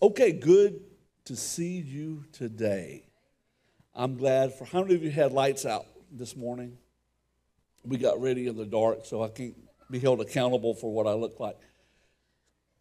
Okay, 0.00 0.30
good 0.30 0.80
to 1.24 1.34
see 1.34 1.80
you 1.80 2.22
today. 2.30 3.02
I'm 3.96 4.16
glad 4.16 4.54
for 4.54 4.64
how 4.64 4.82
many 4.82 4.94
of 4.94 5.02
you 5.02 5.10
had 5.10 5.32
lights 5.32 5.66
out 5.66 5.86
this 6.12 6.36
morning? 6.36 6.78
We 7.82 7.98
got 7.98 8.20
ready 8.20 8.46
in 8.46 8.56
the 8.56 8.64
dark, 8.64 9.06
so 9.06 9.24
I 9.24 9.28
can't 9.28 9.56
be 9.90 9.98
held 9.98 10.20
accountable 10.20 10.74
for 10.74 10.92
what 10.92 11.08
I 11.08 11.14
look 11.14 11.40
like. 11.40 11.58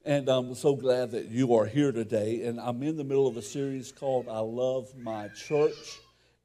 And 0.05 0.29
I'm 0.29 0.53
so 0.53 0.75
glad 0.75 1.09
that 1.11 1.29
you 1.29 1.55
are 1.55 1.65
here 1.65 1.91
today. 1.91 2.43
And 2.43 2.59
I'm 2.59 2.83
in 2.83 2.97
the 2.97 3.03
middle 3.03 3.25
of 3.25 3.35
a 3.35 3.41
series 3.41 3.91
called 3.91 4.27
I 4.29 4.37
Love 4.37 4.95
My 4.95 5.29
Church. 5.29 5.99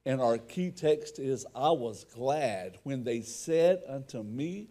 And 0.07 0.23
our 0.23 0.39
key 0.39 0.71
text 0.71 1.19
is 1.19 1.45
I 1.55 1.73
was 1.73 2.07
glad 2.15 2.79
when 2.83 3.05
they 3.05 3.21
said 3.21 3.83
unto 3.87 4.23
me, 4.23 4.71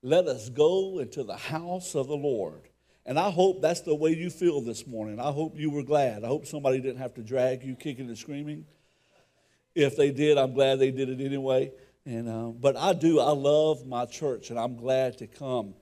Let 0.00 0.28
us 0.28 0.48
go 0.48 1.00
into 1.00 1.24
the 1.24 1.36
house 1.36 1.96
of 1.96 2.06
the 2.06 2.16
Lord. 2.16 2.69
And 3.06 3.18
I 3.18 3.30
hope 3.30 3.62
that's 3.62 3.80
the 3.80 3.94
way 3.94 4.14
you 4.14 4.30
feel 4.30 4.60
this 4.60 4.86
morning. 4.86 5.18
I 5.18 5.32
hope 5.32 5.58
you 5.58 5.70
were 5.70 5.82
glad. 5.82 6.22
I 6.22 6.28
hope 6.28 6.46
somebody 6.46 6.80
didn't 6.80 6.98
have 6.98 7.14
to 7.14 7.22
drag 7.22 7.62
you 7.62 7.74
kicking 7.74 8.08
and 8.08 8.18
screaming. 8.18 8.66
If 9.74 9.96
they 9.96 10.10
did, 10.10 10.36
I'm 10.36 10.52
glad 10.52 10.78
they 10.78 10.90
did 10.90 11.08
it 11.08 11.24
anyway. 11.24 11.72
And 12.04 12.28
uh, 12.28 12.48
but 12.48 12.76
I 12.76 12.92
do. 12.92 13.20
I 13.20 13.32
love 13.32 13.86
my 13.86 14.06
church, 14.06 14.50
and 14.50 14.58
I'm 14.58 14.76
glad 14.76 15.18
to 15.18 15.26
come. 15.26 15.74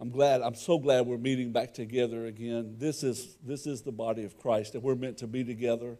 I'm 0.00 0.10
glad. 0.10 0.42
I'm 0.42 0.54
so 0.54 0.78
glad 0.78 1.06
we're 1.06 1.16
meeting 1.16 1.52
back 1.52 1.74
together 1.74 2.26
again. 2.26 2.76
This 2.78 3.02
is 3.02 3.36
this 3.42 3.66
is 3.66 3.82
the 3.82 3.92
body 3.92 4.24
of 4.24 4.36
Christ, 4.38 4.74
and 4.74 4.82
we're 4.82 4.94
meant 4.94 5.18
to 5.18 5.26
be 5.26 5.44
together. 5.44 5.96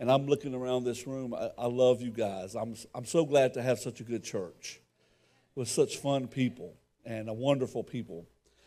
And 0.00 0.10
I'm 0.10 0.26
looking 0.26 0.54
around 0.54 0.84
this 0.84 1.06
room. 1.06 1.34
I, 1.34 1.50
I 1.58 1.66
love 1.66 2.00
you 2.00 2.10
guys. 2.10 2.54
I'm 2.54 2.76
I'm 2.94 3.04
so 3.04 3.24
glad 3.24 3.54
to 3.54 3.62
have 3.62 3.78
such 3.80 4.00
a 4.00 4.04
good 4.04 4.22
church 4.22 4.80
with 5.54 5.68
such 5.68 5.96
fun 5.96 6.28
people 6.28 6.74
and 7.04 7.28
a 7.28 7.32
wonderful 7.32 7.82
people. 7.82 8.26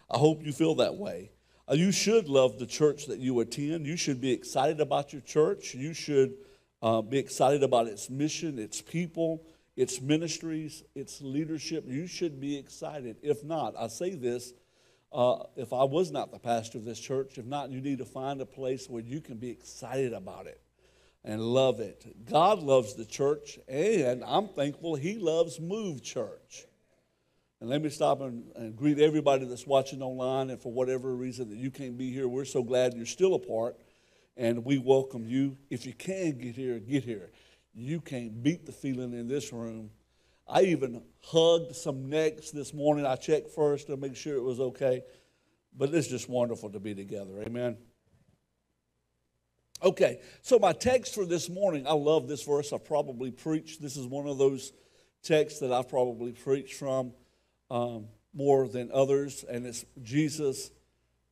I 0.10 0.18
hope 0.18 0.46
you 0.46 0.52
feel 0.52 0.76
that 0.76 0.96
way. 0.96 1.32
Uh, 1.70 1.76
you 1.76 1.92
should 1.92 2.28
love 2.28 2.60
the 2.60 2.66
church 2.66 3.06
that 3.08 3.20
you 3.20 3.40
attend. 3.40 3.86
You 3.86 3.98
should 3.98 4.22
be 4.22 4.32
excited 4.32 4.80
about 4.80 5.14
your 5.14 5.22
church. 5.22 5.74
You 5.74 5.94
should 5.94 6.34
uh, 6.82 7.02
be 7.02 7.18
excited 7.18 7.64
about 7.64 7.88
its 7.88 8.10
mission, 8.10 8.60
its 8.60 8.82
people, 8.82 9.44
its 9.76 10.02
ministries, 10.02 10.84
its 10.96 11.22
leadership. 11.22 11.86
You 11.88 12.08
should 12.08 12.40
be 12.40 12.58
excited. 12.58 13.18
If 13.22 13.44
not, 13.44 13.76
I 13.78 13.88
say 13.88 14.16
this 14.16 14.54
uh, 15.14 15.44
if 15.56 15.74
I 15.74 15.84
was 15.84 16.12
not 16.12 16.32
the 16.32 16.40
pastor 16.40 16.78
of 16.78 16.86
this 16.86 17.00
church, 17.00 17.38
if 17.38 17.46
not, 17.46 17.70
you 17.70 17.82
need 17.82 17.98
to 17.98 18.06
find 18.06 18.40
a 18.40 18.46
place 18.46 18.90
where 18.90 19.04
you 19.04 19.20
can 19.20 19.38
be 19.38 19.50
excited 19.50 20.14
about 20.14 20.48
it 20.48 20.62
and 21.24 21.42
love 21.42 21.80
it. 21.80 22.26
God 22.26 22.60
loves 22.60 22.96
the 22.96 23.06
church, 23.06 23.60
and 23.68 24.24
I'm 24.26 24.48
thankful 24.48 24.96
He 24.96 25.18
loves 25.18 25.60
Move 25.60 26.02
Church. 26.02 26.66
And 27.62 27.70
let 27.70 27.84
me 27.84 27.90
stop 27.90 28.22
and, 28.22 28.44
and, 28.56 28.76
greet 28.76 28.98
everybody 28.98 29.46
that's 29.46 29.68
watching 29.68 30.02
online. 30.02 30.50
And 30.50 30.60
for 30.60 30.72
whatever 30.72 31.16
reason 31.16 31.48
that 31.50 31.58
you 31.58 31.70
can't 31.70 31.96
be 31.96 32.12
here, 32.12 32.28
we're 32.28 32.44
so 32.44 32.64
glad 32.64 32.96
you're 32.96 33.06
still 33.06 33.36
a 33.36 33.40
part. 33.40 33.78
And 34.36 34.66
we 34.66 34.80
welcome 34.80 35.28
you. 35.28 35.58
If 35.70 35.86
you 35.86 35.94
can 35.94 36.40
get 36.40 36.56
here, 36.56 36.80
get 36.80 37.04
here. 37.04 37.30
You 37.76 38.02
can't 38.02 38.42
beat 38.42 38.66
the 38.66 38.72
feeling 38.72 39.14
in 39.14 39.28
this 39.28 39.54
room. 39.54 39.92
I 40.48 40.64
even 40.64 41.04
hugged 41.24 41.76
some 41.76 42.10
necks 42.10 42.50
this 42.50 42.74
morning. 42.74 43.06
I 43.06 43.16
checked 43.16 43.52
first 43.52 43.88
to 43.88 43.96
make 43.96 44.16
sure 44.16 44.36
it 44.36 44.44
was 44.44 44.60
okay. 44.60 45.04
But 45.78 45.94
it's 45.94 46.08
just 46.08 46.28
wonderful 46.28 46.72
to 46.72 46.80
be 46.80 46.96
together. 46.96 47.44
Amen. 47.46 47.78
Okay, 49.84 50.20
so 50.42 50.58
my 50.58 50.74
text 50.74 51.14
for 51.14 51.26
this 51.26 51.48
morning, 51.48 51.88
I 51.88 51.94
love 51.94 52.28
this 52.28 52.44
verse. 52.44 52.74
I 52.74 52.78
probably 52.80 53.30
preached. 53.32 53.82
This 53.82 53.98
is 53.98 54.08
one 54.08 54.28
of 54.28 54.40
those 54.40 54.74
texts 55.24 55.60
that 55.60 55.72
I've 55.72 55.90
probably 55.90 56.32
preached 56.32 56.74
from 56.74 57.14
um, 57.72 58.08
more 58.34 58.68
than 58.68 58.92
others. 58.94 59.44
And 59.50 59.66
it's 59.66 59.86
Jesus 60.04 60.70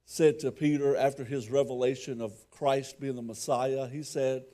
said 0.06 0.40
to 0.40 0.52
Peter 0.52 0.96
after 0.96 1.24
his 1.24 1.52
revelation 1.52 2.22
of 2.22 2.34
Christ 2.50 3.00
being 3.00 3.16
the 3.16 3.22
Messiah, 3.22 3.88
he 3.88 4.02
said, 4.02 4.46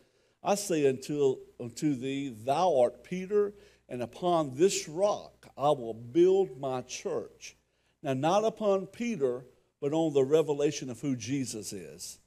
I 0.44 0.56
say 0.56 0.88
unto, 0.88 1.38
unto 1.60 1.96
thee, 1.96 2.30
thou 2.30 2.82
art 2.82 3.04
Peter, 3.04 3.54
and 3.88 4.02
upon 4.02 4.58
this 4.58 4.90
rock 4.90 5.48
I 5.58 5.70
will 5.70 5.94
build 5.94 6.60
my 6.60 6.82
church. 6.82 7.56
Now, 8.04 8.14
not 8.14 8.44
upon 8.44 8.88
Peter, 8.88 9.46
but 9.80 9.94
on 9.94 10.14
the 10.14 10.24
revelation 10.24 10.90
of 10.90 11.00
who 11.00 11.16
Jesus 11.16 11.72
is. 11.72 12.20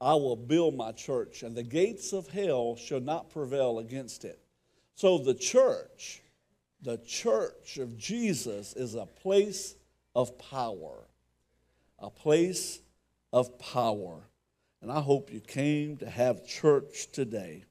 I 0.00 0.14
will 0.14 0.36
build 0.36 0.76
my 0.76 0.92
church, 0.92 1.42
and 1.42 1.56
the 1.56 1.62
gates 1.62 2.12
of 2.12 2.28
hell 2.28 2.76
shall 2.76 3.00
not 3.00 3.30
prevail 3.30 3.78
against 3.78 4.24
it. 4.24 4.38
So, 4.94 5.18
the 5.18 5.34
church 5.34 6.22
the 6.82 6.98
church 6.98 7.78
of 7.78 7.98
Jesus 7.98 8.72
is 8.74 8.94
a 8.94 9.06
place 9.06 9.74
of 10.14 10.38
power. 10.38 11.04
A 11.98 12.10
place 12.10 12.80
of 13.32 13.58
power. 13.58 14.20
And 14.80 14.92
I 14.92 15.00
hope 15.00 15.32
you 15.32 15.40
came 15.40 15.96
to 15.98 16.08
have 16.08 16.46
church 16.46 17.10
today. 17.12 17.64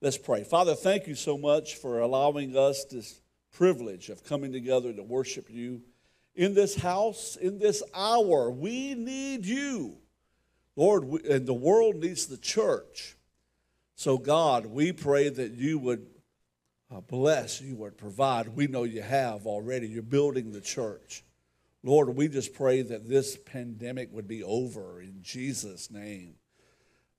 Let's 0.00 0.18
pray. 0.18 0.44
Father, 0.44 0.74
thank 0.74 1.06
you 1.06 1.14
so 1.14 1.38
much 1.38 1.76
for 1.76 2.00
allowing 2.00 2.56
us 2.56 2.84
this 2.84 3.20
privilege 3.52 4.08
of 4.08 4.24
coming 4.24 4.52
together 4.52 4.92
to 4.92 5.02
worship 5.02 5.48
you 5.50 5.82
in 6.34 6.54
this 6.54 6.76
house, 6.76 7.36
in 7.36 7.58
this 7.58 7.82
hour. 7.94 8.50
We 8.50 8.94
need 8.94 9.44
you. 9.44 9.96
Lord, 10.76 11.04
and 11.24 11.46
the 11.46 11.54
world 11.54 11.96
needs 11.96 12.26
the 12.26 12.36
church. 12.36 13.16
So, 13.96 14.16
God, 14.18 14.66
we 14.66 14.92
pray 14.92 15.28
that 15.28 15.52
you 15.52 15.78
would 15.80 16.06
uh, 16.90 17.00
bless, 17.00 17.60
you 17.60 17.76
would 17.76 17.98
provide. 17.98 18.48
We 18.48 18.66
know 18.66 18.84
you 18.84 19.02
have 19.02 19.46
already. 19.46 19.88
You're 19.88 20.02
building 20.02 20.52
the 20.52 20.60
church. 20.60 21.22
Lord, 21.82 22.16
we 22.16 22.28
just 22.28 22.54
pray 22.54 22.82
that 22.82 23.08
this 23.08 23.36
pandemic 23.36 24.08
would 24.12 24.26
be 24.26 24.42
over 24.42 25.00
in 25.00 25.22
Jesus' 25.22 25.90
name. 25.90 26.34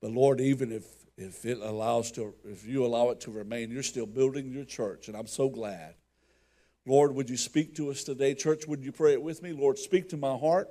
But 0.01 0.11
Lord, 0.11 0.41
even 0.41 0.71
if 0.71 0.85
if 1.17 1.45
it 1.45 1.59
allows 1.59 2.11
to 2.13 2.33
if 2.45 2.65
you 2.65 2.85
allow 2.85 3.09
it 3.09 3.19
to 3.21 3.31
remain, 3.31 3.69
you're 3.69 3.83
still 3.83 4.05
building 4.05 4.51
your 4.51 4.65
church, 4.65 5.07
and 5.07 5.15
I'm 5.15 5.27
so 5.27 5.49
glad. 5.49 5.95
Lord, 6.85 7.13
would 7.13 7.29
you 7.29 7.37
speak 7.37 7.75
to 7.75 7.91
us 7.91 8.03
today? 8.03 8.33
Church, 8.33 8.65
would 8.65 8.83
you 8.83 8.91
pray 8.91 9.13
it 9.13 9.21
with 9.21 9.43
me? 9.43 9.51
Lord, 9.51 9.77
speak 9.77 10.09
to 10.09 10.17
my 10.17 10.35
heart. 10.35 10.69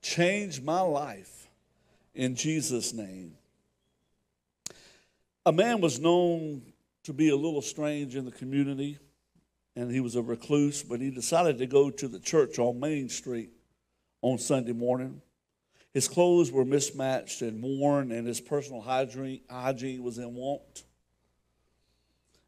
Change 0.00 0.62
my 0.62 0.80
life 0.80 1.48
in 2.14 2.34
Jesus' 2.34 2.92
name. 2.92 3.34
A 5.44 5.52
man 5.52 5.80
was 5.80 5.98
known 5.98 6.71
to 7.04 7.12
be 7.12 7.30
a 7.30 7.36
little 7.36 7.62
strange 7.62 8.16
in 8.16 8.24
the 8.24 8.30
community, 8.30 8.98
and 9.74 9.90
he 9.90 10.00
was 10.00 10.16
a 10.16 10.22
recluse, 10.22 10.82
but 10.82 11.00
he 11.00 11.10
decided 11.10 11.58
to 11.58 11.66
go 11.66 11.90
to 11.90 12.08
the 12.08 12.20
church 12.20 12.58
on 12.58 12.78
Main 12.78 13.08
Street 13.08 13.50
on 14.20 14.38
Sunday 14.38 14.72
morning. 14.72 15.20
His 15.92 16.08
clothes 16.08 16.50
were 16.50 16.64
mismatched 16.64 17.42
and 17.42 17.62
worn, 17.62 18.12
and 18.12 18.26
his 18.26 18.40
personal 18.40 18.80
hygiene, 18.80 20.02
was 20.02 20.18
in 20.18 20.34
want. 20.34 20.84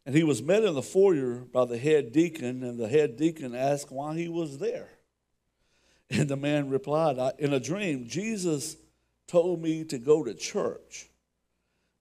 And 0.07 0.15
he 0.15 0.23
was 0.23 0.43
met 0.43 0.65
in 0.65 0.75
the 0.75 0.83
foyer 0.83 1.37
by 1.37 1.65
the 1.65 1.79
head 1.79 2.13
deacon, 2.13 2.63
and 2.63 2.79
the 2.79 2.89
head 2.89 3.17
deacon 3.17 3.55
asked 3.55 3.91
why 3.91 4.17
he 4.17 4.29
was 4.29 4.59
there. 4.59 4.91
And 6.11 6.29
the 6.29 6.37
man 6.37 6.69
replied, 6.69 7.17
In 7.39 7.53
a 7.55 7.61
dream, 7.61 8.07
Jesus 8.07 8.77
told 9.27 9.63
me 9.63 9.85
to 9.85 9.99
go 9.99 10.23
to 10.23 10.35
church 10.35 11.09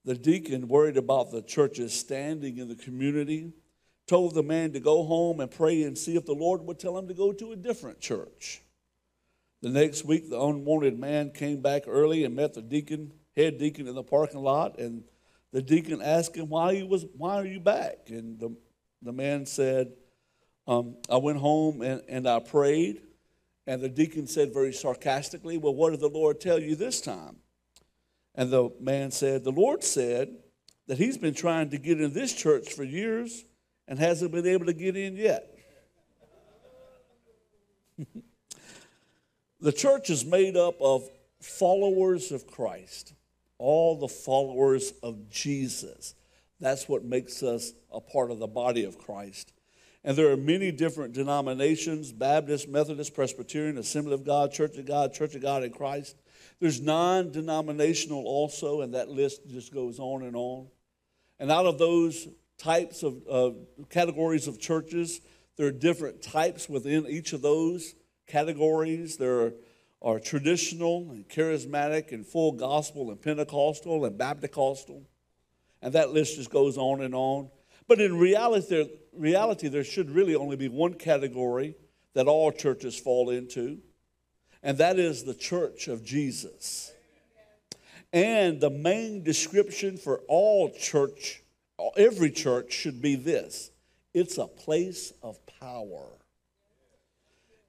the 0.05 0.15
deacon, 0.15 0.67
worried 0.67 0.97
about 0.97 1.31
the 1.31 1.41
church's 1.41 1.93
standing 1.93 2.57
in 2.57 2.67
the 2.67 2.75
community, 2.75 3.53
told 4.07 4.35
the 4.35 4.43
man 4.43 4.73
to 4.73 4.79
go 4.79 5.03
home 5.03 5.39
and 5.39 5.49
pray 5.49 5.83
and 5.83 5.97
see 5.97 6.15
if 6.15 6.25
the 6.25 6.33
Lord 6.33 6.61
would 6.63 6.79
tell 6.79 6.97
him 6.97 7.07
to 7.07 7.13
go 7.13 7.31
to 7.31 7.51
a 7.51 7.55
different 7.55 7.99
church. 7.99 8.61
The 9.61 9.69
next 9.69 10.03
week, 10.03 10.29
the 10.29 10.41
unwanted 10.41 10.99
man 10.99 11.31
came 11.31 11.61
back 11.61 11.83
early 11.87 12.25
and 12.25 12.35
met 12.35 12.53
the 12.53 12.61
deacon, 12.61 13.13
head 13.35 13.57
deacon, 13.57 13.87
in 13.87 13.95
the 13.95 14.03
parking 14.03 14.41
lot, 14.41 14.77
and 14.77 15.03
the 15.53 15.61
deacon 15.61 16.01
asked 16.01 16.35
him 16.35 16.49
why 16.49 16.75
he 16.75 16.83
was, 16.83 17.05
why 17.15 17.35
are 17.35 17.45
you 17.45 17.61
back? 17.61 18.09
And 18.09 18.39
the, 18.39 18.55
the 19.01 19.13
man 19.13 19.45
said, 19.45 19.93
um, 20.67 20.95
I 21.09 21.17
went 21.17 21.39
home 21.39 21.81
and, 21.81 22.01
and 22.07 22.27
I 22.27 22.39
prayed. 22.39 23.01
And 23.65 23.81
the 23.81 23.89
deacon 23.89 24.27
said 24.27 24.53
very 24.53 24.73
sarcastically, 24.73 25.57
Well, 25.57 25.73
what 25.73 25.91
did 25.91 26.01
the 26.01 26.09
Lord 26.09 26.41
tell 26.41 26.59
you 26.59 26.75
this 26.75 26.99
time? 26.99 27.37
And 28.35 28.49
the 28.49 28.69
man 28.79 29.11
said, 29.11 29.43
The 29.43 29.51
Lord 29.51 29.83
said 29.83 30.35
that 30.87 30.97
he's 30.97 31.17
been 31.17 31.33
trying 31.33 31.69
to 31.69 31.77
get 31.77 32.01
in 32.01 32.13
this 32.13 32.33
church 32.33 32.73
for 32.73 32.83
years 32.83 33.45
and 33.87 33.99
hasn't 33.99 34.31
been 34.31 34.47
able 34.47 34.65
to 34.65 34.73
get 34.73 34.95
in 34.95 35.15
yet. 35.15 35.49
the 39.61 39.71
church 39.71 40.09
is 40.09 40.25
made 40.25 40.57
up 40.57 40.81
of 40.81 41.07
followers 41.41 42.31
of 42.31 42.47
Christ, 42.47 43.13
all 43.57 43.99
the 43.99 44.07
followers 44.07 44.93
of 45.03 45.29
Jesus. 45.29 46.15
That's 46.59 46.87
what 46.87 47.03
makes 47.03 47.43
us 47.43 47.73
a 47.91 47.99
part 47.99 48.31
of 48.31 48.39
the 48.39 48.47
body 48.47 48.85
of 48.85 48.97
Christ. 48.97 49.51
And 50.03 50.17
there 50.17 50.31
are 50.31 50.37
many 50.37 50.71
different 50.71 51.13
denominations 51.13 52.11
Baptist, 52.11 52.67
Methodist, 52.67 53.13
Presbyterian, 53.13 53.77
Assembly 53.77 54.13
of 54.13 54.25
God, 54.25 54.51
Church 54.51 54.77
of 54.77 54.85
God, 54.85 55.13
Church 55.13 55.35
of 55.35 55.41
God 55.41 55.63
in 55.63 55.71
Christ. 55.71 56.15
There's 56.59 56.81
non 56.81 57.31
denominational 57.31 58.23
also, 58.25 58.81
and 58.81 58.93
that 58.93 59.09
list 59.09 59.47
just 59.47 59.73
goes 59.73 59.99
on 59.99 60.23
and 60.23 60.35
on. 60.35 60.67
And 61.39 61.51
out 61.51 61.65
of 61.65 61.77
those 61.77 62.27
types 62.57 63.03
of 63.03 63.21
uh, 63.29 63.51
categories 63.89 64.47
of 64.47 64.59
churches, 64.59 65.21
there 65.57 65.67
are 65.67 65.71
different 65.71 66.21
types 66.21 66.69
within 66.69 67.05
each 67.07 67.33
of 67.33 67.41
those 67.41 67.95
categories. 68.27 69.17
There 69.17 69.41
are, 69.41 69.53
are 70.01 70.19
traditional 70.19 71.11
and 71.11 71.27
charismatic 71.27 72.11
and 72.11 72.25
full 72.25 72.53
gospel 72.53 73.11
and 73.11 73.21
Pentecostal 73.21 74.05
and 74.05 74.17
Baptist 74.17 74.89
And 75.81 75.93
that 75.93 76.11
list 76.11 76.37
just 76.37 76.49
goes 76.49 76.77
on 76.77 77.01
and 77.01 77.13
on. 77.13 77.49
But 77.87 77.99
in 77.99 78.17
reality 78.17 78.67
there, 78.69 78.85
reality, 79.13 79.67
there 79.67 79.83
should 79.83 80.09
really 80.09 80.35
only 80.35 80.55
be 80.55 80.69
one 80.69 80.93
category 80.93 81.75
that 82.13 82.27
all 82.27 82.51
churches 82.51 82.97
fall 82.97 83.29
into, 83.29 83.79
and 84.63 84.77
that 84.77 84.97
is 84.97 85.23
the 85.23 85.33
church 85.33 85.87
of 85.87 86.03
Jesus. 86.03 86.93
And 88.13 88.61
the 88.61 88.69
main 88.69 89.23
description 89.23 89.97
for 89.97 90.21
all 90.27 90.69
church, 90.71 91.43
every 91.97 92.31
church, 92.31 92.71
should 92.71 93.01
be 93.01 93.15
this 93.15 93.71
it's 94.13 94.37
a 94.37 94.47
place 94.47 95.11
of 95.21 95.37
power. 95.59 96.07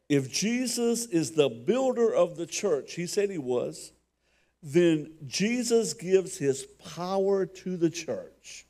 If 0.08 0.30
Jesus 0.30 1.06
is 1.06 1.32
the 1.32 1.48
builder 1.48 2.14
of 2.14 2.36
the 2.36 2.46
church, 2.46 2.94
he 2.94 3.06
said 3.06 3.30
he 3.30 3.38
was, 3.38 3.92
then 4.62 5.12
Jesus 5.26 5.94
gives 5.94 6.36
his 6.36 6.66
power 6.94 7.46
to 7.46 7.76
the 7.76 7.90
church. 7.90 8.66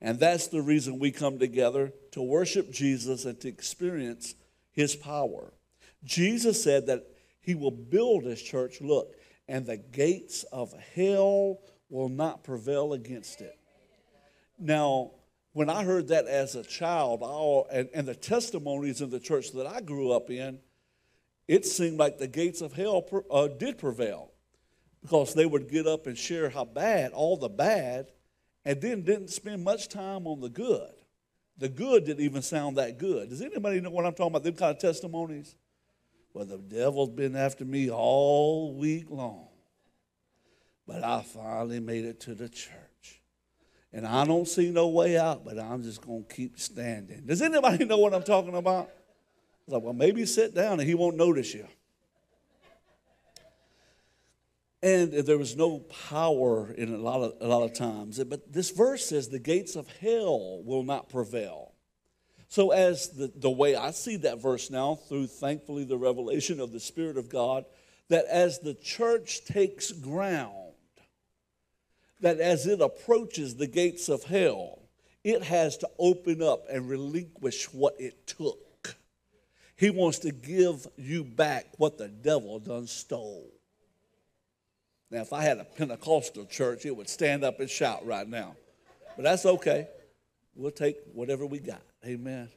And 0.00 0.18
that's 0.18 0.48
the 0.48 0.62
reason 0.62 0.98
we 0.98 1.10
come 1.10 1.38
together 1.38 1.92
to 2.12 2.22
worship 2.22 2.70
Jesus 2.70 3.26
and 3.26 3.38
to 3.40 3.48
experience 3.48 4.34
his 4.72 4.96
power. 4.96 5.52
Jesus 6.06 6.62
said 6.62 6.86
that 6.86 7.04
he 7.40 7.54
will 7.54 7.70
build 7.70 8.24
his 8.24 8.40
church, 8.40 8.80
look, 8.80 9.14
and 9.48 9.66
the 9.66 9.76
gates 9.76 10.44
of 10.44 10.72
hell 10.94 11.60
will 11.90 12.08
not 12.08 12.44
prevail 12.44 12.92
against 12.92 13.40
it. 13.40 13.58
Now, 14.58 15.12
when 15.52 15.68
I 15.68 15.84
heard 15.84 16.08
that 16.08 16.26
as 16.26 16.54
a 16.54 16.62
child, 16.62 17.22
and, 17.70 17.88
and 17.94 18.06
the 18.06 18.14
testimonies 18.14 19.00
in 19.00 19.10
the 19.10 19.20
church 19.20 19.52
that 19.52 19.66
I 19.66 19.80
grew 19.80 20.12
up 20.12 20.30
in, 20.30 20.58
it 21.48 21.64
seemed 21.64 21.98
like 21.98 22.18
the 22.18 22.26
gates 22.26 22.60
of 22.60 22.72
hell 22.72 23.06
uh, 23.30 23.48
did 23.48 23.78
prevail 23.78 24.32
because 25.02 25.34
they 25.34 25.46
would 25.46 25.70
get 25.70 25.86
up 25.86 26.06
and 26.06 26.18
share 26.18 26.50
how 26.50 26.64
bad, 26.64 27.12
all 27.12 27.36
the 27.36 27.48
bad, 27.48 28.10
and 28.64 28.80
then 28.80 29.02
didn't 29.02 29.28
spend 29.28 29.62
much 29.62 29.88
time 29.88 30.26
on 30.26 30.40
the 30.40 30.48
good. 30.48 30.90
The 31.58 31.68
good 31.68 32.04
didn't 32.04 32.24
even 32.24 32.42
sound 32.42 32.76
that 32.76 32.98
good. 32.98 33.30
Does 33.30 33.40
anybody 33.40 33.80
know 33.80 33.90
what 33.90 34.04
I'm 34.04 34.12
talking 34.12 34.32
about? 34.32 34.42
Them 34.42 34.56
kind 34.56 34.74
of 34.74 34.80
testimonies? 34.80 35.54
Well, 36.36 36.44
the 36.44 36.58
devil's 36.58 37.08
been 37.08 37.34
after 37.34 37.64
me 37.64 37.90
all 37.90 38.74
week 38.74 39.06
long, 39.08 39.48
but 40.86 41.02
I 41.02 41.22
finally 41.22 41.80
made 41.80 42.04
it 42.04 42.20
to 42.20 42.34
the 42.34 42.50
church. 42.50 43.22
And 43.90 44.06
I 44.06 44.26
don't 44.26 44.46
see 44.46 44.70
no 44.70 44.88
way 44.88 45.16
out, 45.16 45.46
but 45.46 45.58
I'm 45.58 45.82
just 45.82 46.02
going 46.02 46.26
to 46.26 46.34
keep 46.34 46.60
standing. 46.60 47.24
Does 47.24 47.40
anybody 47.40 47.86
know 47.86 47.96
what 47.96 48.12
I'm 48.12 48.22
talking 48.22 48.54
about? 48.54 48.90
Like, 49.66 49.82
well, 49.82 49.94
maybe 49.94 50.26
sit 50.26 50.54
down 50.54 50.78
and 50.78 50.86
he 50.86 50.94
won't 50.94 51.16
notice 51.16 51.54
you. 51.54 51.66
And 54.82 55.14
there 55.14 55.38
was 55.38 55.56
no 55.56 55.78
power 56.10 56.70
in 56.70 56.92
a 56.92 56.98
lot 56.98 57.22
of, 57.22 57.32
a 57.40 57.48
lot 57.48 57.62
of 57.62 57.72
times. 57.72 58.22
But 58.22 58.52
this 58.52 58.68
verse 58.68 59.06
says 59.06 59.30
the 59.30 59.38
gates 59.38 59.74
of 59.74 59.88
hell 60.02 60.62
will 60.64 60.82
not 60.82 61.08
prevail. 61.08 61.72
So, 62.48 62.70
as 62.70 63.08
the, 63.10 63.30
the 63.34 63.50
way 63.50 63.74
I 63.74 63.90
see 63.90 64.16
that 64.16 64.40
verse 64.40 64.70
now, 64.70 64.94
through 64.94 65.26
thankfully 65.26 65.84
the 65.84 65.98
revelation 65.98 66.60
of 66.60 66.72
the 66.72 66.80
Spirit 66.80 67.18
of 67.18 67.28
God, 67.28 67.64
that 68.08 68.24
as 68.26 68.60
the 68.60 68.74
church 68.74 69.44
takes 69.44 69.90
ground, 69.90 70.52
that 72.20 72.38
as 72.38 72.66
it 72.66 72.80
approaches 72.80 73.56
the 73.56 73.66
gates 73.66 74.08
of 74.08 74.24
hell, 74.24 74.78
it 75.24 75.42
has 75.42 75.76
to 75.78 75.88
open 75.98 76.40
up 76.40 76.66
and 76.70 76.88
relinquish 76.88 77.72
what 77.72 78.00
it 78.00 78.26
took. 78.26 78.96
He 79.76 79.90
wants 79.90 80.20
to 80.20 80.30
give 80.30 80.86
you 80.96 81.24
back 81.24 81.66
what 81.78 81.98
the 81.98 82.08
devil 82.08 82.58
done 82.58 82.86
stole. 82.86 83.50
Now, 85.10 85.20
if 85.20 85.32
I 85.32 85.42
had 85.42 85.58
a 85.58 85.64
Pentecostal 85.64 86.46
church, 86.46 86.86
it 86.86 86.96
would 86.96 87.08
stand 87.08 87.44
up 87.44 87.60
and 87.60 87.68
shout 87.68 88.06
right 88.06 88.26
now. 88.26 88.56
But 89.16 89.24
that's 89.24 89.46
okay. 89.46 89.88
We'll 90.54 90.70
take 90.70 90.96
whatever 91.12 91.44
we 91.44 91.58
got. 91.58 91.82
Amen. 92.06 92.48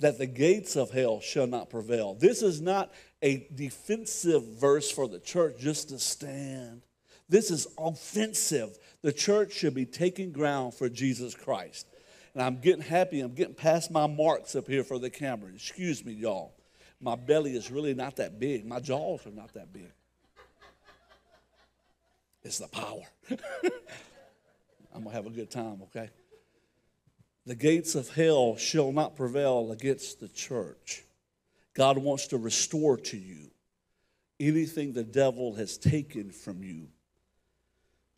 That 0.00 0.18
the 0.18 0.26
gates 0.26 0.76
of 0.76 0.90
hell 0.90 1.20
shall 1.20 1.46
not 1.46 1.70
prevail. 1.70 2.14
This 2.14 2.42
is 2.42 2.60
not 2.60 2.92
a 3.22 3.46
defensive 3.54 4.44
verse 4.44 4.90
for 4.90 5.08
the 5.08 5.18
church 5.18 5.56
just 5.58 5.88
to 5.88 5.98
stand. 5.98 6.82
This 7.28 7.50
is 7.50 7.66
offensive. 7.78 8.78
The 9.02 9.12
church 9.12 9.52
should 9.52 9.74
be 9.74 9.86
taking 9.86 10.32
ground 10.32 10.74
for 10.74 10.88
Jesus 10.88 11.34
Christ. 11.34 11.86
And 12.34 12.42
I'm 12.42 12.58
getting 12.58 12.82
happy. 12.82 13.20
I'm 13.20 13.34
getting 13.34 13.54
past 13.54 13.90
my 13.90 14.06
marks 14.06 14.54
up 14.54 14.68
here 14.68 14.84
for 14.84 14.98
the 14.98 15.10
camera. 15.10 15.50
Excuse 15.54 16.04
me, 16.04 16.12
y'all. 16.12 16.54
My 17.00 17.16
belly 17.16 17.54
is 17.56 17.70
really 17.70 17.94
not 17.94 18.16
that 18.16 18.38
big. 18.38 18.66
My 18.66 18.80
jaws 18.80 19.26
are 19.26 19.30
not 19.30 19.52
that 19.54 19.72
big. 19.72 19.90
It's 22.42 22.58
the 22.58 22.68
power. 22.68 23.02
I'm 24.94 25.02
going 25.02 25.04
to 25.04 25.10
have 25.10 25.26
a 25.26 25.30
good 25.30 25.50
time, 25.50 25.80
okay? 25.84 26.10
The 27.46 27.54
gates 27.54 27.94
of 27.94 28.14
hell 28.14 28.56
shall 28.56 28.90
not 28.92 29.16
prevail 29.16 29.70
against 29.70 30.20
the 30.20 30.28
church. 30.28 31.02
God 31.74 31.98
wants 31.98 32.28
to 32.28 32.38
restore 32.38 32.96
to 32.96 33.18
you 33.18 33.50
anything 34.40 34.92
the 34.92 35.04
devil 35.04 35.54
has 35.54 35.76
taken 35.76 36.30
from 36.30 36.62
you. 36.62 36.88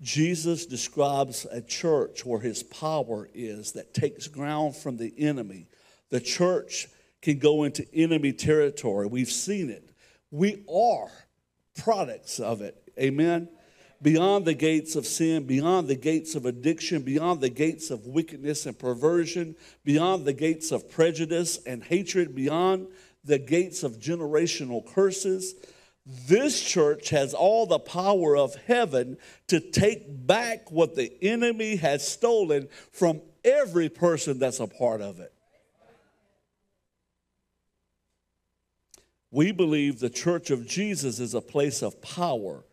Jesus 0.00 0.66
describes 0.66 1.46
a 1.50 1.60
church 1.60 2.24
where 2.24 2.40
his 2.40 2.62
power 2.62 3.28
is 3.34 3.72
that 3.72 3.94
takes 3.94 4.28
ground 4.28 4.76
from 4.76 4.96
the 4.96 5.12
enemy. 5.18 5.66
The 6.10 6.20
church 6.20 6.86
can 7.22 7.38
go 7.38 7.64
into 7.64 7.86
enemy 7.94 8.32
territory. 8.32 9.06
We've 9.06 9.30
seen 9.30 9.70
it. 9.70 9.90
We 10.30 10.64
are 10.72 11.10
products 11.74 12.38
of 12.38 12.60
it. 12.60 12.76
Amen 12.98 13.48
beyond 14.02 14.44
the 14.44 14.54
gates 14.54 14.96
of 14.96 15.06
sin, 15.06 15.44
beyond 15.44 15.88
the 15.88 15.96
gates 15.96 16.34
of 16.34 16.46
addiction, 16.46 17.02
beyond 17.02 17.40
the 17.40 17.48
gates 17.48 17.90
of 17.90 18.06
wickedness 18.06 18.66
and 18.66 18.78
perversion, 18.78 19.56
beyond 19.84 20.24
the 20.24 20.32
gates 20.32 20.70
of 20.70 20.90
prejudice 20.90 21.58
and 21.64 21.82
hatred, 21.82 22.34
beyond 22.34 22.88
the 23.24 23.38
gates 23.38 23.82
of 23.82 23.98
generational 23.98 24.86
curses. 24.86 25.54
This 26.06 26.62
church 26.62 27.10
has 27.10 27.34
all 27.34 27.66
the 27.66 27.80
power 27.80 28.36
of 28.36 28.54
heaven 28.66 29.18
to 29.48 29.58
take 29.58 30.04
back 30.26 30.70
what 30.70 30.94
the 30.94 31.12
enemy 31.22 31.76
has 31.76 32.06
stolen 32.06 32.68
from 32.92 33.20
every 33.44 33.88
person 33.88 34.38
that's 34.38 34.60
a 34.60 34.66
part 34.66 35.00
of 35.00 35.18
it. 35.18 35.32
We 39.32 39.50
believe 39.52 39.98
the 39.98 40.08
church 40.08 40.50
of 40.50 40.66
Jesus 40.66 41.18
is 41.18 41.34
a 41.34 41.40
place 41.40 41.82
of 41.82 42.00
power 42.00 42.64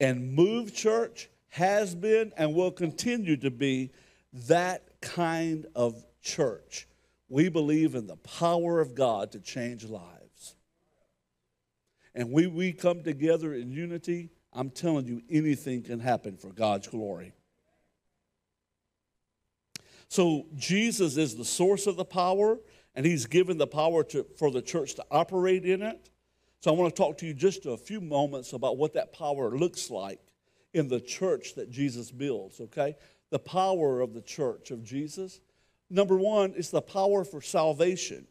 and 0.00 0.32
Move 0.34 0.74
Church 0.74 1.28
has 1.50 1.94
been 1.94 2.32
and 2.36 2.54
will 2.54 2.70
continue 2.70 3.36
to 3.38 3.50
be 3.50 3.90
that 4.32 5.00
kind 5.00 5.66
of 5.74 6.04
church. 6.22 6.86
We 7.28 7.48
believe 7.48 7.94
in 7.94 8.06
the 8.06 8.16
power 8.16 8.80
of 8.80 8.94
God 8.94 9.32
to 9.32 9.40
change 9.40 9.84
lives. 9.84 10.54
And 12.14 12.32
we, 12.32 12.46
we 12.46 12.72
come 12.72 13.02
together 13.02 13.54
in 13.54 13.70
unity, 13.70 14.30
I'm 14.52 14.70
telling 14.70 15.06
you, 15.06 15.22
anything 15.30 15.82
can 15.82 16.00
happen 16.00 16.36
for 16.36 16.52
God's 16.52 16.88
glory. 16.88 17.32
So 20.08 20.46
Jesus 20.56 21.16
is 21.16 21.36
the 21.36 21.44
source 21.44 21.86
of 21.86 21.96
the 21.96 22.04
power, 22.04 22.58
and 22.94 23.04
He's 23.04 23.26
given 23.26 23.58
the 23.58 23.66
power 23.66 24.02
to, 24.04 24.26
for 24.36 24.50
the 24.50 24.62
church 24.62 24.94
to 24.94 25.04
operate 25.10 25.64
in 25.64 25.82
it. 25.82 26.10
So 26.60 26.72
I 26.72 26.76
want 26.76 26.94
to 26.94 27.02
talk 27.02 27.18
to 27.18 27.26
you 27.26 27.34
just 27.34 27.66
a 27.66 27.76
few 27.76 28.00
moments 28.00 28.52
about 28.52 28.76
what 28.78 28.94
that 28.94 29.12
power 29.12 29.56
looks 29.56 29.90
like 29.90 30.20
in 30.72 30.88
the 30.88 31.00
church 31.00 31.54
that 31.54 31.70
Jesus 31.70 32.10
builds, 32.10 32.60
okay? 32.60 32.96
The 33.30 33.38
power 33.38 34.00
of 34.00 34.12
the 34.12 34.20
church 34.20 34.70
of 34.70 34.82
Jesus. 34.82 35.40
Number 35.88 36.16
one 36.16 36.54
is 36.54 36.70
the 36.70 36.82
power 36.82 37.24
for 37.24 37.40
salvation. 37.40 38.26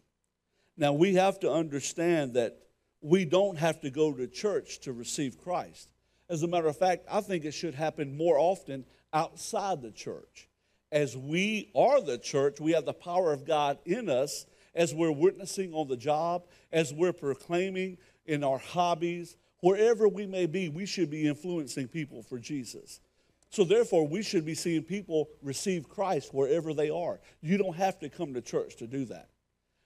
Now, 0.75 0.93
we 0.93 1.15
have 1.15 1.39
to 1.39 1.51
understand 1.51 2.33
that 2.33 2.57
we 3.01 3.25
don't 3.25 3.57
have 3.57 3.79
to 3.81 3.89
go 3.89 4.11
to 4.11 4.27
church 4.27 4.79
to 4.81 4.93
receive 4.93 5.37
Christ. 5.37 5.89
As 6.29 6.43
a 6.43 6.47
matter 6.47 6.67
of 6.67 6.77
fact, 6.77 7.05
I 7.09 7.21
think 7.21 7.45
it 7.45 7.53
should 7.53 7.75
happen 7.75 8.17
more 8.17 8.37
often 8.37 8.85
outside 9.13 9.81
the 9.81 9.91
church. 9.91 10.49
As 10.91 11.15
we 11.15 11.71
are 11.75 12.01
the 12.01 12.17
church, 12.17 12.59
we 12.59 12.73
have 12.73 12.85
the 12.85 12.93
power 12.93 13.31
of 13.31 13.45
God 13.45 13.79
in 13.85 14.09
us 14.09 14.45
as 14.75 14.93
we're 14.93 15.11
witnessing 15.11 15.73
on 15.73 15.87
the 15.87 15.97
job, 15.97 16.43
as 16.71 16.93
we're 16.93 17.13
proclaiming 17.13 17.97
in 18.27 18.43
our 18.43 18.57
hobbies, 18.57 19.35
wherever 19.61 20.07
we 20.07 20.25
may 20.25 20.45
be, 20.45 20.69
we 20.69 20.85
should 20.85 21.09
be 21.09 21.27
influencing 21.27 21.87
people 21.87 22.21
for 22.21 22.37
Jesus. 22.37 22.99
So, 23.49 23.63
therefore, 23.63 24.05
we 24.07 24.21
should 24.21 24.45
be 24.45 24.55
seeing 24.55 24.83
people 24.83 25.29
receive 25.41 25.87
Christ 25.87 26.33
wherever 26.33 26.73
they 26.73 26.89
are. 26.89 27.19
You 27.41 27.57
don't 27.57 27.77
have 27.77 27.97
to 27.99 28.09
come 28.09 28.33
to 28.33 28.41
church 28.41 28.75
to 28.77 28.87
do 28.87 29.05
that. 29.05 29.29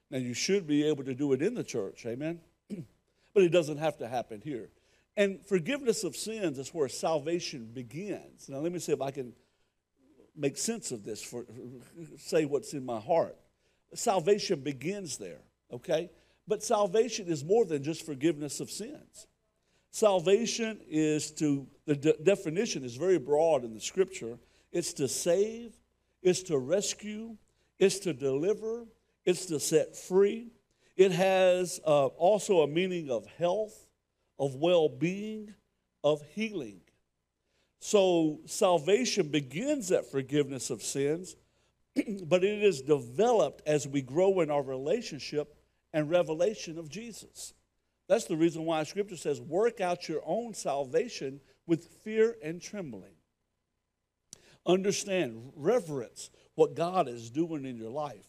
Now, 0.10 0.18
you 0.18 0.34
should 0.34 0.68
be 0.68 0.84
able 0.84 1.04
to 1.04 1.14
do 1.14 1.32
it 1.34 1.42
in 1.42 1.54
the 1.54 1.64
church, 1.64 2.06
amen? 2.06 2.40
but 3.34 3.44
it 3.44 3.50
doesn't 3.50 3.78
have 3.78 3.98
to 4.00 4.08
happen 4.08 4.42
here. 4.44 4.70
And 5.16 5.46
forgiveness 5.46 6.04
of 6.04 6.16
sins 6.16 6.58
is 6.58 6.74
where 6.74 6.90
salvation 6.90 7.70
begins. 7.72 8.50
Now, 8.50 8.58
let 8.58 8.72
me 8.72 8.80
see 8.80 8.94
if 8.94 9.02
I 9.02 9.12
can 9.12 9.34
make 10.36 10.58
sense 10.58 10.92
of 10.92 11.04
this, 11.04 11.22
for 11.22 11.46
say 12.18 12.46
what's 12.46 12.74
in 12.74 12.86
my 12.86 13.00
heart. 13.00 13.38
Salvation 13.94 14.62
begins 14.62 15.18
there, 15.18 15.42
okay? 15.72 16.10
But 16.52 16.64
salvation 16.64 17.28
is 17.28 17.46
more 17.46 17.64
than 17.64 17.82
just 17.82 18.06
forgiveness 18.06 18.60
of 18.60 18.70
sins. 18.70 19.26
Salvation 19.90 20.82
is 20.90 21.32
to, 21.36 21.66
the 21.86 21.96
de- 21.96 22.18
definition 22.22 22.84
is 22.84 22.98
very 22.98 23.20
broad 23.20 23.64
in 23.64 23.74
the 23.74 23.80
scripture. 23.80 24.38
It's 24.74 24.92
to 24.96 25.08
save, 25.08 25.72
it's 26.22 26.44
to 26.44 26.58
rescue, 26.58 27.38
it's 27.80 28.00
to 28.00 28.12
deliver, 28.12 28.84
it's 29.24 29.46
to 29.46 29.62
set 29.62 29.96
free. 29.96 30.52
It 30.98 31.14
has 31.14 31.80
uh, 31.88 32.08
also 32.08 32.64
a 32.64 32.68
meaning 32.68 33.10
of 33.10 33.26
health, 33.38 33.88
of 34.38 34.56
well 34.56 34.90
being, 34.90 35.54
of 36.04 36.22
healing. 36.36 36.82
So 37.80 38.42
salvation 38.46 39.30
begins 39.30 39.90
at 39.90 40.12
forgiveness 40.12 40.70
of 40.70 40.84
sins, 40.84 41.38
but 42.26 42.44
it 42.44 42.62
is 42.62 42.82
developed 42.82 43.62
as 43.66 43.88
we 43.88 44.02
grow 44.02 44.42
in 44.42 44.52
our 44.52 44.62
relationship 44.62 45.56
and 45.94 46.10
revelation 46.10 46.78
of 46.78 46.90
Jesus. 46.90 47.54
That's 48.08 48.26
the 48.26 48.38
reason 48.38 48.66
why 48.66 48.84
Scripture 48.84 49.18
says, 49.18 49.40
work 49.40 49.80
out 49.80 50.10
your 50.10 50.22
own 50.26 50.54
salvation 50.54 51.40
with 51.66 51.86
fear 52.04 52.36
and 52.44 52.62
trembling. 52.62 53.14
Understand, 54.66 55.54
reverence 55.56 56.30
what 56.56 56.76
God 56.76 57.08
is 57.08 57.30
doing 57.30 57.66
in 57.66 57.78
your 57.78 57.90
life. 57.90 58.28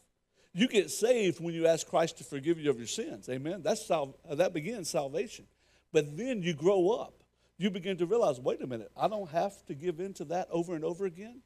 You 0.55 0.69
get 0.69 0.91
saved 0.91 1.41
when 1.41 1.55
you 1.55 1.67
ask 1.67 1.87
Christ 1.87 2.19
to 2.19 2.25
forgive 2.25 2.59
you 2.59 2.71
of 2.71 2.79
your 2.79 2.87
sins. 2.87 3.29
Amen. 3.29 3.63
That's 3.63 3.87
sal- 3.87 4.19
that 4.31 4.53
begins 4.53 4.91
salvation. 4.91 5.47
But 5.93 6.17
then 6.17 6.43
you 6.43 6.55
grow 6.55 6.91
up. 6.91 7.23
You 7.59 7.71
begin 7.71 7.97
to 7.99 8.07
realize, 8.07 8.41
wait 8.41 8.63
a 8.63 8.67
minute, 8.67 8.91
I 8.97 9.09
don't 9.09 9.31
have 9.31 9.65
to 9.67 9.75
give 9.75 10.01
in 10.01 10.15
to 10.15 10.25
that 10.27 10.49
over 10.51 10.75
and 10.75 10.85
over 10.85 11.07
again. 11.07 11.43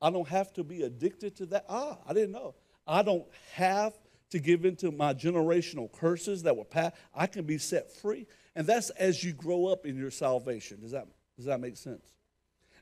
I 0.00 0.10
don't 0.10 0.28
have 0.28 0.52
to 0.54 0.64
be 0.64 0.82
addicted 0.82 1.36
to 1.36 1.46
that. 1.46 1.64
Ah, 1.68 1.98
I 2.06 2.12
didn't 2.12 2.32
know. 2.32 2.54
I 2.86 3.02
don't 3.02 3.26
have 3.54 3.94
to 4.30 4.38
give 4.38 4.64
into 4.64 4.90
my 4.90 5.14
generational 5.14 5.90
curses 5.90 6.42
that 6.42 6.56
were 6.56 6.64
passed. 6.64 6.96
I 7.14 7.26
can 7.26 7.44
be 7.44 7.58
set 7.58 7.92
free. 7.92 8.26
And 8.54 8.66
that's 8.66 8.90
as 8.90 9.22
you 9.22 9.32
grow 9.32 9.66
up 9.66 9.86
in 9.86 9.96
your 9.96 10.10
salvation. 10.10 10.80
Does 10.80 10.92
that, 10.92 11.06
does 11.36 11.46
that 11.46 11.60
make 11.60 11.76
sense? 11.76 12.04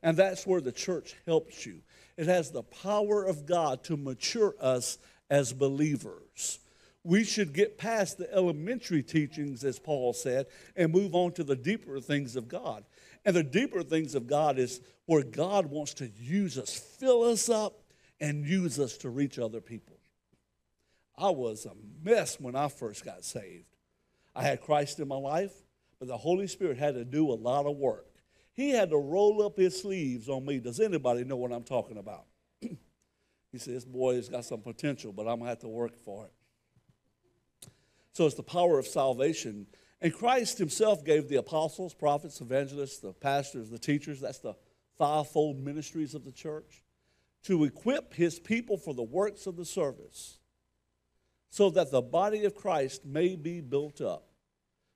And 0.02 0.16
that's 0.16 0.46
where 0.46 0.60
the 0.60 0.72
church 0.72 1.16
helps 1.26 1.64
you. 1.64 1.80
It 2.16 2.26
has 2.26 2.50
the 2.50 2.62
power 2.62 3.24
of 3.24 3.46
God 3.46 3.82
to 3.84 3.96
mature 3.96 4.54
us 4.60 4.98
as 5.30 5.52
believers. 5.52 6.60
We 7.02 7.24
should 7.24 7.52
get 7.52 7.76
past 7.76 8.16
the 8.16 8.32
elementary 8.32 9.02
teachings, 9.02 9.64
as 9.64 9.78
Paul 9.78 10.12
said, 10.12 10.46
and 10.76 10.92
move 10.92 11.14
on 11.14 11.32
to 11.32 11.44
the 11.44 11.56
deeper 11.56 12.00
things 12.00 12.36
of 12.36 12.48
God. 12.48 12.84
And 13.24 13.34
the 13.34 13.42
deeper 13.42 13.82
things 13.82 14.14
of 14.14 14.26
God 14.26 14.58
is 14.58 14.80
where 15.06 15.22
God 15.22 15.66
wants 15.66 15.94
to 15.94 16.10
use 16.18 16.56
us, 16.58 16.76
fill 16.98 17.22
us 17.24 17.48
up, 17.48 17.82
and 18.20 18.46
use 18.46 18.78
us 18.78 18.96
to 18.98 19.10
reach 19.10 19.38
other 19.38 19.60
people. 19.60 19.93
I 21.16 21.30
was 21.30 21.66
a 21.66 21.72
mess 22.02 22.40
when 22.40 22.56
I 22.56 22.68
first 22.68 23.04
got 23.04 23.24
saved. 23.24 23.76
I 24.34 24.42
had 24.42 24.60
Christ 24.60 24.98
in 24.98 25.08
my 25.08 25.16
life, 25.16 25.52
but 25.98 26.08
the 26.08 26.16
Holy 26.16 26.46
Spirit 26.46 26.76
had 26.76 26.94
to 26.94 27.04
do 27.04 27.30
a 27.30 27.34
lot 27.34 27.66
of 27.66 27.76
work. 27.76 28.06
He 28.52 28.70
had 28.70 28.90
to 28.90 28.98
roll 28.98 29.42
up 29.42 29.56
his 29.56 29.80
sleeves 29.80 30.28
on 30.28 30.44
me. 30.44 30.58
Does 30.58 30.80
anybody 30.80 31.24
know 31.24 31.36
what 31.36 31.52
I'm 31.52 31.64
talking 31.64 31.98
about? 31.98 32.26
he 32.60 33.58
said, 33.58 33.74
This 33.74 33.84
boy's 33.84 34.28
got 34.28 34.44
some 34.44 34.60
potential, 34.60 35.12
but 35.12 35.22
I'm 35.22 35.38
going 35.38 35.42
to 35.42 35.48
have 35.48 35.58
to 35.60 35.68
work 35.68 35.96
for 35.96 36.26
it. 36.26 36.32
So 38.12 38.26
it's 38.26 38.36
the 38.36 38.42
power 38.42 38.78
of 38.78 38.86
salvation. 38.86 39.66
And 40.00 40.12
Christ 40.12 40.58
himself 40.58 41.04
gave 41.04 41.28
the 41.28 41.36
apostles, 41.36 41.94
prophets, 41.94 42.40
evangelists, 42.40 42.98
the 42.98 43.12
pastors, 43.12 43.70
the 43.70 43.78
teachers, 43.78 44.20
that's 44.20 44.38
the 44.38 44.54
fivefold 44.98 45.58
ministries 45.58 46.14
of 46.14 46.24
the 46.24 46.32
church, 46.32 46.82
to 47.44 47.64
equip 47.64 48.14
his 48.14 48.38
people 48.38 48.76
for 48.76 48.94
the 48.94 49.02
works 49.02 49.46
of 49.46 49.56
the 49.56 49.64
service 49.64 50.38
so 51.54 51.70
that 51.70 51.92
the 51.92 52.02
body 52.02 52.46
of 52.46 52.56
Christ 52.56 53.06
may 53.06 53.36
be 53.36 53.60
built 53.60 54.00
up. 54.00 54.26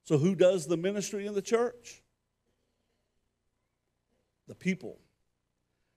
So, 0.03 0.19
who 0.19 0.35
does 0.35 0.67
the 0.67 0.77
ministry 0.77 1.25
in 1.25 1.35
the 1.35 1.41
church? 1.41 2.03
The 4.49 4.57
people. 4.57 4.99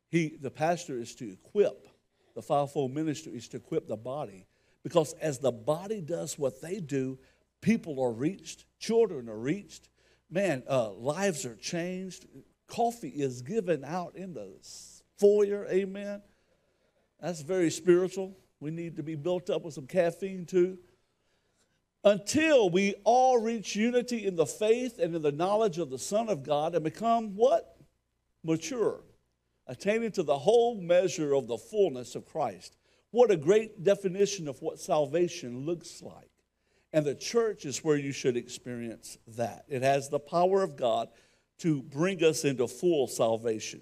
He, 0.10 0.38
the 0.40 0.52
pastor 0.52 1.00
is 1.00 1.16
to 1.16 1.32
equip, 1.32 1.88
the 2.36 2.44
fivefold 2.44 2.94
ministry 2.94 3.34
is 3.34 3.48
to 3.48 3.58
equip 3.58 3.88
the 3.88 3.98
body. 3.98 4.46
Because 4.84 5.14
as 5.14 5.40
the 5.40 5.52
body 5.52 6.00
does 6.00 6.38
what 6.38 6.62
they 6.62 6.80
do, 6.80 7.18
people 7.62 8.00
are 8.00 8.12
reached, 8.12 8.66
children 8.78 9.30
are 9.30 9.40
reached, 9.40 9.90
man, 10.30 10.62
uh, 10.70 10.92
lives 10.92 11.44
are 11.44 11.56
changed. 11.56 12.28
Coffee 12.68 13.10
is 13.10 13.42
given 13.42 13.84
out 13.84 14.16
in 14.16 14.36
the 14.36 14.52
foyer, 15.18 15.66
amen. 15.72 16.22
That's 17.20 17.42
very 17.42 17.72
spiritual. 17.72 18.38
We 18.62 18.70
need 18.72 18.96
to 18.98 19.04
be 19.04 19.16
built 19.16 19.50
up 19.50 19.64
with 19.64 19.74
some 19.74 19.88
caffeine 19.88 20.46
too. 20.46 20.78
Until 22.04 22.70
we 22.70 22.96
all 23.04 23.40
reach 23.40 23.76
unity 23.76 24.26
in 24.26 24.36
the 24.36 24.46
faith 24.46 25.00
and 25.00 25.16
in 25.16 25.22
the 25.22 25.32
knowledge 25.32 25.80
of 25.80 25.90
the 25.90 26.00
Son 26.00 26.30
of 26.30 26.44
God 26.44 26.76
and 26.76 26.84
become 26.84 27.36
what? 27.36 27.76
Mature, 28.44 29.02
attaining 29.68 30.12
to 30.14 30.24
the 30.24 30.38
whole 30.38 30.80
measure 30.80 31.34
of 31.34 31.48
the 31.48 31.58
fullness 31.58 32.16
of 32.16 32.26
Christ. 32.26 32.78
What 33.10 33.30
a 33.30 33.36
great 33.36 33.84
definition 33.84 34.48
of 34.48 34.62
what 34.62 34.80
salvation 34.80 35.66
looks 35.66 36.02
like. 36.02 36.30
And 36.94 37.06
the 37.06 37.16
church 37.16 37.66
is 37.66 37.84
where 37.84 37.98
you 37.98 38.12
should 38.12 38.38
experience 38.38 39.18
that. 39.36 39.66
It 39.68 39.82
has 39.82 40.10
the 40.10 40.20
power 40.20 40.62
of 40.62 40.76
God 40.76 41.10
to 41.60 41.82
bring 41.82 42.24
us 42.24 42.46
into 42.46 42.68
full 42.68 43.08
salvation. 43.08 43.82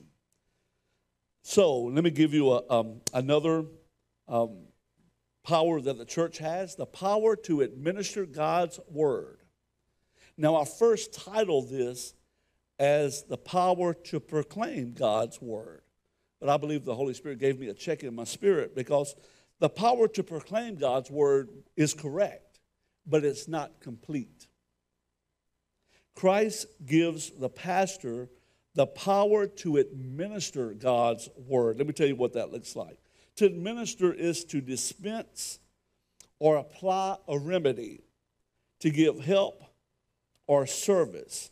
So, 1.41 1.79
let 1.83 2.03
me 2.03 2.12
give 2.12 2.33
you 2.33 2.51
a, 2.51 2.62
um, 2.69 3.01
another 3.13 3.65
um, 4.27 4.57
power 5.43 5.81
that 5.81 5.98
the 5.98 6.05
church 6.05 6.38
has 6.39 6.75
the 6.75 6.86
power 6.86 7.36
to 7.36 7.62
administer 7.62 8.25
God's 8.25 8.79
word. 8.89 9.39
Now, 10.38 10.55
I 10.55 10.65
first 10.65 11.13
titled 11.13 11.69
this 11.69 12.13
as 12.77 13.24
the 13.24 13.38
power 13.38 13.93
to 13.93 14.19
proclaim 14.19 14.93
God's 14.93 15.41
word. 15.41 15.81
But 16.39 16.50
I 16.50 16.58
believe 16.58 16.86
the 16.86 16.96
Holy 16.96 17.13
Spirit 17.13 17.39
gave 17.39 17.60
me 17.60 17.67
a 17.67 17.74
check 17.74 18.03
in 18.03 18.15
my 18.15 18.24
spirit 18.24 18.74
because 18.74 19.15
the 19.60 19.69
power 19.69 20.08
to 20.08 20.24
proclaim 20.24 20.75
God's 20.75 21.12
word 21.12 21.50
is 21.75 21.93
correct, 21.93 22.62
but 23.05 23.25
it's 23.25 23.48
not 23.48 23.81
complete. 23.81 24.48
Christ 26.15 26.67
gives 26.86 27.31
the 27.31 27.50
pastor 27.50 28.29
the 28.75 28.88
power 28.88 29.48
to 29.48 29.77
administer 29.77 30.74
God's 30.74 31.27
word. 31.36 31.77
Let 31.77 31.88
me 31.88 31.93
tell 31.93 32.08
you 32.08 32.15
what 32.15 32.34
that 32.34 32.51
looks 32.51 32.75
like. 32.75 32.98
To 33.38 33.45
administer 33.45 34.13
is 34.13 34.43
to 34.45 34.62
dispense 34.62 35.59
or 36.39 36.57
apply 36.57 37.17
a 37.27 37.38
remedy, 37.38 38.01
to 38.79 38.89
give 38.89 39.19
help 39.19 39.63
or 40.48 40.65
service. 40.65 41.51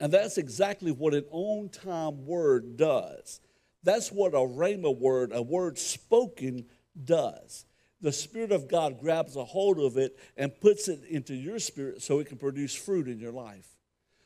And 0.00 0.12
that's 0.12 0.38
exactly 0.38 0.92
what 0.92 1.14
an 1.14 1.24
on 1.30 1.68
time 1.68 2.26
word 2.26 2.76
does. 2.76 3.40
That's 3.82 4.12
what 4.12 4.34
a 4.34 4.38
rhema 4.38 4.96
word, 4.96 5.32
a 5.32 5.42
word 5.42 5.78
spoken, 5.78 6.66
does. 7.04 7.64
The 8.00 8.12
Spirit 8.12 8.52
of 8.52 8.68
God 8.68 9.00
grabs 9.00 9.36
a 9.36 9.44
hold 9.44 9.78
of 9.78 9.96
it 9.96 10.16
and 10.36 10.60
puts 10.60 10.88
it 10.88 11.02
into 11.08 11.34
your 11.34 11.58
spirit 11.58 12.02
so 12.02 12.20
it 12.20 12.28
can 12.28 12.38
produce 12.38 12.74
fruit 12.74 13.08
in 13.08 13.18
your 13.18 13.32
life. 13.32 13.66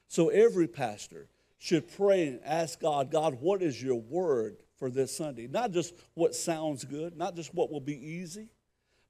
So 0.08 0.28
every 0.28 0.68
pastor 0.68 1.28
should 1.58 1.90
pray 1.96 2.26
and 2.26 2.40
ask 2.44 2.80
God, 2.80 3.10
God, 3.10 3.40
what 3.40 3.62
is 3.62 3.82
your 3.82 4.00
word 4.00 4.61
for 4.82 4.90
this 4.90 5.16
Sunday. 5.16 5.46
Not 5.46 5.70
just 5.70 5.94
what 6.14 6.34
sounds 6.34 6.84
good, 6.84 7.16
not 7.16 7.36
just 7.36 7.54
what 7.54 7.70
will 7.70 7.80
be 7.80 7.94
easy, 7.94 8.48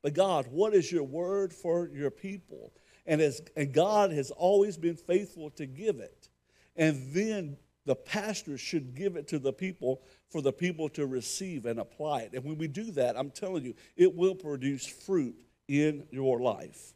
but 0.03 0.13
God, 0.13 0.47
what 0.51 0.75
is 0.75 0.93
your 0.93 1.03
word 1.03 1.51
for 1.51 1.89
your 1.95 2.11
people? 2.11 2.75
And, 3.07 3.23
as, 3.23 3.41
and 3.57 3.73
God 3.73 4.13
has 4.13 4.31
always 4.31 4.77
been 4.77 4.97
faithful 4.97 5.49
to 5.53 5.65
give 5.65 5.99
it. 5.99 6.29
And 6.77 7.15
then 7.15 7.57
the 7.87 7.95
pastor 7.95 8.59
should 8.59 8.95
give 8.95 9.17
it 9.17 9.27
to 9.29 9.39
the 9.39 9.55
people 9.55 10.03
for 10.29 10.43
the 10.43 10.53
people 10.53 10.91
to 10.91 11.07
receive 11.07 11.65
and 11.65 11.81
apply 11.81 12.21
it. 12.21 12.35
And 12.35 12.45
when 12.45 12.59
we 12.59 12.69
do 12.69 12.91
that, 12.91 13.17
I'm 13.17 13.31
telling 13.31 13.65
you, 13.65 13.73
it 13.97 14.15
will 14.15 14.35
produce 14.35 14.87
fruit 14.87 15.43
in 15.69 16.05
your 16.11 16.39
life. 16.39 16.93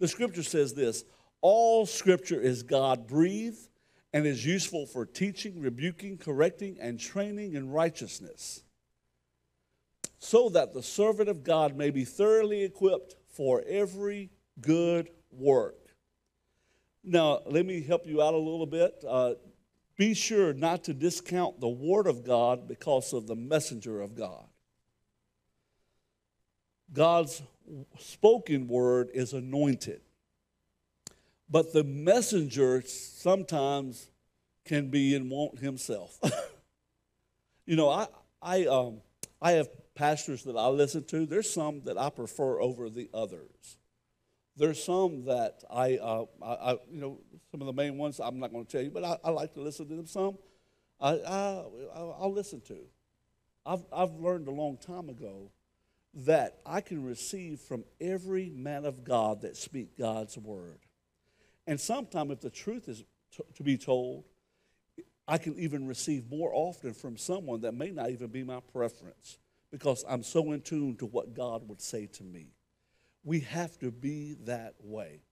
The 0.00 0.08
scripture 0.08 0.42
says 0.42 0.74
this 0.74 1.04
all 1.42 1.86
scripture 1.86 2.40
is 2.40 2.64
God 2.64 3.06
breathed 3.06 3.68
and 4.14 4.26
is 4.26 4.46
useful 4.46 4.86
for 4.86 5.04
teaching, 5.04 5.60
rebuking, 5.60 6.16
correcting, 6.16 6.78
and 6.80 7.00
training 7.00 7.54
in 7.54 7.68
righteousness, 7.68 8.62
so 10.20 10.48
that 10.50 10.72
the 10.72 10.84
servant 10.84 11.28
of 11.28 11.42
God 11.42 11.76
may 11.76 11.90
be 11.90 12.04
thoroughly 12.04 12.62
equipped 12.62 13.16
for 13.26 13.64
every 13.66 14.30
good 14.60 15.10
work. 15.32 15.74
Now, 17.02 17.40
let 17.44 17.66
me 17.66 17.82
help 17.82 18.06
you 18.06 18.22
out 18.22 18.34
a 18.34 18.38
little 18.38 18.66
bit. 18.66 19.04
Uh, 19.06 19.34
be 19.96 20.14
sure 20.14 20.54
not 20.54 20.84
to 20.84 20.94
discount 20.94 21.60
the 21.60 21.68
Word 21.68 22.06
of 22.06 22.24
God 22.24 22.68
because 22.68 23.12
of 23.12 23.26
the 23.26 23.34
messenger 23.34 24.00
of 24.00 24.14
God. 24.14 24.46
God's 26.92 27.42
spoken 27.98 28.68
word 28.68 29.10
is 29.12 29.32
anointed. 29.32 30.02
But 31.48 31.72
the 31.72 31.84
messenger 31.84 32.82
sometimes 32.86 34.08
can 34.64 34.90
be 34.90 35.14
in 35.14 35.28
want 35.28 35.58
himself. 35.58 36.18
you 37.66 37.76
know, 37.76 37.90
I, 37.90 38.06
I, 38.40 38.66
um, 38.66 39.00
I 39.40 39.52
have 39.52 39.68
pastors 39.94 40.42
that 40.44 40.56
I 40.56 40.68
listen 40.68 41.04
to. 41.04 41.26
There's 41.26 41.50
some 41.50 41.82
that 41.84 41.98
I 41.98 42.10
prefer 42.10 42.60
over 42.60 42.88
the 42.88 43.08
others. 43.12 43.76
There's 44.56 44.82
some 44.82 45.24
that 45.24 45.62
I, 45.70 45.96
uh, 45.96 46.24
I, 46.42 46.52
I, 46.52 46.72
you 46.90 47.00
know, 47.00 47.18
some 47.50 47.60
of 47.60 47.66
the 47.66 47.72
main 47.72 47.98
ones 47.98 48.20
I'm 48.20 48.38
not 48.38 48.52
going 48.52 48.64
to 48.64 48.70
tell 48.70 48.82
you, 48.82 48.90
but 48.90 49.04
I, 49.04 49.18
I, 49.24 49.30
like 49.30 49.52
to 49.54 49.60
listen 49.60 49.88
to 49.88 49.96
them. 49.96 50.06
Some 50.06 50.38
I, 51.00 51.14
I, 51.14 51.64
I'll 51.94 52.32
listen 52.32 52.60
to. 52.62 52.78
I've, 53.66 53.84
I've 53.92 54.14
learned 54.14 54.48
a 54.48 54.52
long 54.52 54.76
time 54.76 55.08
ago 55.08 55.50
that 56.14 56.60
I 56.64 56.80
can 56.80 57.02
receive 57.02 57.60
from 57.60 57.84
every 58.00 58.50
man 58.50 58.84
of 58.84 59.04
God 59.04 59.42
that 59.42 59.56
speak 59.56 59.98
God's 59.98 60.38
word. 60.38 60.78
And 61.66 61.80
sometimes, 61.80 62.32
if 62.32 62.40
the 62.40 62.50
truth 62.50 62.88
is 62.88 63.04
t- 63.34 63.44
to 63.54 63.62
be 63.62 63.76
told, 63.76 64.24
I 65.26 65.38
can 65.38 65.58
even 65.58 65.86
receive 65.86 66.30
more 66.30 66.50
often 66.52 66.92
from 66.92 67.16
someone 67.16 67.62
that 67.62 67.72
may 67.72 67.90
not 67.90 68.10
even 68.10 68.28
be 68.28 68.42
my 68.42 68.60
preference 68.72 69.38
because 69.70 70.04
I'm 70.08 70.22
so 70.22 70.52
in 70.52 70.60
tune 70.60 70.96
to 70.96 71.06
what 71.06 71.34
God 71.34 71.68
would 71.68 71.80
say 71.80 72.06
to 72.06 72.22
me. 72.22 72.48
We 73.24 73.40
have 73.40 73.78
to 73.78 73.90
be 73.90 74.36
that 74.44 74.74
way. 74.82 75.22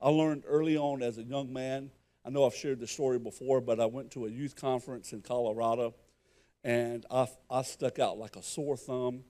I 0.00 0.08
learned 0.08 0.42
early 0.46 0.76
on 0.76 1.02
as 1.02 1.16
a 1.18 1.22
young 1.22 1.52
man, 1.52 1.90
I 2.24 2.30
know 2.30 2.44
I've 2.44 2.56
shared 2.56 2.80
the 2.80 2.88
story 2.88 3.20
before, 3.20 3.60
but 3.60 3.78
I 3.78 3.86
went 3.86 4.10
to 4.12 4.26
a 4.26 4.28
youth 4.28 4.56
conference 4.56 5.12
in 5.12 5.22
Colorado 5.22 5.94
and 6.64 7.06
I, 7.08 7.28
I 7.48 7.62
stuck 7.62 8.00
out 8.00 8.18
like 8.18 8.34
a 8.34 8.42
sore 8.42 8.76
thumb 8.76 9.22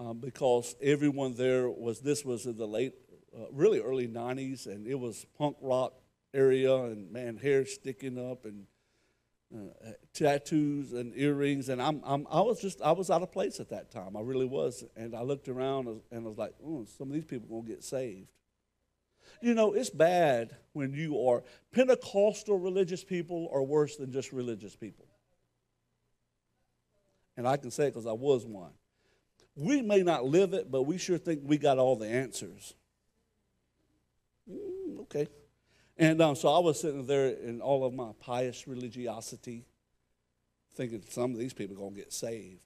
um, 0.00 0.18
because 0.18 0.74
everyone 0.82 1.34
there 1.36 1.70
was, 1.70 2.00
this 2.00 2.24
was 2.24 2.44
in 2.46 2.56
the 2.56 2.66
late, 2.66 2.94
uh, 3.36 3.46
really 3.52 3.80
early 3.80 4.08
90s, 4.08 4.66
and 4.66 4.86
it 4.86 4.98
was 4.98 5.26
punk 5.36 5.56
rock 5.60 5.94
area, 6.32 6.74
and 6.74 7.10
man, 7.12 7.36
hair 7.36 7.64
sticking 7.66 8.18
up, 8.18 8.44
and 8.44 8.66
uh, 9.54 9.92
tattoos 10.12 10.92
and 10.92 11.12
earrings, 11.16 11.68
and 11.68 11.80
I'm, 11.80 12.02
I'm, 12.04 12.26
I 12.30 12.40
was 12.40 12.60
just, 12.60 12.82
I 12.82 12.92
was 12.92 13.10
out 13.10 13.22
of 13.22 13.30
place 13.30 13.60
at 13.60 13.70
that 13.70 13.90
time. 13.90 14.16
I 14.16 14.20
really 14.20 14.44
was, 14.44 14.84
and 14.96 15.14
I 15.14 15.22
looked 15.22 15.48
around 15.48 15.86
and 15.86 16.00
I 16.12 16.18
was 16.18 16.36
like, 16.36 16.52
oh, 16.64 16.84
some 16.98 17.08
of 17.08 17.14
these 17.14 17.24
people 17.24 17.46
are 17.48 17.60
gonna 17.60 17.68
get 17.74 17.84
saved. 17.84 18.32
You 19.40 19.54
know, 19.54 19.72
it's 19.72 19.90
bad 19.90 20.56
when 20.72 20.92
you 20.94 21.28
are 21.28 21.44
Pentecostal 21.72 22.58
religious 22.58 23.04
people 23.04 23.48
are 23.52 23.62
worse 23.62 23.96
than 23.96 24.10
just 24.10 24.32
religious 24.32 24.74
people. 24.74 25.06
And 27.36 27.46
I 27.46 27.56
can 27.56 27.70
say 27.70 27.84
it 27.84 27.90
because 27.90 28.06
I 28.06 28.12
was 28.12 28.46
one. 28.46 28.72
We 29.54 29.82
may 29.82 30.02
not 30.02 30.24
live 30.24 30.54
it, 30.54 30.70
but 30.70 30.82
we 30.82 30.98
sure 30.98 31.18
think 31.18 31.42
we 31.44 31.58
got 31.58 31.78
all 31.78 31.96
the 31.96 32.08
answers. 32.08 32.74
Okay. 35.06 35.28
And 35.96 36.20
um, 36.20 36.36
so 36.36 36.48
I 36.48 36.58
was 36.58 36.80
sitting 36.80 37.06
there 37.06 37.28
in 37.28 37.60
all 37.60 37.84
of 37.84 37.94
my 37.94 38.10
pious 38.20 38.68
religiosity, 38.68 39.64
thinking 40.74 41.02
some 41.08 41.32
of 41.32 41.38
these 41.38 41.54
people 41.54 41.74
are 41.76 41.78
going 41.78 41.94
to 41.94 42.00
get 42.00 42.12
saved. 42.12 42.60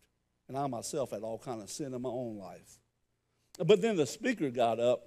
And 0.48 0.58
I 0.58 0.66
myself 0.66 1.12
had 1.12 1.22
all 1.22 1.38
kind 1.38 1.62
of 1.62 1.70
sin 1.70 1.94
in 1.94 2.02
my 2.02 2.08
own 2.08 2.36
life. 2.36 2.80
But 3.64 3.82
then 3.82 3.96
the 3.96 4.06
speaker 4.06 4.50
got 4.50 4.80
up, 4.80 5.06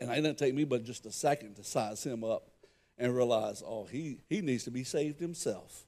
and 0.00 0.10
it 0.10 0.14
didn't 0.16 0.38
take 0.38 0.54
me 0.54 0.64
but 0.64 0.84
just 0.84 1.06
a 1.06 1.12
second 1.12 1.54
to 1.56 1.64
size 1.64 2.04
him 2.04 2.24
up 2.24 2.48
and 2.98 3.14
realize, 3.14 3.62
oh, 3.64 3.84
he, 3.84 4.18
he 4.28 4.40
needs 4.40 4.64
to 4.64 4.70
be 4.70 4.82
saved 4.82 5.20
himself. 5.20 5.84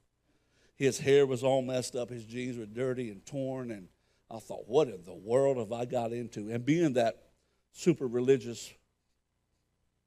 His 0.76 1.00
hair 1.00 1.26
was 1.26 1.42
all 1.42 1.62
messed 1.62 1.96
up, 1.96 2.10
his 2.10 2.25
jeans 2.25 2.56
were 2.56 2.66
dirty 2.66 3.10
and 3.10 3.25
torn, 3.26 3.72
and 3.72 3.88
I 4.30 4.38
thought, 4.38 4.68
what 4.68 4.88
in 4.88 5.02
the 5.04 5.14
world 5.14 5.56
have 5.56 5.72
I 5.72 5.87
got 5.87 6.12
into? 6.12 6.50
And 6.50 6.64
being 6.64 6.92
that 6.92 7.25
super 7.72 8.06
religious 8.06 8.72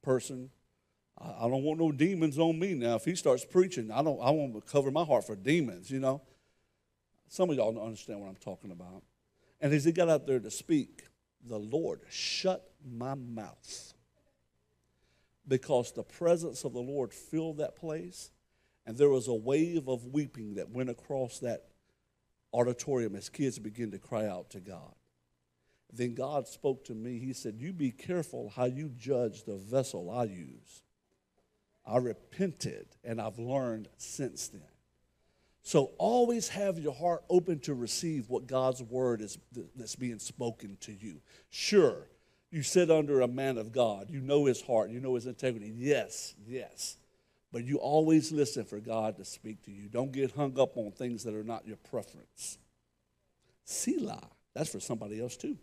person, 0.02 0.50
I, 1.18 1.48
don't 1.48 1.64
want 1.64 1.80
no 1.80 1.92
demons 1.92 2.40
on 2.40 2.58
me 2.58 2.74
now. 2.74 2.96
If 2.96 3.06
he 3.06 3.16
starts 3.16 3.46
preaching, 3.46 3.92
I 3.92 4.02
don't 4.02 4.20
I 4.22 4.32
want 4.32 4.54
to 4.56 4.62
cover 4.62 4.92
my 4.92 5.04
heart 5.04 5.26
for 5.26 5.36
demons, 5.36 5.92
you 5.92 6.00
know. 6.00 6.22
Some 7.28 7.50
of 7.50 7.56
y'all 7.56 7.72
don't 7.72 7.84
understand 7.86 8.20
what 8.20 8.28
I'm 8.28 8.36
talking 8.36 8.72
about. 8.72 9.04
And 9.60 9.74
as 9.74 9.84
he 9.84 9.92
got 9.92 10.10
out 10.10 10.26
there 10.26 10.40
to 10.40 10.52
speak, 10.52 11.04
the 11.48 11.58
Lord 11.58 12.02
shut 12.10 12.72
my 12.84 13.14
mouth 13.16 13.94
because 15.48 15.92
the 15.92 16.04
presence 16.04 16.64
of 16.64 16.74
the 16.74 16.80
Lord 16.80 17.14
filled 17.14 17.58
that 17.58 17.76
place, 17.76 18.32
and 18.86 18.98
there 18.98 19.10
was 19.10 19.28
a 19.28 19.34
wave 19.34 19.88
of 19.88 20.08
weeping 20.08 20.56
that 20.56 20.70
went 20.70 20.90
across 20.90 21.40
that 21.40 21.66
auditorium 22.54 23.16
as 23.16 23.30
kids 23.30 23.60
began 23.60 23.92
to 23.92 24.00
cry 24.00 24.28
out 24.28 24.50
to 24.52 24.60
God. 24.60 24.94
Then 25.94 26.14
God 26.14 26.48
spoke 26.48 26.86
to 26.86 26.94
me. 26.94 27.20
He 27.20 27.34
said, 27.34 27.56
You 27.60 27.74
be 27.74 27.92
careful 27.92 28.52
how 28.56 28.66
you 28.66 28.90
judge 28.90 29.44
the 29.44 29.58
vessel 29.58 30.10
I 30.10 30.26
use. 30.26 30.84
I 31.86 31.98
repented 31.98 32.88
and 33.04 33.20
I've 33.20 33.40
learned 33.40 33.90
since 33.98 34.48
then. 34.48 34.62
So 35.64 35.92
always 35.98 36.50
have 36.50 36.80
your 36.80 36.94
heart 36.94 37.24
open 37.30 37.60
to 37.62 37.74
receive 37.74 38.30
what 38.30 38.48
God's 38.48 38.82
word 38.82 39.22
is 39.22 39.38
that's 39.76 39.96
being 39.96 40.20
spoken 40.20 40.78
to 40.82 40.92
you. 40.92 41.22
Sure, 41.50 42.08
you 42.50 42.64
sit 42.64 42.90
under 42.90 43.22
a 43.22 43.28
man 43.28 43.58
of 43.58 43.72
God. 43.72 44.10
You 44.10 44.22
know 44.22 44.46
his 44.46 44.62
heart, 44.62 44.90
you 44.90 45.00
know 45.00 45.16
his 45.16 45.28
integrity. 45.28 45.72
Yes, 45.76 46.34
yes. 46.48 46.98
But 47.52 47.66
you 47.66 47.78
always 47.78 48.32
listen 48.32 48.64
for 48.66 48.80
God 48.80 49.18
to 49.18 49.26
speak 49.26 49.64
to 49.66 49.72
you. 49.72 49.90
Don't 49.90 50.12
get 50.12 50.32
hung 50.32 50.58
up 50.60 50.78
on 50.78 50.92
things 50.92 51.24
that 51.26 51.36
are 51.36 51.44
not 51.44 51.68
your 51.68 51.78
preference. 51.78 52.58
Selah. 53.66 54.24
That's 54.54 54.70
for 54.70 54.80
somebody 54.80 55.22
else 55.22 55.38
too. 55.38 55.58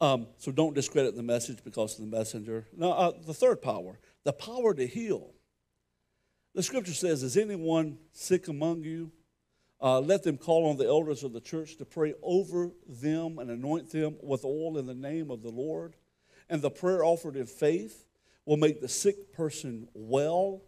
Um, 0.00 0.26
so 0.38 0.52
don't 0.52 0.74
discredit 0.74 1.16
the 1.16 1.22
message 1.22 1.58
because 1.64 1.98
of 1.98 2.10
the 2.10 2.16
messenger. 2.16 2.66
Now, 2.76 2.90
uh, 2.90 3.12
the 3.24 3.34
third 3.34 3.62
power, 3.62 3.98
the 4.24 4.32
power 4.32 4.74
to 4.74 4.86
heal. 4.86 5.32
The 6.54 6.62
scripture 6.62 6.94
says, 6.94 7.22
Is 7.22 7.36
anyone 7.36 7.98
sick 8.12 8.48
among 8.48 8.84
you? 8.84 9.12
Uh, 9.80 10.00
let 10.00 10.22
them 10.22 10.38
call 10.38 10.68
on 10.70 10.76
the 10.76 10.86
elders 10.86 11.22
of 11.24 11.32
the 11.32 11.40
church 11.40 11.76
to 11.76 11.84
pray 11.84 12.14
over 12.22 12.70
them 12.88 13.38
and 13.38 13.50
anoint 13.50 13.90
them 13.90 14.16
with 14.22 14.44
oil 14.44 14.78
in 14.78 14.86
the 14.86 14.94
name 14.94 15.30
of 15.30 15.42
the 15.42 15.50
Lord. 15.50 15.94
And 16.48 16.62
the 16.62 16.70
prayer 16.70 17.04
offered 17.04 17.36
in 17.36 17.46
faith 17.46 18.06
will 18.46 18.56
make 18.56 18.80
the 18.80 18.88
sick 18.88 19.32
person 19.32 19.88
well. 19.94 20.62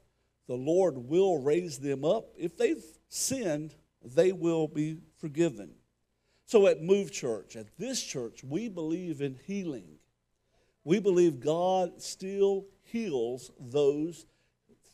The 0.48 0.54
Lord 0.54 0.98
will 0.98 1.38
raise 1.38 1.78
them 1.78 2.04
up. 2.04 2.28
If 2.36 2.56
they've 2.56 2.84
sinned, 3.08 3.74
they 4.04 4.32
will 4.32 4.68
be 4.68 4.98
forgiven. 5.18 5.74
So 6.46 6.68
at 6.68 6.80
Move 6.80 7.12
Church, 7.12 7.56
at 7.56 7.76
this 7.76 8.02
church, 8.02 8.44
we 8.44 8.68
believe 8.68 9.20
in 9.20 9.36
healing. 9.46 9.98
We 10.84 11.00
believe 11.00 11.40
God 11.40 12.00
still 12.00 12.66
heals 12.84 13.50
those 13.58 14.26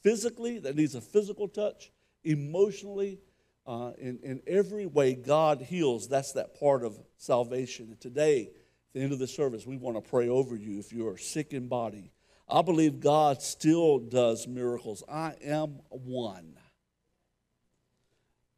physically, 0.03 0.59
that 0.61 0.77
needs 0.77 0.95
a 0.95 1.01
physical 1.01 1.49
touch, 1.49 1.93
emotionally, 2.25 3.21
uh, 3.67 3.93
in, 3.99 4.19
in 4.23 4.41
every 4.47 4.87
way, 4.87 5.15
God 5.15 5.61
heals. 5.61 6.09
That's 6.09 6.33
that 6.33 6.59
part 6.59 6.85
of 6.85 6.99
salvation. 7.19 7.88
And 7.91 8.01
today, 8.01 8.49
at 8.49 8.95
the 8.95 9.01
end 9.01 9.12
of 9.12 9.19
the 9.19 9.27
service, 9.27 9.67
we 9.67 9.77
want 9.77 10.03
to 10.03 10.11
pray 10.11 10.29
over 10.29 10.57
you 10.57 10.79
if 10.79 10.93
you 10.93 11.07
are 11.07 11.19
sick 11.19 11.53
in 11.53 11.69
body, 11.69 12.12
I 12.49 12.62
believe 12.62 12.99
God 12.99 13.41
still 13.43 13.99
does 13.99 14.49
miracles. 14.49 15.03
I 15.09 15.35
am 15.45 15.81
one. 15.91 16.55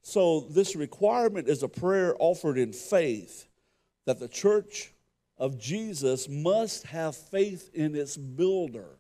So, 0.07 0.41
this 0.41 0.77
requirement 0.77 1.49
is 1.49 1.63
a 1.63 1.69
prayer 1.69 2.15
offered 2.19 2.59
in 2.59 2.75
faith 2.75 3.49
that 4.05 4.21
the 4.21 4.29
church 4.29 4.93
of 5.39 5.59
Jesus 5.59 6.29
must 6.29 6.85
have 6.89 7.17
faith 7.17 7.71
in 7.73 7.97
its 7.97 8.15
builder. 8.15 8.99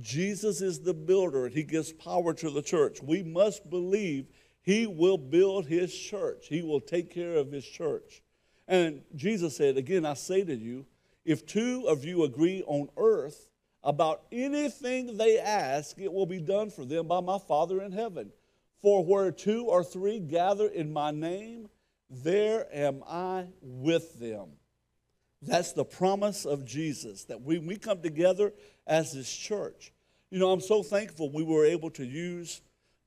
Jesus 0.00 0.60
is 0.60 0.78
the 0.78 0.94
builder, 0.94 1.46
and 1.46 1.54
he 1.54 1.64
gives 1.64 1.92
power 1.92 2.32
to 2.32 2.48
the 2.48 2.62
church. 2.62 3.02
We 3.02 3.24
must 3.24 3.68
believe 3.68 4.28
he 4.62 4.86
will 4.86 5.18
build 5.18 5.66
his 5.66 5.92
church, 5.92 6.46
he 6.48 6.62
will 6.62 6.80
take 6.80 7.12
care 7.12 7.34
of 7.34 7.50
his 7.50 7.64
church. 7.64 8.22
And 8.68 9.02
Jesus 9.16 9.56
said, 9.56 9.76
Again, 9.76 10.06
I 10.06 10.14
say 10.14 10.44
to 10.44 10.54
you, 10.54 10.86
if 11.24 11.44
two 11.44 11.86
of 11.88 12.04
you 12.04 12.22
agree 12.22 12.62
on 12.68 12.88
earth 12.96 13.48
about 13.82 14.22
anything 14.30 15.16
they 15.16 15.40
ask, 15.40 15.98
it 15.98 16.12
will 16.12 16.24
be 16.24 16.40
done 16.40 16.70
for 16.70 16.84
them 16.84 17.08
by 17.08 17.20
my 17.20 17.38
Father 17.38 17.82
in 17.82 17.90
heaven. 17.90 18.30
For 18.84 19.02
where 19.02 19.32
two 19.32 19.64
or 19.64 19.82
three 19.82 20.20
gather 20.20 20.66
in 20.68 20.92
my 20.92 21.10
name, 21.10 21.70
there 22.10 22.66
am 22.70 23.02
I 23.08 23.46
with 23.62 24.20
them. 24.20 24.48
That's 25.40 25.72
the 25.72 25.86
promise 25.86 26.44
of 26.44 26.66
Jesus 26.66 27.24
that 27.24 27.40
when 27.40 27.64
we 27.64 27.78
come 27.78 28.02
together 28.02 28.52
as 28.86 29.14
this 29.14 29.34
church, 29.34 29.90
you 30.30 30.38
know, 30.38 30.50
I'm 30.50 30.60
so 30.60 30.82
thankful 30.82 31.30
we 31.30 31.42
were 31.42 31.64
able 31.64 31.88
to 31.92 32.04
use 32.04 32.60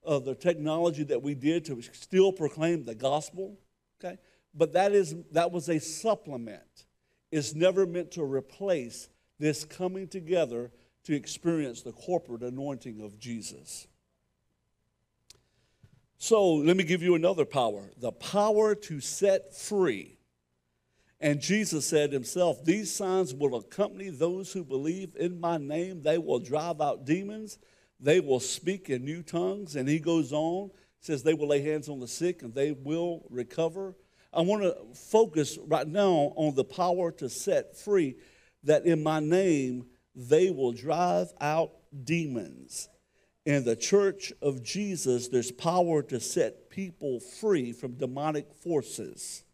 uh, 0.04 0.18
the 0.18 0.34
technology 0.34 1.04
that 1.04 1.22
we 1.22 1.36
did 1.36 1.64
to 1.66 1.80
still 1.94 2.32
proclaim 2.32 2.84
the 2.84 2.96
gospel. 2.96 3.60
Okay, 4.04 4.18
but 4.56 4.74
that 4.74 4.94
is 4.94 5.16
that 5.34 5.52
was 5.52 5.70
a 5.70 5.80
supplement. 5.80 6.86
It's 7.32 7.54
never 7.54 7.86
meant 7.86 8.10
to 8.14 8.24
replace 8.24 9.10
this 9.38 9.64
coming 9.64 10.08
together 10.08 10.72
to 11.04 11.14
experience 11.14 11.84
the 11.84 11.92
corporate 11.92 12.42
anointing 12.42 13.00
of 13.00 13.20
Jesus. 13.20 13.88
So 16.18 16.56
let 16.56 16.76
me 16.76 16.84
give 16.84 17.04
you 17.04 17.16
another 17.16 17.46
power 17.46 17.92
the 17.98 18.12
power 18.12 18.76
to 18.76 19.00
set 19.00 19.56
free. 19.56 20.18
And 21.20 21.42
Jesus 21.42 21.86
said 21.86 22.12
himself, 22.12 22.64
These 22.64 22.94
signs 22.94 23.34
will 23.34 23.56
accompany 23.56 24.10
those 24.10 24.52
who 24.52 24.64
believe 24.64 25.16
in 25.16 25.40
my 25.40 25.58
name. 25.58 26.04
They 26.04 26.18
will 26.18 26.40
drive 26.40 26.82
out 26.82 27.06
demons, 27.06 27.58
they 28.00 28.20
will 28.20 28.40
speak 28.40 28.90
in 28.90 29.06
new 29.06 29.24
tongues. 29.24 29.76
And 29.76 29.88
he 29.88 30.00
goes 30.00 30.32
on, 30.32 30.72
says, 31.02 31.24
They 31.24 31.34
will 31.34 31.48
lay 31.48 31.62
hands 31.62 31.90
on 31.90 32.00
the 32.00 32.08
sick 32.08 32.42
and 32.42 32.54
they 32.54 32.72
will 32.72 33.26
recover. 33.30 33.96
I 34.34 34.42
want 34.42 34.64
to 34.64 34.76
focus 34.94 35.58
right 35.68 35.88
now 35.88 36.34
on 36.36 36.54
the 36.54 36.64
power 36.64 37.12
to 37.14 37.30
set 37.30 37.78
free 37.78 38.18
that 38.64 38.86
in 38.86 39.02
my 39.02 39.20
name 39.20 39.86
they 40.16 40.52
will 40.52 40.72
drive 40.72 41.32
out 41.40 41.72
demons. 42.04 42.90
In 43.48 43.64
the 43.64 43.78
church 43.78 44.34
of 44.42 44.62
Jesus, 44.62 45.30
there's 45.30 45.54
power 45.54 46.04
to 46.04 46.20
set 46.20 46.70
people 46.70 47.22
free 47.22 47.72
from 47.72 47.94
demonic 47.94 48.54
forces. 48.54 49.46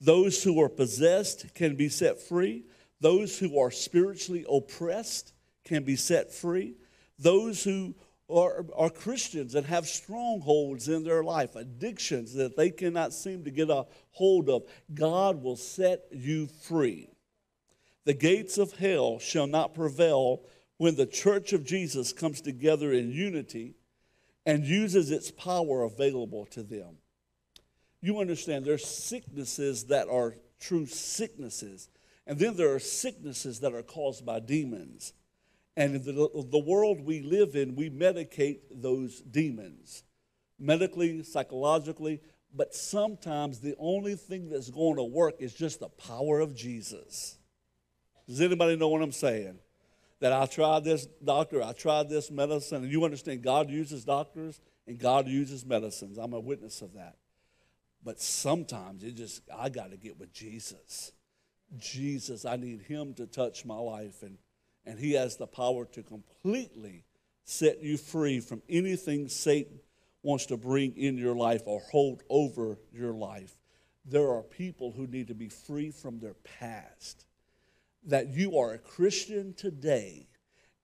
Those 0.00 0.42
who 0.42 0.58
are 0.62 0.70
possessed 0.70 1.54
can 1.54 1.76
be 1.76 1.90
set 1.90 2.22
free. 2.22 2.64
Those 3.02 3.38
who 3.38 3.58
are 3.58 3.70
spiritually 3.70 4.46
oppressed 4.50 5.34
can 5.62 5.84
be 5.84 5.94
set 5.94 6.32
free. 6.32 6.76
Those 7.18 7.62
who 7.62 7.94
are, 8.30 8.64
are 8.74 8.88
Christians 8.88 9.54
and 9.54 9.66
have 9.66 9.86
strongholds 9.86 10.88
in 10.88 11.04
their 11.04 11.22
life, 11.22 11.54
addictions 11.54 12.32
that 12.32 12.56
they 12.56 12.70
cannot 12.70 13.12
seem 13.12 13.44
to 13.44 13.50
get 13.50 13.68
a 13.68 13.84
hold 14.12 14.48
of, 14.48 14.62
God 14.94 15.42
will 15.42 15.56
set 15.56 16.06
you 16.12 16.46
free. 16.46 17.10
The 18.06 18.14
gates 18.14 18.56
of 18.56 18.78
hell 18.78 19.18
shall 19.18 19.46
not 19.46 19.74
prevail 19.74 20.46
when 20.82 20.96
the 20.96 21.06
church 21.06 21.52
of 21.52 21.64
Jesus 21.64 22.12
comes 22.12 22.40
together 22.40 22.92
in 22.92 23.12
unity 23.12 23.76
and 24.44 24.64
uses 24.64 25.12
its 25.12 25.30
power 25.30 25.84
available 25.84 26.44
to 26.46 26.64
them. 26.64 26.96
You 28.00 28.18
understand, 28.18 28.64
there's 28.64 28.84
sicknesses 28.84 29.84
that 29.84 30.08
are 30.08 30.34
true 30.58 30.86
sicknesses, 30.86 31.88
and 32.26 32.36
then 32.36 32.56
there 32.56 32.74
are 32.74 32.80
sicknesses 32.80 33.60
that 33.60 33.72
are 33.72 33.84
caused 33.84 34.26
by 34.26 34.40
demons. 34.40 35.12
And 35.76 35.94
in 35.94 36.04
the, 36.04 36.46
the 36.50 36.58
world 36.58 37.00
we 37.00 37.20
live 37.20 37.54
in, 37.54 37.76
we 37.76 37.88
medicate 37.88 38.62
those 38.72 39.20
demons 39.20 40.02
medically, 40.58 41.22
psychologically, 41.22 42.20
but 42.52 42.74
sometimes 42.74 43.60
the 43.60 43.76
only 43.78 44.16
thing 44.16 44.50
that's 44.50 44.68
going 44.68 44.96
to 44.96 45.04
work 45.04 45.36
is 45.38 45.54
just 45.54 45.78
the 45.78 45.90
power 45.90 46.40
of 46.40 46.56
Jesus. 46.56 47.38
Does 48.26 48.40
anybody 48.40 48.74
know 48.74 48.88
what 48.88 49.00
I'm 49.00 49.12
saying? 49.12 49.60
That 50.22 50.32
I 50.32 50.46
tried 50.46 50.84
this 50.84 51.06
doctor, 51.22 51.62
I 51.62 51.72
tried 51.72 52.08
this 52.08 52.30
medicine, 52.30 52.84
and 52.84 52.90
you 52.90 53.04
understand 53.04 53.42
God 53.42 53.68
uses 53.68 54.04
doctors 54.04 54.60
and 54.86 54.98
God 54.98 55.28
uses 55.28 55.66
medicines. 55.66 56.16
I'm 56.16 56.32
a 56.32 56.40
witness 56.40 56.80
of 56.80 56.94
that. 56.94 57.16
But 58.04 58.20
sometimes 58.20 59.04
it 59.04 59.16
just, 59.16 59.42
I 59.56 59.68
got 59.68 59.90
to 59.90 59.96
get 59.96 60.18
with 60.18 60.32
Jesus. 60.32 61.12
Jesus, 61.76 62.44
I 62.44 62.56
need 62.56 62.82
Him 62.82 63.14
to 63.14 63.26
touch 63.26 63.64
my 63.64 63.76
life. 63.76 64.22
And 64.22 64.38
and 64.84 64.98
He 64.98 65.12
has 65.12 65.36
the 65.36 65.46
power 65.46 65.84
to 65.86 66.02
completely 66.02 67.04
set 67.44 67.82
you 67.82 67.96
free 67.96 68.40
from 68.40 68.62
anything 68.68 69.28
Satan 69.28 69.80
wants 70.22 70.46
to 70.46 70.56
bring 70.56 70.96
in 70.96 71.18
your 71.18 71.34
life 71.34 71.62
or 71.66 71.80
hold 71.90 72.22
over 72.28 72.78
your 72.92 73.12
life. 73.12 73.54
There 74.04 74.30
are 74.30 74.42
people 74.42 74.92
who 74.92 75.06
need 75.06 75.28
to 75.28 75.34
be 75.34 75.48
free 75.48 75.90
from 75.90 76.18
their 76.18 76.34
past. 76.34 77.24
That 78.04 78.28
you 78.28 78.58
are 78.58 78.72
a 78.72 78.78
Christian 78.78 79.54
today 79.54 80.28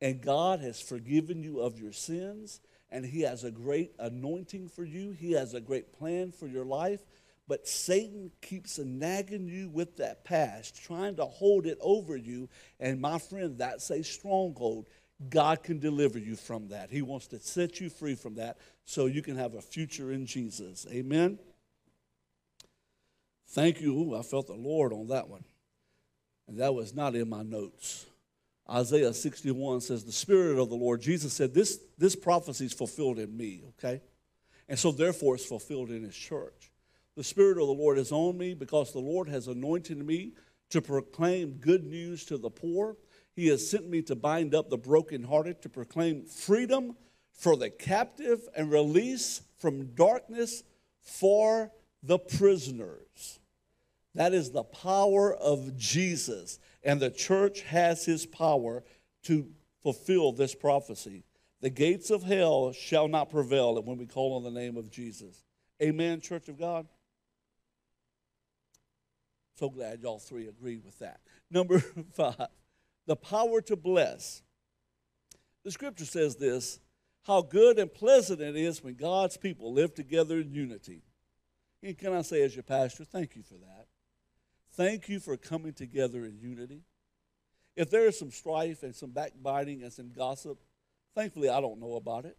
and 0.00 0.22
God 0.22 0.60
has 0.60 0.80
forgiven 0.80 1.42
you 1.42 1.60
of 1.60 1.78
your 1.78 1.92
sins 1.92 2.60
and 2.90 3.04
He 3.04 3.22
has 3.22 3.44
a 3.44 3.50
great 3.50 3.92
anointing 3.98 4.68
for 4.68 4.84
you, 4.84 5.10
He 5.10 5.32
has 5.32 5.54
a 5.54 5.60
great 5.60 5.92
plan 5.92 6.32
for 6.32 6.46
your 6.46 6.64
life. 6.64 7.00
But 7.48 7.66
Satan 7.66 8.30
keeps 8.42 8.78
nagging 8.78 9.48
you 9.48 9.70
with 9.70 9.96
that 9.96 10.22
past, 10.22 10.82
trying 10.82 11.16
to 11.16 11.24
hold 11.24 11.64
it 11.64 11.78
over 11.80 12.14
you. 12.14 12.50
And 12.78 13.00
my 13.00 13.18
friend, 13.18 13.56
that's 13.56 13.90
a 13.90 14.04
stronghold. 14.04 14.86
God 15.30 15.62
can 15.62 15.78
deliver 15.78 16.18
you 16.18 16.36
from 16.36 16.68
that. 16.68 16.90
He 16.90 17.00
wants 17.00 17.26
to 17.28 17.40
set 17.40 17.80
you 17.80 17.88
free 17.88 18.14
from 18.14 18.34
that 18.34 18.58
so 18.84 19.06
you 19.06 19.22
can 19.22 19.36
have 19.36 19.54
a 19.54 19.62
future 19.62 20.12
in 20.12 20.26
Jesus. 20.26 20.86
Amen. 20.92 21.38
Thank 23.48 23.80
you. 23.80 23.94
Ooh, 23.94 24.14
I 24.14 24.22
felt 24.22 24.46
the 24.46 24.52
Lord 24.52 24.92
on 24.92 25.08
that 25.08 25.28
one. 25.28 25.44
And 26.48 26.58
that 26.58 26.74
was 26.74 26.94
not 26.94 27.14
in 27.14 27.28
my 27.28 27.42
notes. 27.42 28.06
Isaiah 28.70 29.12
61 29.12 29.82
says, 29.82 30.04
The 30.04 30.12
Spirit 30.12 30.58
of 30.58 30.70
the 30.70 30.76
Lord, 30.76 31.00
Jesus 31.00 31.32
said, 31.32 31.54
This, 31.54 31.78
this 31.96 32.16
prophecy 32.16 32.66
is 32.66 32.72
fulfilled 32.72 33.18
in 33.18 33.36
me, 33.36 33.62
okay? 33.78 34.00
And 34.68 34.78
so 34.78 34.90
therefore 34.90 35.36
it's 35.36 35.44
fulfilled 35.44 35.90
in 35.90 36.02
his 36.02 36.16
church. 36.16 36.70
The 37.16 37.24
Spirit 37.24 37.58
of 37.58 37.66
the 37.66 37.74
Lord 37.74 37.98
is 37.98 38.12
on 38.12 38.36
me 38.36 38.54
because 38.54 38.92
the 38.92 38.98
Lord 38.98 39.28
has 39.28 39.46
anointed 39.46 39.98
me 39.98 40.32
to 40.70 40.82
proclaim 40.82 41.52
good 41.52 41.84
news 41.84 42.24
to 42.26 42.36
the 42.36 42.50
poor. 42.50 42.96
He 43.34 43.48
has 43.48 43.68
sent 43.68 43.88
me 43.88 44.02
to 44.02 44.14
bind 44.14 44.54
up 44.54 44.68
the 44.68 44.76
brokenhearted, 44.78 45.62
to 45.62 45.68
proclaim 45.68 46.24
freedom 46.24 46.96
for 47.32 47.56
the 47.56 47.70
captive 47.70 48.40
and 48.56 48.70
release 48.70 49.42
from 49.58 49.94
darkness 49.94 50.62
for 51.00 51.72
the 52.02 52.18
prisoners. 52.18 53.38
That 54.14 54.32
is 54.32 54.50
the 54.50 54.64
power 54.64 55.34
of 55.34 55.76
Jesus. 55.76 56.58
And 56.82 57.00
the 57.00 57.10
church 57.10 57.62
has 57.62 58.04
his 58.04 58.26
power 58.26 58.82
to 59.24 59.48
fulfill 59.82 60.32
this 60.32 60.54
prophecy. 60.54 61.24
The 61.60 61.70
gates 61.70 62.10
of 62.10 62.22
hell 62.22 62.72
shall 62.72 63.08
not 63.08 63.30
prevail 63.30 63.80
when 63.82 63.98
we 63.98 64.06
call 64.06 64.36
on 64.36 64.44
the 64.44 64.50
name 64.50 64.76
of 64.76 64.90
Jesus. 64.90 65.44
Amen, 65.82 66.20
Church 66.20 66.48
of 66.48 66.58
God. 66.58 66.86
So 69.56 69.68
glad 69.68 70.00
y'all 70.02 70.20
three 70.20 70.46
agree 70.46 70.78
with 70.78 70.98
that. 71.00 71.20
Number 71.50 71.80
five, 72.12 72.46
the 73.06 73.16
power 73.16 73.60
to 73.62 73.76
bless. 73.76 74.42
The 75.64 75.72
scripture 75.72 76.04
says 76.04 76.36
this 76.36 76.78
how 77.24 77.42
good 77.42 77.78
and 77.78 77.92
pleasant 77.92 78.40
it 78.40 78.56
is 78.56 78.82
when 78.82 78.94
God's 78.94 79.36
people 79.36 79.72
live 79.72 79.94
together 79.94 80.38
in 80.38 80.52
unity. 80.52 81.02
And 81.82 81.96
can 81.98 82.14
I 82.14 82.22
say, 82.22 82.42
as 82.42 82.56
your 82.56 82.62
pastor, 82.62 83.04
thank 83.04 83.36
you 83.36 83.42
for 83.42 83.54
that. 83.54 83.86
Thank 84.78 85.08
you 85.08 85.18
for 85.18 85.36
coming 85.36 85.72
together 85.72 86.24
in 86.24 86.38
unity. 86.38 86.82
If 87.74 87.90
there 87.90 88.06
is 88.06 88.16
some 88.16 88.30
strife 88.30 88.84
and 88.84 88.94
some 88.94 89.10
backbiting 89.10 89.82
and 89.82 89.92
some 89.92 90.12
gossip, 90.16 90.56
thankfully 91.16 91.48
I 91.48 91.60
don't 91.60 91.80
know 91.80 91.96
about 91.96 92.24
it. 92.24 92.36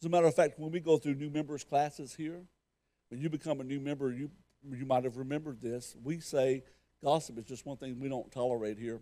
As 0.00 0.06
a 0.06 0.08
matter 0.08 0.26
of 0.26 0.34
fact, 0.34 0.58
when 0.58 0.72
we 0.72 0.80
go 0.80 0.96
through 0.96 1.16
new 1.16 1.28
members' 1.28 1.64
classes 1.64 2.14
here, 2.14 2.40
when 3.10 3.20
you 3.20 3.28
become 3.28 3.60
a 3.60 3.64
new 3.64 3.78
member, 3.78 4.10
you 4.10 4.30
you 4.66 4.86
might 4.86 5.04
have 5.04 5.18
remembered 5.18 5.60
this. 5.60 5.94
We 6.02 6.18
say 6.18 6.64
gossip 7.04 7.36
is 7.36 7.44
just 7.44 7.66
one 7.66 7.76
thing 7.76 8.00
we 8.00 8.08
don't 8.08 8.32
tolerate 8.32 8.78
here 8.78 9.00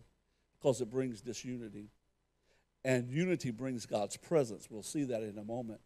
because 0.58 0.80
it 0.80 0.90
brings 0.90 1.20
disunity. 1.20 1.90
And 2.84 3.08
unity 3.08 3.52
brings 3.52 3.86
God's 3.86 4.16
presence. 4.16 4.66
We'll 4.68 4.82
see 4.82 5.04
that 5.04 5.22
in 5.22 5.38
a 5.38 5.44
moment. 5.44 5.80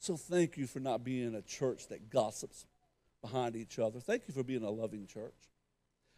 So 0.00 0.18
thank 0.18 0.58
you 0.58 0.66
for 0.66 0.80
not 0.80 1.02
being 1.02 1.34
a 1.34 1.40
church 1.40 1.88
that 1.88 2.10
gossips 2.10 2.66
behind 3.24 3.56
each 3.56 3.78
other. 3.78 4.00
Thank 4.00 4.28
you 4.28 4.34
for 4.34 4.42
being 4.42 4.64
a 4.64 4.70
loving 4.70 5.06
church. 5.06 5.32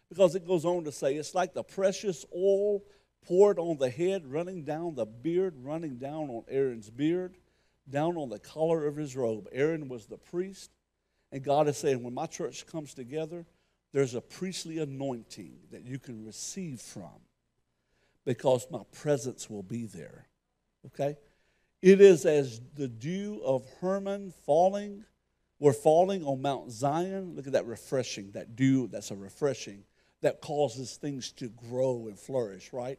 Because 0.08 0.34
it 0.34 0.46
goes 0.46 0.64
on 0.64 0.84
to 0.84 0.92
say 0.92 1.14
it's 1.14 1.34
like 1.34 1.54
the 1.54 1.62
precious 1.62 2.24
oil 2.34 2.82
poured 3.26 3.60
on 3.60 3.78
the 3.78 3.90
head, 3.90 4.26
running 4.26 4.64
down 4.64 4.96
the 4.96 5.06
beard, 5.06 5.54
running 5.62 5.98
down 5.98 6.28
on 6.30 6.42
Aaron's 6.48 6.90
beard, 6.90 7.36
down 7.88 8.16
on 8.16 8.28
the 8.28 8.40
collar 8.40 8.86
of 8.86 8.96
his 8.96 9.14
robe. 9.14 9.48
Aaron 9.52 9.88
was 9.88 10.06
the 10.06 10.16
priest. 10.16 10.70
And 11.30 11.44
God 11.44 11.68
is 11.68 11.76
saying, 11.76 12.02
when 12.02 12.14
my 12.14 12.26
church 12.26 12.66
comes 12.66 12.92
together, 12.92 13.46
there's 13.92 14.14
a 14.14 14.20
priestly 14.20 14.78
anointing 14.78 15.58
that 15.70 15.84
you 15.84 15.98
can 15.98 16.24
receive 16.24 16.80
from 16.80 17.20
because 18.24 18.66
my 18.70 18.82
presence 18.92 19.48
will 19.48 19.62
be 19.62 19.86
there. 19.86 20.26
Okay? 20.86 21.16
It 21.82 22.00
is 22.00 22.26
as 22.26 22.60
the 22.74 22.88
dew 22.88 23.40
of 23.44 23.64
Hermon 23.80 24.32
falling. 24.44 25.04
We're 25.58 25.72
falling 25.72 26.24
on 26.24 26.42
Mount 26.42 26.70
Zion. 26.70 27.34
Look 27.34 27.46
at 27.46 27.54
that 27.54 27.66
refreshing, 27.66 28.32
that 28.32 28.56
dew, 28.56 28.88
that's 28.88 29.10
a 29.10 29.16
refreshing 29.16 29.84
that 30.22 30.40
causes 30.40 30.96
things 30.96 31.32
to 31.32 31.48
grow 31.48 32.06
and 32.08 32.18
flourish, 32.18 32.72
right? 32.72 32.98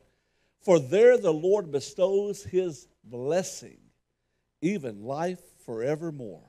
For 0.62 0.80
there 0.80 1.18
the 1.18 1.34
Lord 1.34 1.72
bestows 1.72 2.44
his 2.44 2.88
blessing, 3.04 3.78
even 4.62 5.04
life 5.04 5.42
forevermore. 5.66 6.44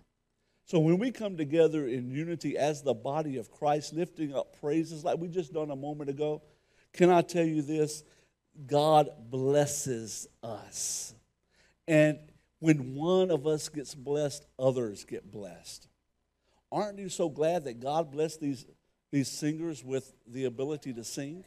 So 0.66 0.79
when 0.79 0.99
we 0.99 1.11
come 1.11 1.37
together 1.37 1.87
in 1.88 2.11
unity 2.11 2.59
as 2.59 2.83
the 2.83 2.94
body 2.94 3.38
of 3.38 3.51
Christ, 3.51 3.94
lifting 3.94 4.35
up 4.35 4.61
praises 4.61 5.05
like 5.05 5.18
we 5.18 5.29
just 5.29 5.53
done 5.53 5.71
a 5.71 5.77
moment 5.77 6.11
ago, 6.11 6.42
can 6.92 7.11
I 7.11 7.23
tell 7.23 7.44
you 7.44 7.62
this? 7.62 8.03
God 8.66 9.09
blesses 9.31 10.27
us. 10.42 11.14
And 11.87 12.18
when 12.59 12.94
one 12.94 13.31
of 13.31 13.47
us 13.47 13.68
gets 13.68 13.94
blessed, 13.94 14.44
others 14.59 15.05
get 15.05 15.31
blessed. 15.31 15.88
Aren't 16.70 16.98
you 16.98 17.09
so 17.09 17.28
glad 17.28 17.64
that 17.64 17.81
God 17.81 18.11
blessed 18.11 18.40
these, 18.40 18.66
these 19.11 19.31
singers 19.31 19.83
with 19.83 20.12
the 20.26 20.44
ability 20.44 20.92
to 20.94 21.04
sing? 21.04 21.44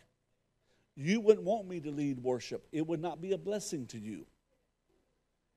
You 0.95 1.21
wouldn't 1.21 1.45
want 1.45 1.67
me 1.67 1.79
to 1.81 1.91
lead 1.91 2.19
worship, 2.19 2.67
it 2.71 2.85
would 2.87 3.01
not 3.01 3.21
be 3.21 3.31
a 3.31 3.37
blessing 3.37 3.87
to 3.87 3.99
you. 3.99 4.25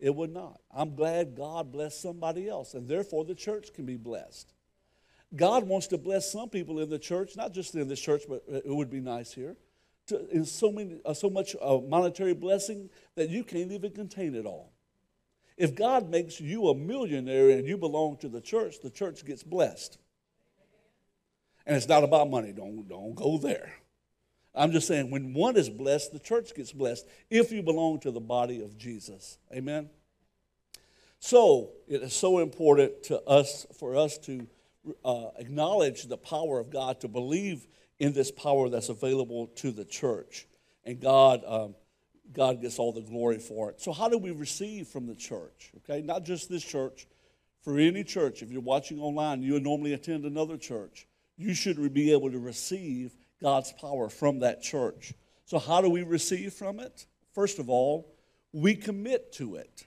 It 0.01 0.15
would 0.15 0.33
not. 0.33 0.61
I'm 0.71 0.97
glad 0.97 1.37
God 1.37 1.73
blessed 1.73 2.03
somebody 2.03 2.49
else, 2.49 2.75
and 2.75 2.89
therefore 2.89 3.25
the 3.25 3.35
church 3.35 3.73
can 3.73 3.87
be 3.87 3.97
blessed. 3.97 4.53
God 5.35 5.67
wants 5.67 5.87
to 5.89 5.99
bless 5.99 6.31
some 6.31 6.49
people 6.49 6.81
in 6.81 6.91
the 6.91 6.99
church, 6.99 7.37
not 7.37 7.53
just 7.53 7.75
in 7.75 7.89
this 7.89 8.01
church, 8.01 8.23
but 8.29 8.43
it 8.49 8.67
would 8.67 8.91
be 8.91 9.01
nice 9.01 9.33
here. 9.33 9.57
To, 10.09 10.29
in 10.29 10.45
so 10.45 10.71
many, 10.71 11.01
uh, 11.05 11.15
so 11.15 11.31
much 11.31 11.57
uh, 11.63 11.79
monetary 11.79 12.35
blessing 12.35 12.91
that 13.15 13.31
you 13.31 13.43
can't 13.43 13.73
even 13.73 13.93
contain 13.93 14.35
it 14.35 14.45
all. 14.45 14.74
If 15.57 15.75
God 15.75 16.11
makes 16.11 16.41
you 16.41 16.69
a 16.69 16.75
millionaire 16.75 17.51
and 17.51 17.67
you 17.67 17.77
belong 17.77 18.17
to 18.19 18.29
the 18.29 18.41
church, 18.41 18.81
the 18.83 18.91
church 18.91 19.25
gets 19.25 19.43
blessed. 19.43 19.99
And 21.67 21.77
it's 21.77 21.89
not 21.89 22.05
about 22.05 22.29
money. 22.29 22.53
Don't, 22.53 22.89
don't 22.89 23.15
go 23.15 23.39
there. 23.39 23.73
I'm 24.55 24.73
just 24.73 24.87
saying, 24.87 25.11
when 25.11 25.33
one 25.33 25.57
is 25.57 25.69
blessed, 25.69 26.13
the 26.13 26.19
church 26.19 26.55
gets 26.55 26.73
blessed 26.73 27.07
if 27.31 27.51
you 27.51 27.63
belong 27.63 28.01
to 28.01 28.11
the 28.11 28.21
body 28.21 28.63
of 28.63 28.77
Jesus. 28.77 29.39
Amen? 29.53 29.91
So, 31.19 31.71
it 31.89 32.03
is 32.03 32.13
so 32.13 32.39
important 32.39 33.03
to 33.05 33.21
us, 33.23 33.67
for 33.79 33.97
us 33.97 34.19
to 34.19 34.47
uh, 35.05 35.29
acknowledge 35.39 36.05
the 36.05 36.19
power 36.19 36.61
of 36.61 36.71
God, 36.71 37.01
to 37.01 37.09
believe 37.09 37.67
in 37.99 38.13
this 38.13 38.31
power 38.31 38.69
that's 38.69 38.91
available 38.91 39.47
to 39.57 39.71
the 39.71 39.85
church. 39.85 40.47
And 40.85 41.01
God, 41.01 41.43
um, 41.47 41.75
God 42.33 42.61
gets 42.61 42.79
all 42.79 42.93
the 42.93 43.03
glory 43.03 43.39
for 43.39 43.71
it. 43.71 43.81
So, 43.81 43.93
how 43.93 44.09
do 44.09 44.19
we 44.19 44.31
receive 44.31 44.89
from 44.89 45.07
the 45.07 45.15
church? 45.15 45.73
Okay, 45.79 46.03
not 46.03 46.25
just 46.25 46.49
this 46.49 46.65
church, 46.65 47.07
for 47.63 47.79
any 47.79 48.05
church. 48.05 48.43
If 48.43 48.51
you're 48.51 48.61
watching 48.61 49.01
online, 49.01 49.43
you 49.43 49.59
normally 49.59 49.95
attend 49.95 50.25
another 50.25 50.57
church. 50.57 51.07
You 51.37 51.55
should 51.55 51.93
be 51.93 52.13
able 52.13 52.31
to 52.31 52.39
receive 52.39 53.17
God's 53.41 53.73
power 53.73 54.09
from 54.09 54.41
that 54.41 54.63
church. 54.63 55.15
So, 55.47 55.59
how 55.59 55.81
do 55.81 55.89
we 55.89 56.03
receive 56.03 56.53
from 56.53 56.81
it? 56.81 57.07
First 57.33 57.59
of 57.59 57.69
all, 57.69 58.15
we 58.53 58.75
commit 58.75 59.33
to 59.35 59.57
it. 59.57 59.87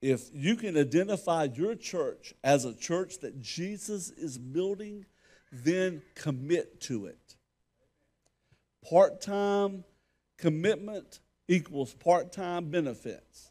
If 0.00 0.28
you 0.32 0.54
can 0.54 0.76
identify 0.76 1.48
your 1.52 1.74
church 1.74 2.32
as 2.44 2.64
a 2.64 2.74
church 2.74 3.18
that 3.20 3.40
Jesus 3.40 4.10
is 4.10 4.38
building, 4.38 5.06
then 5.50 6.02
commit 6.14 6.80
to 6.82 7.06
it. 7.06 7.36
Part 8.88 9.20
time 9.20 9.84
commitment 10.38 11.20
equals 11.46 11.92
part 11.92 12.32
time 12.32 12.70
benefits. 12.70 13.50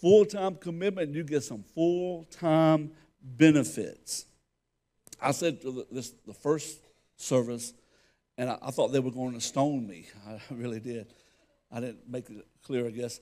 Full 0.00 0.24
time 0.24 0.56
commitment, 0.56 1.14
you 1.14 1.22
get 1.22 1.42
some 1.42 1.62
full 1.74 2.24
time 2.24 2.92
benefits. 3.22 4.26
I 5.20 5.32
said 5.32 5.60
to 5.62 5.70
the, 5.72 5.86
this, 5.90 6.14
the 6.26 6.34
first 6.34 6.78
service, 7.16 7.72
and 8.36 8.48
I, 8.48 8.58
I, 8.62 8.70
thought 8.70 8.88
they 8.88 9.00
were 9.00 9.10
going 9.10 9.34
to 9.34 9.40
stone 9.40 9.86
me. 9.86 10.06
I 10.28 10.40
really 10.50 10.80
did. 10.80 11.12
I 11.70 11.80
didn't 11.80 12.08
make 12.08 12.30
it 12.30 12.46
clear, 12.62 12.86
I 12.86 12.90
guess. 12.90 13.20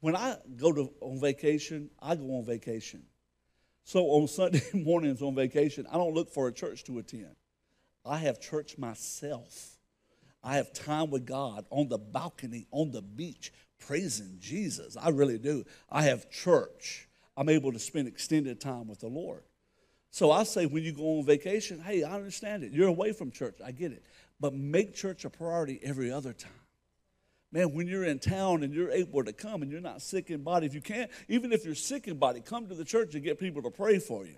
When 0.00 0.16
I 0.16 0.36
go 0.56 0.72
to 0.72 0.92
on 1.00 1.20
vacation, 1.20 1.88
I 2.00 2.16
go 2.16 2.38
on 2.38 2.44
vacation. 2.44 3.04
So 3.84 4.04
on 4.06 4.28
Sunday 4.28 4.62
mornings 4.74 5.22
on 5.22 5.34
vacation, 5.34 5.86
I 5.90 5.96
don't 5.96 6.14
look 6.14 6.30
for 6.30 6.48
a 6.48 6.52
church 6.52 6.84
to 6.84 6.98
attend. 6.98 7.36
I 8.04 8.18
have 8.18 8.40
church 8.40 8.76
myself. 8.76 9.71
I 10.42 10.56
have 10.56 10.72
time 10.72 11.10
with 11.10 11.26
God 11.26 11.66
on 11.70 11.88
the 11.88 11.98
balcony, 11.98 12.66
on 12.70 12.90
the 12.90 13.02
beach, 13.02 13.52
praising 13.78 14.38
Jesus. 14.40 14.96
I 14.96 15.10
really 15.10 15.38
do. 15.38 15.64
I 15.90 16.02
have 16.04 16.30
church. 16.30 17.08
I'm 17.36 17.48
able 17.48 17.72
to 17.72 17.78
spend 17.78 18.08
extended 18.08 18.60
time 18.60 18.88
with 18.88 19.00
the 19.00 19.08
Lord. 19.08 19.42
So 20.10 20.30
I 20.30 20.42
say, 20.42 20.66
when 20.66 20.82
you 20.82 20.92
go 20.92 21.18
on 21.18 21.24
vacation, 21.24 21.80
hey, 21.80 22.02
I 22.02 22.14
understand 22.14 22.64
it. 22.64 22.72
You're 22.72 22.88
away 22.88 23.12
from 23.12 23.30
church. 23.30 23.56
I 23.64 23.72
get 23.72 23.92
it. 23.92 24.04
But 24.38 24.52
make 24.52 24.94
church 24.94 25.24
a 25.24 25.30
priority 25.30 25.80
every 25.82 26.12
other 26.12 26.32
time. 26.32 26.52
Man, 27.50 27.74
when 27.74 27.86
you're 27.86 28.04
in 28.04 28.18
town 28.18 28.62
and 28.62 28.74
you're 28.74 28.90
able 28.90 29.24
to 29.24 29.32
come 29.32 29.62
and 29.62 29.70
you're 29.70 29.80
not 29.80 30.02
sick 30.02 30.30
in 30.30 30.42
body, 30.42 30.66
if 30.66 30.74
you 30.74 30.80
can't, 30.80 31.10
even 31.28 31.52
if 31.52 31.64
you're 31.64 31.74
sick 31.74 32.08
in 32.08 32.18
body, 32.18 32.40
come 32.40 32.66
to 32.66 32.74
the 32.74 32.84
church 32.84 33.14
and 33.14 33.22
get 33.22 33.38
people 33.38 33.62
to 33.62 33.70
pray 33.70 33.98
for 33.98 34.26
you. 34.26 34.36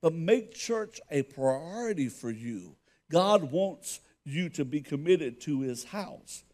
But 0.00 0.12
make 0.12 0.54
church 0.54 1.00
a 1.10 1.22
priority 1.22 2.08
for 2.08 2.30
you. 2.30 2.76
God 3.10 3.50
wants 3.50 4.00
you 4.28 4.48
to 4.50 4.64
be 4.64 4.80
committed 4.80 5.40
to 5.42 5.60
his 5.60 5.84
house. 5.84 6.44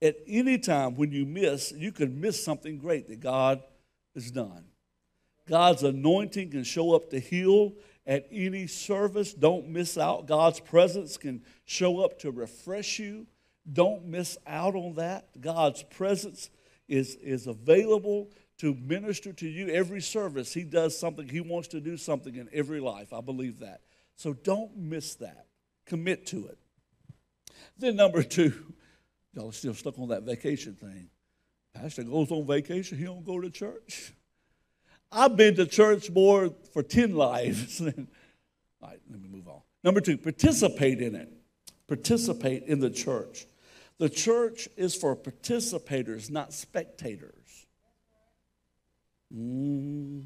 At 0.00 0.16
any 0.26 0.58
time 0.58 0.96
when 0.96 1.12
you 1.12 1.24
miss, 1.24 1.72
you 1.72 1.92
could 1.92 2.16
miss 2.16 2.42
something 2.42 2.78
great 2.78 3.08
that 3.08 3.20
God 3.20 3.62
has 4.14 4.30
done. 4.30 4.64
God's 5.48 5.82
anointing 5.82 6.50
can 6.50 6.64
show 6.64 6.94
up 6.94 7.10
to 7.10 7.20
heal 7.20 7.72
at 8.06 8.26
any 8.30 8.66
service. 8.66 9.32
Don't 9.32 9.68
miss 9.68 9.96
out. 9.96 10.26
God's 10.26 10.60
presence 10.60 11.16
can 11.16 11.42
show 11.64 12.00
up 12.00 12.18
to 12.20 12.30
refresh 12.30 12.98
you. 12.98 13.26
Don't 13.70 14.06
miss 14.06 14.36
out 14.46 14.74
on 14.74 14.94
that. 14.94 15.40
God's 15.40 15.82
presence 15.84 16.50
is, 16.88 17.16
is 17.16 17.46
available 17.46 18.30
to 18.58 18.74
minister 18.74 19.32
to 19.32 19.48
you 19.48 19.68
every 19.68 20.00
service. 20.00 20.52
He 20.52 20.64
does 20.64 20.98
something, 20.98 21.28
He 21.28 21.40
wants 21.40 21.68
to 21.68 21.80
do 21.80 21.96
something 21.96 22.34
in 22.34 22.48
every 22.52 22.80
life. 22.80 23.12
I 23.12 23.20
believe 23.20 23.60
that. 23.60 23.80
So 24.16 24.32
don't 24.32 24.76
miss 24.76 25.14
that. 25.16 25.46
Commit 25.86 26.26
to 26.26 26.46
it. 26.46 26.58
Then, 27.78 27.96
number 27.96 28.22
two, 28.22 28.52
y'all 29.34 29.50
are 29.50 29.52
still 29.52 29.74
stuck 29.74 29.98
on 29.98 30.08
that 30.08 30.22
vacation 30.22 30.74
thing. 30.74 31.08
Pastor 31.74 32.04
goes 32.04 32.30
on 32.30 32.46
vacation, 32.46 32.98
he 32.98 33.04
don't 33.04 33.24
go 33.24 33.40
to 33.40 33.50
church. 33.50 34.12
I've 35.10 35.36
been 35.36 35.54
to 35.56 35.66
church 35.66 36.10
more 36.10 36.50
for 36.72 36.82
10 36.82 37.14
lives. 37.14 37.80
All 37.80 37.92
right, 38.82 39.00
let 39.10 39.20
me 39.20 39.28
move 39.28 39.48
on. 39.48 39.60
Number 39.84 40.00
two, 40.00 40.16
participate 40.16 41.00
in 41.00 41.14
it. 41.14 41.32
Participate 41.86 42.64
in 42.64 42.80
the 42.80 42.90
church. 42.90 43.46
The 43.98 44.08
church 44.08 44.68
is 44.76 44.94
for 44.94 45.14
participators, 45.14 46.30
not 46.30 46.52
spectators. 46.52 47.66
Mm. 49.34 50.24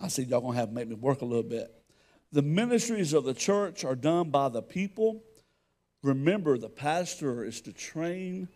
I 0.00 0.08
see 0.08 0.22
y'all 0.24 0.40
gonna 0.40 0.56
have 0.56 0.68
to 0.68 0.74
make 0.74 0.88
me 0.88 0.94
work 0.94 1.20
a 1.20 1.24
little 1.24 1.42
bit. 1.42 1.72
The 2.32 2.42
ministries 2.42 3.12
of 3.12 3.24
the 3.24 3.34
church 3.34 3.84
are 3.84 3.94
done 3.94 4.30
by 4.30 4.48
the 4.48 4.62
people. 4.62 5.22
Remember, 6.02 6.58
the 6.58 6.68
pastor 6.68 7.44
is 7.44 7.60
to 7.62 7.72
train 7.72 8.48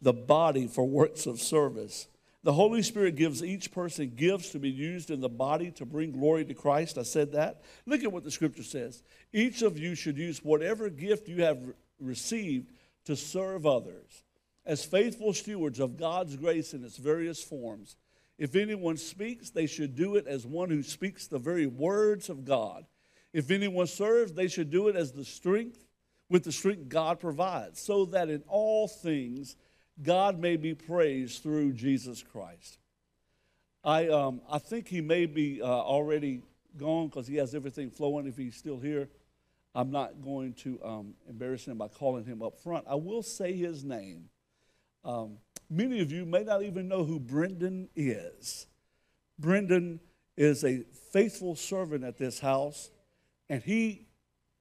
the 0.00 0.12
body 0.12 0.66
for 0.66 0.84
works 0.86 1.26
of 1.26 1.40
service. 1.40 2.08
The 2.44 2.52
Holy 2.52 2.82
Spirit 2.82 3.14
gives 3.16 3.42
each 3.42 3.70
person 3.70 4.12
gifts 4.16 4.50
to 4.50 4.58
be 4.58 4.70
used 4.70 5.10
in 5.10 5.20
the 5.20 5.28
body 5.28 5.70
to 5.72 5.86
bring 5.86 6.10
glory 6.10 6.44
to 6.44 6.54
Christ. 6.54 6.98
I 6.98 7.02
said 7.02 7.32
that. 7.32 7.62
Look 7.86 8.02
at 8.02 8.12
what 8.12 8.24
the 8.24 8.30
scripture 8.30 8.64
says. 8.64 9.02
Each 9.32 9.62
of 9.62 9.78
you 9.78 9.94
should 9.94 10.18
use 10.18 10.42
whatever 10.42 10.90
gift 10.90 11.28
you 11.28 11.42
have 11.42 11.60
received 12.00 12.72
to 13.04 13.14
serve 13.14 13.64
others 13.64 14.24
as 14.66 14.84
faithful 14.84 15.32
stewards 15.32 15.80
of 15.80 15.96
God's 15.96 16.36
grace 16.36 16.74
in 16.74 16.84
its 16.84 16.96
various 16.96 17.42
forms. 17.42 17.96
If 18.38 18.56
anyone 18.56 18.96
speaks, 18.96 19.50
they 19.50 19.66
should 19.66 19.94
do 19.94 20.16
it 20.16 20.26
as 20.26 20.46
one 20.46 20.70
who 20.70 20.82
speaks 20.82 21.26
the 21.26 21.38
very 21.38 21.66
words 21.66 22.28
of 22.28 22.44
God. 22.44 22.86
If 23.32 23.50
anyone 23.50 23.86
serves, 23.86 24.32
they 24.32 24.48
should 24.48 24.70
do 24.70 24.88
it 24.88 24.96
as 24.96 25.12
the 25.12 25.24
strength 25.24 25.84
with 26.28 26.44
the 26.44 26.52
strength 26.52 26.88
God 26.88 27.20
provides, 27.20 27.80
so 27.80 28.04
that 28.06 28.28
in 28.28 28.42
all 28.48 28.88
things 28.88 29.56
God 30.02 30.38
may 30.38 30.56
be 30.56 30.74
praised 30.74 31.42
through 31.42 31.72
Jesus 31.74 32.22
Christ. 32.22 32.78
I, 33.84 34.08
um, 34.08 34.40
I 34.50 34.58
think 34.58 34.88
he 34.88 35.00
may 35.00 35.26
be 35.26 35.60
uh, 35.60 35.66
already 35.66 36.42
gone 36.76 37.08
because 37.08 37.26
he 37.26 37.36
has 37.36 37.54
everything 37.54 37.90
flowing 37.90 38.26
if 38.26 38.36
he's 38.36 38.56
still 38.56 38.78
here. 38.78 39.08
I'm 39.74 39.90
not 39.90 40.22
going 40.22 40.52
to 40.54 40.78
um, 40.84 41.14
embarrass 41.28 41.64
him 41.66 41.78
by 41.78 41.88
calling 41.88 42.24
him 42.24 42.42
up 42.42 42.58
front. 42.58 42.84
I 42.88 42.94
will 42.94 43.22
say 43.22 43.54
his 43.54 43.84
name. 43.84 44.28
Um, 45.04 45.38
many 45.68 46.00
of 46.00 46.12
you 46.12 46.24
may 46.24 46.44
not 46.44 46.62
even 46.62 46.88
know 46.88 47.04
who 47.04 47.18
Brendan 47.18 47.88
is. 47.96 48.66
Brendan 49.38 50.00
is 50.36 50.64
a 50.64 50.84
faithful 51.12 51.56
servant 51.56 52.04
at 52.04 52.18
this 52.18 52.38
house, 52.38 52.90
and 53.48 53.62
he 53.62 54.06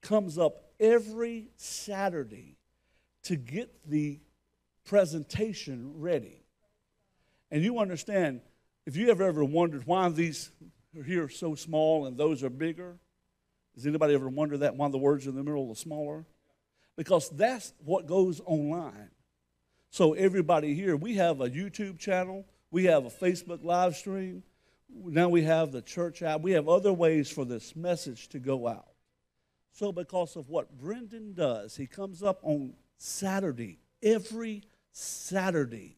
comes 0.01 0.37
up 0.37 0.70
every 0.81 1.51
Saturday 1.55 2.57
to 3.23 3.35
get 3.37 3.69
the 3.87 4.19
presentation 4.83 5.93
ready. 5.95 6.43
And 7.51 7.63
you 7.63 7.79
understand, 7.79 8.41
if 8.85 8.97
you 8.97 9.09
ever 9.09 9.23
ever 9.23 9.45
wondered 9.45 9.85
why 9.85 10.09
these 10.09 10.49
are 10.97 11.03
here 11.03 11.29
so 11.29 11.53
small 11.55 12.07
and 12.07 12.17
those 12.17 12.43
are 12.43 12.49
bigger, 12.49 12.97
does 13.75 13.85
anybody 13.85 14.15
ever 14.15 14.27
wonder 14.27 14.57
that 14.57 14.75
why 14.75 14.89
the 14.89 14.97
words 14.97 15.27
in 15.27 15.35
the 15.35 15.43
middle 15.43 15.71
are 15.71 15.75
smaller? 15.75 16.25
Because 16.97 17.29
that's 17.29 17.73
what 17.85 18.07
goes 18.07 18.41
online. 18.45 19.11
So 19.91 20.13
everybody 20.13 20.73
here, 20.73 20.95
we 20.95 21.15
have 21.15 21.41
a 21.41 21.49
YouTube 21.49 21.99
channel, 21.99 22.45
we 22.71 22.85
have 22.85 23.05
a 23.05 23.09
Facebook 23.09 23.63
live 23.63 23.95
stream, 23.95 24.43
now 24.89 25.29
we 25.29 25.43
have 25.43 25.71
the 25.71 25.81
church 25.81 26.21
app, 26.21 26.41
we 26.41 26.51
have 26.51 26.67
other 26.67 26.91
ways 26.91 27.29
for 27.29 27.45
this 27.45 27.75
message 27.75 28.29
to 28.29 28.39
go 28.39 28.67
out. 28.67 28.90
So 29.71 29.91
because 29.91 30.35
of 30.35 30.49
what 30.49 30.77
Brendan 30.77 31.33
does, 31.33 31.75
he 31.75 31.87
comes 31.87 32.21
up 32.21 32.39
on 32.43 32.73
Saturday, 32.97 33.79
every 34.03 34.63
Saturday, 34.91 35.97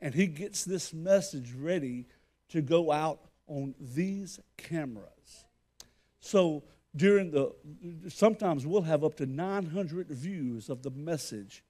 and 0.00 0.14
he 0.14 0.26
gets 0.26 0.64
this 0.64 0.92
message 0.92 1.52
ready 1.52 2.06
to 2.48 2.62
go 2.62 2.90
out 2.90 3.20
on 3.46 3.74
these 3.78 4.40
cameras. 4.56 5.46
So 6.20 6.64
during 6.96 7.30
the 7.30 7.52
sometimes 8.08 8.66
we'll 8.66 8.82
have 8.82 9.04
up 9.04 9.16
to 9.16 9.26
900 9.26 10.08
views 10.08 10.68
of 10.68 10.82
the 10.82 10.90
message 10.90 11.62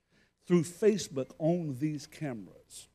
through 0.46 0.62
Facebook 0.62 1.30
on 1.38 1.76
these 1.78 2.06
cameras. 2.06 2.88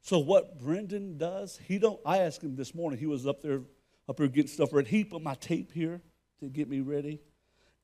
So 0.00 0.18
what 0.18 0.58
Brendan 0.58 1.18
does, 1.18 1.60
he 1.66 1.78
don't 1.78 2.00
I 2.06 2.18
asked 2.18 2.42
him 2.42 2.56
this 2.56 2.74
morning, 2.74 2.98
he 2.98 3.06
was 3.06 3.26
up 3.26 3.42
there 3.42 3.62
up 4.08 4.18
here 4.18 4.28
getting 4.28 4.48
stuff 4.48 4.72
ready. 4.72 4.88
He 4.88 5.04
put 5.04 5.22
my 5.22 5.34
tape 5.34 5.72
here 5.72 6.00
to 6.42 6.48
get 6.48 6.68
me 6.68 6.80
ready. 6.80 7.20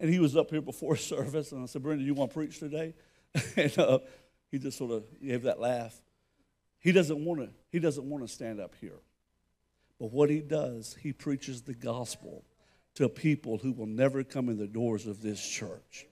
And 0.01 0.11
he 0.11 0.19
was 0.19 0.37
up 0.37 0.51
here 0.51 0.61
before 0.61 0.97
service, 0.97 1.53
and 1.53 1.63
I 1.63 1.67
said, 1.67 1.83
Brendan, 1.83 2.07
you 2.07 2.15
want 2.15 2.31
to 2.31 2.35
preach 2.35 2.59
today? 2.59 2.95
and 3.57 3.79
uh, 3.79 3.99
he 4.51 4.59
just 4.59 4.79
sort 4.79 4.93
of 4.93 5.05
gave 5.23 5.43
that 5.43 5.61
laugh. 5.61 6.01
He 6.79 6.93
doesn't 6.93 7.25
want 7.25 7.41
to, 7.41 7.51
he 7.71 7.79
doesn't 7.79 8.05
want 8.05 8.27
to 8.27 8.33
stand 8.33 8.61
up 8.61 8.75
here. 8.81 9.01
But 9.99 10.13
what 10.13 10.31
he 10.31 10.41
does, 10.41 10.97
he 11.01 11.13
preaches 11.13 11.63
the 11.63 11.75
gospel 11.75 12.45
to 12.95 13.09
people 13.09 13.59
who 13.59 13.73
will 13.73 13.87
never 13.87 14.23
come 14.25 14.49
in 14.49 14.59
the 14.59 14.67
doors 14.67 15.07
of 15.07 15.23
this 15.23 15.45
church. 15.45 16.07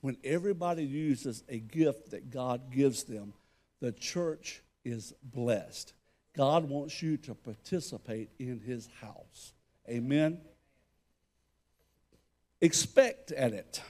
when 0.00 0.16
everybody 0.22 0.84
uses 0.84 1.42
a 1.48 1.58
gift 1.58 2.10
that 2.12 2.30
God 2.30 2.70
gives 2.70 3.04
them, 3.04 3.32
the 3.80 3.90
church 3.90 4.62
is 4.84 5.12
blessed. 5.22 5.94
God 6.36 6.68
wants 6.68 7.02
you 7.02 7.16
to 7.18 7.34
participate 7.34 8.30
in 8.38 8.60
his 8.60 8.88
house. 9.00 9.52
Amen. 9.88 10.40
Expect 12.60 13.32
at 13.32 13.52
it. 13.52 13.82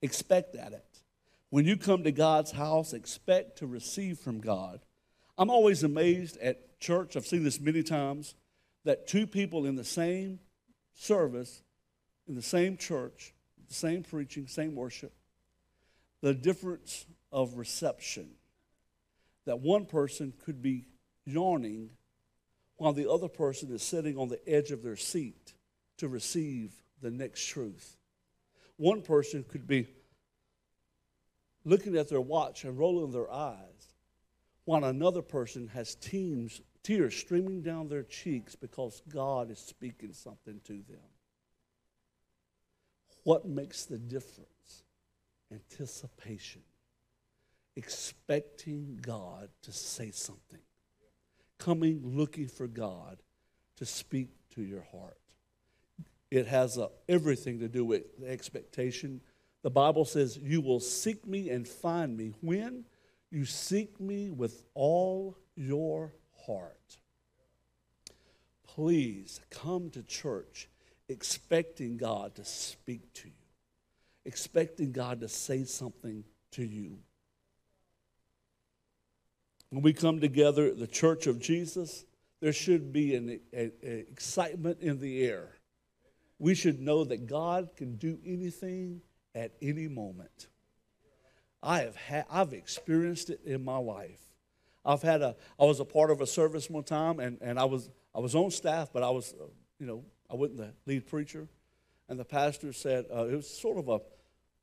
Expect 0.00 0.54
at 0.54 0.72
it. 0.72 0.84
When 1.50 1.64
you 1.64 1.76
come 1.76 2.04
to 2.04 2.12
God's 2.12 2.52
house, 2.52 2.92
expect 2.92 3.58
to 3.58 3.66
receive 3.66 4.18
from 4.18 4.40
God. 4.40 4.80
I'm 5.36 5.50
always 5.50 5.82
amazed 5.82 6.36
at 6.38 6.78
church, 6.78 7.16
I've 7.16 7.26
seen 7.26 7.42
this 7.42 7.60
many 7.60 7.82
times, 7.82 8.34
that 8.84 9.06
two 9.06 9.26
people 9.26 9.66
in 9.66 9.76
the 9.76 9.84
same 9.84 10.38
service, 10.94 11.62
in 12.28 12.34
the 12.34 12.42
same 12.42 12.76
church, 12.76 13.34
the 13.66 13.74
same 13.74 14.02
preaching, 14.02 14.46
same 14.46 14.74
worship, 14.74 15.12
the 16.20 16.34
difference 16.34 17.06
of 17.32 17.56
reception. 17.56 18.30
That 19.46 19.60
one 19.60 19.86
person 19.86 20.34
could 20.44 20.60
be 20.60 20.86
yawning 21.24 21.90
while 22.76 22.92
the 22.92 23.10
other 23.10 23.28
person 23.28 23.72
is 23.72 23.82
sitting 23.82 24.16
on 24.16 24.28
the 24.28 24.46
edge 24.48 24.70
of 24.70 24.82
their 24.82 24.96
seat 24.96 25.54
to 25.98 26.08
receive 26.08 26.72
the 27.00 27.10
next 27.10 27.46
truth. 27.46 27.96
One 28.76 29.02
person 29.02 29.44
could 29.44 29.66
be 29.66 29.86
looking 31.64 31.96
at 31.96 32.08
their 32.08 32.20
watch 32.20 32.64
and 32.64 32.78
rolling 32.78 33.12
their 33.12 33.30
eyes, 33.30 33.94
while 34.64 34.84
another 34.84 35.22
person 35.22 35.68
has 35.68 35.94
teams, 35.94 36.60
tears 36.82 37.14
streaming 37.16 37.62
down 37.62 37.88
their 37.88 38.02
cheeks 38.02 38.54
because 38.54 39.02
God 39.08 39.50
is 39.50 39.58
speaking 39.58 40.12
something 40.12 40.60
to 40.64 40.74
them. 40.88 41.00
What 43.24 43.46
makes 43.46 43.84
the 43.84 43.98
difference? 43.98 44.84
Anticipation, 45.50 46.62
expecting 47.76 48.98
God 49.00 49.48
to 49.62 49.72
say 49.72 50.10
something, 50.10 50.60
coming 51.58 52.00
looking 52.04 52.48
for 52.48 52.66
God 52.66 53.18
to 53.76 53.86
speak 53.86 54.28
to 54.54 54.62
your 54.62 54.86
heart. 54.92 55.18
It 56.30 56.46
has 56.46 56.76
a, 56.76 56.90
everything 57.08 57.60
to 57.60 57.68
do 57.68 57.84
with 57.84 58.02
expectation. 58.26 59.20
The 59.62 59.70
Bible 59.70 60.04
says, 60.04 60.36
You 60.36 60.60
will 60.60 60.80
seek 60.80 61.26
me 61.26 61.50
and 61.50 61.66
find 61.66 62.16
me 62.16 62.34
when 62.40 62.84
you 63.30 63.44
seek 63.44 64.00
me 64.00 64.30
with 64.30 64.62
all 64.74 65.36
your 65.54 66.12
heart. 66.46 66.98
Please 68.66 69.40
come 69.50 69.90
to 69.90 70.02
church 70.02 70.68
expecting 71.08 71.96
God 71.96 72.34
to 72.36 72.44
speak 72.44 73.12
to 73.14 73.28
you, 73.28 73.34
expecting 74.24 74.92
God 74.92 75.20
to 75.20 75.28
say 75.28 75.64
something 75.64 76.24
to 76.52 76.64
you. 76.64 76.98
When 79.70 79.82
we 79.82 79.92
come 79.92 80.20
together, 80.20 80.66
at 80.66 80.78
the 80.78 80.86
church 80.86 81.26
of 81.26 81.40
Jesus, 81.40 82.04
there 82.40 82.52
should 82.52 82.92
be 82.92 83.14
an, 83.14 83.40
an 83.52 83.72
excitement 83.82 84.80
in 84.80 85.00
the 85.00 85.24
air 85.26 85.57
we 86.38 86.54
should 86.54 86.80
know 86.80 87.04
that 87.04 87.26
God 87.26 87.70
can 87.76 87.96
do 87.96 88.18
anything 88.24 89.02
at 89.34 89.52
any 89.60 89.88
moment. 89.88 90.48
I 91.62 91.80
have 91.80 91.96
had, 91.96 92.26
I've 92.30 92.52
experienced 92.52 93.30
it 93.30 93.40
in 93.44 93.64
my 93.64 93.78
life. 93.78 94.20
I've 94.84 95.02
had 95.02 95.22
a, 95.22 95.36
I 95.58 95.64
was 95.64 95.80
a 95.80 95.84
part 95.84 96.10
of 96.10 96.20
a 96.20 96.26
service 96.26 96.70
one 96.70 96.84
time, 96.84 97.18
and, 97.18 97.38
and 97.40 97.58
I 97.58 97.64
was, 97.64 97.90
I 98.14 98.20
was 98.20 98.34
on 98.34 98.50
staff, 98.50 98.90
but 98.92 99.02
I 99.02 99.10
was, 99.10 99.34
uh, 99.34 99.44
you 99.78 99.86
know, 99.86 100.04
I 100.30 100.34
wasn't 100.34 100.58
the 100.58 100.72
lead 100.86 101.06
preacher. 101.06 101.48
And 102.08 102.18
the 102.18 102.24
pastor 102.24 102.72
said, 102.72 103.06
uh, 103.14 103.26
it 103.26 103.34
was 103.34 103.48
sort 103.48 103.78
of 103.78 103.88
a 103.88 104.00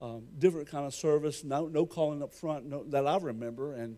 um, 0.03 0.23
different 0.37 0.69
kind 0.69 0.85
of 0.85 0.93
service, 0.93 1.43
no, 1.43 1.67
no 1.67 1.85
calling 1.85 2.23
up 2.23 2.33
front 2.33 2.65
no, 2.65 2.83
that 2.85 3.05
I 3.05 3.17
remember. 3.17 3.73
And 3.73 3.97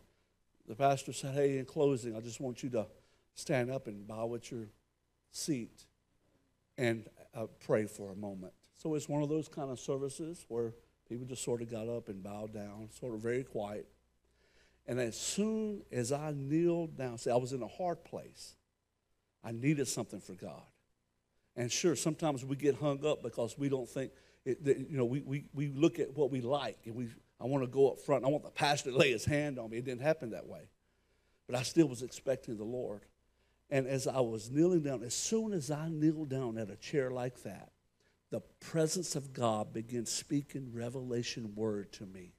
the 0.68 0.76
pastor 0.76 1.13
said, 1.13 1.34
hey, 1.34 1.60
in 1.60 1.66
closing, 1.66 2.16
I 2.16 2.20
just 2.20 2.42
want 2.42 2.62
you 2.63 2.70
to 2.72 2.88
stand 3.36 3.72
up 3.72 3.88
and 3.88 4.06
bow 4.08 4.34
at 4.36 4.52
your 4.52 4.68
seat. 5.32 5.86
And 6.78 7.08
uh, 7.38 7.45
pray 7.65 7.86
for 7.86 8.12
a 8.12 8.15
moment. 8.15 8.54
So 8.78 8.95
it's 8.95 9.08
one 9.08 9.21
of 9.21 9.30
those 9.30 9.47
kind 9.47 9.71
of 9.71 9.80
services 9.80 10.45
where 10.47 10.73
people 11.08 11.26
just 11.26 11.43
sort 11.43 11.62
of 11.62 11.69
got 11.69 11.88
up 11.88 12.10
and 12.10 12.23
bowed 12.23 12.54
down, 12.54 12.89
sort 13.00 13.13
of 13.13 13.21
very 13.21 13.43
quiet. 13.43 13.88
And 14.88 15.00
as 15.00 15.17
soon 15.17 15.84
as 15.91 16.12
I 16.12 16.34
kneeled 16.36 16.97
down, 16.97 17.17
see, 17.17 17.30
I 17.30 17.36
was 17.36 17.54
in 17.54 17.62
a 17.62 17.67
hard 17.67 18.04
place. 18.04 18.56
I 19.43 19.52
needed 19.52 19.88
something 19.88 20.19
for 20.19 20.34
God. 20.34 20.63
And 21.56 21.71
sure, 21.71 21.95
sometimes 21.95 22.45
we 22.45 22.56
get 22.56 22.76
hung 22.76 23.06
up 23.06 23.23
because 23.23 23.58
we 23.58 23.69
don't 23.69 23.89
think, 23.89 24.12
it, 24.45 24.63
that, 24.63 24.78
you 24.78 24.97
know, 24.97 25.06
we, 25.06 25.21
we, 25.21 25.45
we 25.54 25.67
look 25.69 26.00
at 26.00 26.15
what 26.15 26.32
we 26.32 26.41
like 26.41 26.78
and 26.86 26.95
we, 26.95 27.10
I 27.41 27.45
want 27.45 27.63
to 27.63 27.67
go 27.67 27.91
up 27.91 28.00
front. 28.00 28.23
I 28.23 28.30
want 28.30 28.43
the 28.43 28.52
pastor 28.52 28.91
to 28.91 28.97
lay 28.97 29.12
his 29.12 29.26
hand 29.26 29.60
on 29.60 29.69
me. 29.69 29.78
It 29.78 29.86
didn't 29.86 30.02
happen 30.02 30.32
that 30.32 30.47
way. 30.47 30.69
But 31.47 31.58
I 31.58 31.63
still 31.63 31.88
was 31.88 32.02
expecting 32.02 32.58
the 32.58 32.63
Lord. 32.63 33.02
And 33.69 33.88
as 33.88 34.08
I 34.08 34.19
was 34.21 34.49
kneeling 34.49 34.82
down, 34.82 35.03
as 35.03 35.13
soon 35.13 35.53
as 35.53 35.69
I 35.69 35.89
kneeled 35.89 36.30
down 36.30 36.58
at 36.58 36.69
a 36.69 36.75
chair 36.77 37.12
like 37.12 37.43
that, 37.43 37.71
the 38.30 38.41
presence 38.60 39.15
of 39.15 39.34
God 39.34 39.73
began 39.73 40.06
speaking 40.06 40.71
revelation 40.73 41.53
word 41.56 41.91
to 41.93 42.06
me. 42.06 42.34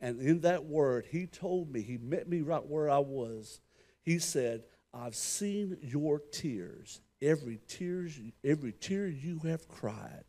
And 0.00 0.20
in 0.20 0.40
that 0.40 0.64
word, 0.64 1.06
he 1.10 1.26
told 1.26 1.72
me, 1.72 1.82
he 1.82 1.96
met 1.96 2.28
me 2.28 2.40
right 2.42 2.64
where 2.64 2.90
I 2.90 2.98
was. 2.98 3.60
He 4.02 4.18
said, 4.18 4.64
I've 4.92 5.14
seen 5.14 5.78
your 5.80 6.20
tears, 6.32 7.00
every 7.20 7.60
tears, 7.66 8.18
every 8.44 8.72
tear 8.72 9.08
you 9.08 9.40
have 9.44 9.68
cried. 9.68 10.24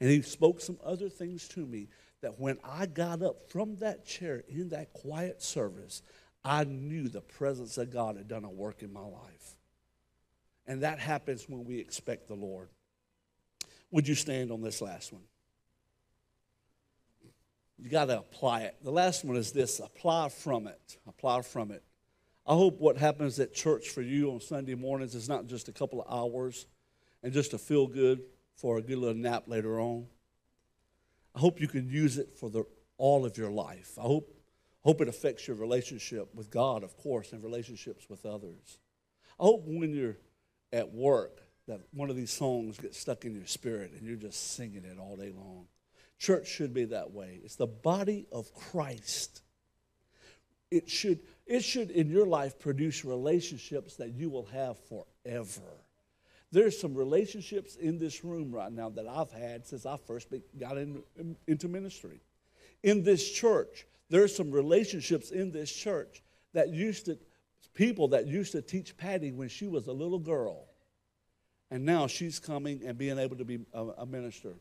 And 0.00 0.10
he 0.10 0.22
spoke 0.22 0.60
some 0.60 0.78
other 0.84 1.08
things 1.08 1.48
to 1.48 1.66
me 1.66 1.88
that 2.20 2.38
when 2.38 2.58
I 2.64 2.86
got 2.86 3.22
up 3.22 3.50
from 3.50 3.76
that 3.76 4.06
chair 4.06 4.44
in 4.48 4.68
that 4.70 4.92
quiet 4.92 5.42
service, 5.42 6.02
I 6.44 6.64
knew 6.64 7.08
the 7.08 7.20
presence 7.20 7.78
of 7.78 7.90
God 7.90 8.16
had 8.16 8.28
done 8.28 8.44
a 8.44 8.50
work 8.50 8.82
in 8.82 8.92
my 8.92 9.04
life. 9.04 9.56
And 10.66 10.82
that 10.82 10.98
happens 10.98 11.48
when 11.48 11.64
we 11.64 11.78
expect 11.78 12.28
the 12.28 12.34
Lord. 12.34 12.68
Would 13.90 14.06
you 14.06 14.14
stand 14.14 14.52
on 14.52 14.60
this 14.60 14.82
last 14.82 15.12
one? 15.12 15.22
You 17.78 17.88
got 17.88 18.06
to 18.06 18.18
apply 18.18 18.62
it. 18.62 18.76
The 18.82 18.90
last 18.90 19.24
one 19.24 19.36
is 19.36 19.52
this 19.52 19.80
apply 19.80 20.28
from 20.28 20.66
it. 20.66 20.98
Apply 21.06 21.42
from 21.42 21.70
it. 21.70 21.82
I 22.46 22.54
hope 22.54 22.80
what 22.80 22.96
happens 22.96 23.38
at 23.38 23.54
church 23.54 23.90
for 23.90 24.02
you 24.02 24.30
on 24.30 24.40
Sunday 24.40 24.74
mornings 24.74 25.14
is 25.14 25.28
not 25.28 25.46
just 25.46 25.68
a 25.68 25.72
couple 25.72 26.02
of 26.02 26.12
hours 26.12 26.66
and 27.22 27.32
just 27.32 27.50
to 27.52 27.58
feel 27.58 27.86
good 27.86 28.22
for 28.56 28.78
a 28.78 28.82
good 28.82 28.98
little 28.98 29.14
nap 29.14 29.44
later 29.46 29.80
on. 29.80 30.06
I 31.34 31.40
hope 31.40 31.60
you 31.60 31.68
can 31.68 31.88
use 31.88 32.18
it 32.18 32.36
for 32.38 32.50
the, 32.50 32.64
all 32.96 33.24
of 33.24 33.36
your 33.36 33.50
life. 33.50 33.92
I 33.98 34.02
hope 34.02 34.34
hope 34.84 35.00
it 35.00 35.08
affects 35.08 35.46
your 35.46 35.56
relationship 35.56 36.34
with 36.34 36.50
God, 36.50 36.82
of 36.82 36.96
course, 36.96 37.32
and 37.32 37.42
relationships 37.42 38.08
with 38.08 38.24
others. 38.24 38.78
I 39.38 39.44
hope 39.44 39.64
when 39.66 39.92
you're 39.92 40.16
at 40.72 40.92
work 40.92 41.42
that 41.66 41.80
one 41.92 42.10
of 42.10 42.16
these 42.16 42.30
songs 42.30 42.78
gets 42.78 42.98
stuck 42.98 43.24
in 43.24 43.34
your 43.34 43.46
spirit 43.46 43.92
and 43.92 44.06
you're 44.06 44.16
just 44.16 44.54
singing 44.54 44.84
it 44.84 44.98
all 44.98 45.16
day 45.16 45.32
long. 45.36 45.66
Church 46.18 46.48
should 46.48 46.74
be 46.74 46.86
that 46.86 47.12
way. 47.12 47.40
It's 47.44 47.56
the 47.56 47.66
body 47.66 48.26
of 48.32 48.52
Christ. 48.54 49.42
It 50.70 50.90
should, 50.90 51.20
it 51.46 51.60
should 51.60 51.90
in 51.90 52.10
your 52.10 52.26
life 52.26 52.58
produce 52.58 53.04
relationships 53.04 53.96
that 53.96 54.10
you 54.10 54.28
will 54.28 54.46
have 54.46 54.76
forever. 54.88 55.62
There's 56.50 56.78
some 56.78 56.94
relationships 56.94 57.76
in 57.76 57.98
this 57.98 58.24
room 58.24 58.50
right 58.50 58.72
now 58.72 58.88
that 58.90 59.06
I've 59.06 59.30
had 59.30 59.66
since 59.66 59.86
I 59.86 59.96
first 60.06 60.28
got 60.58 60.78
in, 60.78 61.02
in, 61.16 61.36
into 61.46 61.68
ministry. 61.68 62.20
In 62.82 63.02
this 63.02 63.30
church, 63.30 63.86
there's 64.10 64.34
some 64.34 64.50
relationships 64.50 65.30
in 65.30 65.50
this 65.50 65.70
church 65.70 66.22
that 66.54 66.70
used 66.70 67.06
to, 67.06 67.18
people 67.74 68.08
that 68.08 68.26
used 68.26 68.52
to 68.52 68.62
teach 68.62 68.96
Patty 68.96 69.32
when 69.32 69.48
she 69.48 69.66
was 69.66 69.86
a 69.86 69.92
little 69.92 70.18
girl. 70.18 70.66
And 71.70 71.84
now 71.84 72.06
she's 72.06 72.38
coming 72.38 72.82
and 72.86 72.96
being 72.96 73.18
able 73.18 73.36
to 73.36 73.44
be 73.44 73.58
a, 73.74 73.82
a 73.98 74.06
minister. 74.06 74.54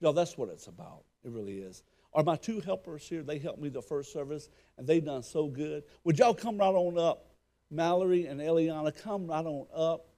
Know, 0.00 0.12
that's 0.12 0.36
what 0.36 0.48
it's 0.48 0.66
about. 0.66 1.04
It 1.24 1.30
really 1.30 1.58
is. 1.58 1.84
Are 2.12 2.24
my 2.24 2.36
two 2.36 2.60
helpers 2.60 3.08
here? 3.08 3.22
They 3.22 3.38
helped 3.38 3.60
me 3.60 3.68
the 3.68 3.80
first 3.80 4.12
service, 4.12 4.48
and 4.76 4.86
they've 4.86 5.04
done 5.04 5.22
so 5.22 5.46
good. 5.46 5.84
Would 6.04 6.18
y'all 6.18 6.34
come 6.34 6.58
right 6.58 6.66
on 6.66 6.98
up? 6.98 7.28
Mallory 7.70 8.26
and 8.26 8.40
Eliana, 8.40 8.92
come 9.02 9.28
right 9.28 9.46
on 9.46 9.66
up. 9.74 10.08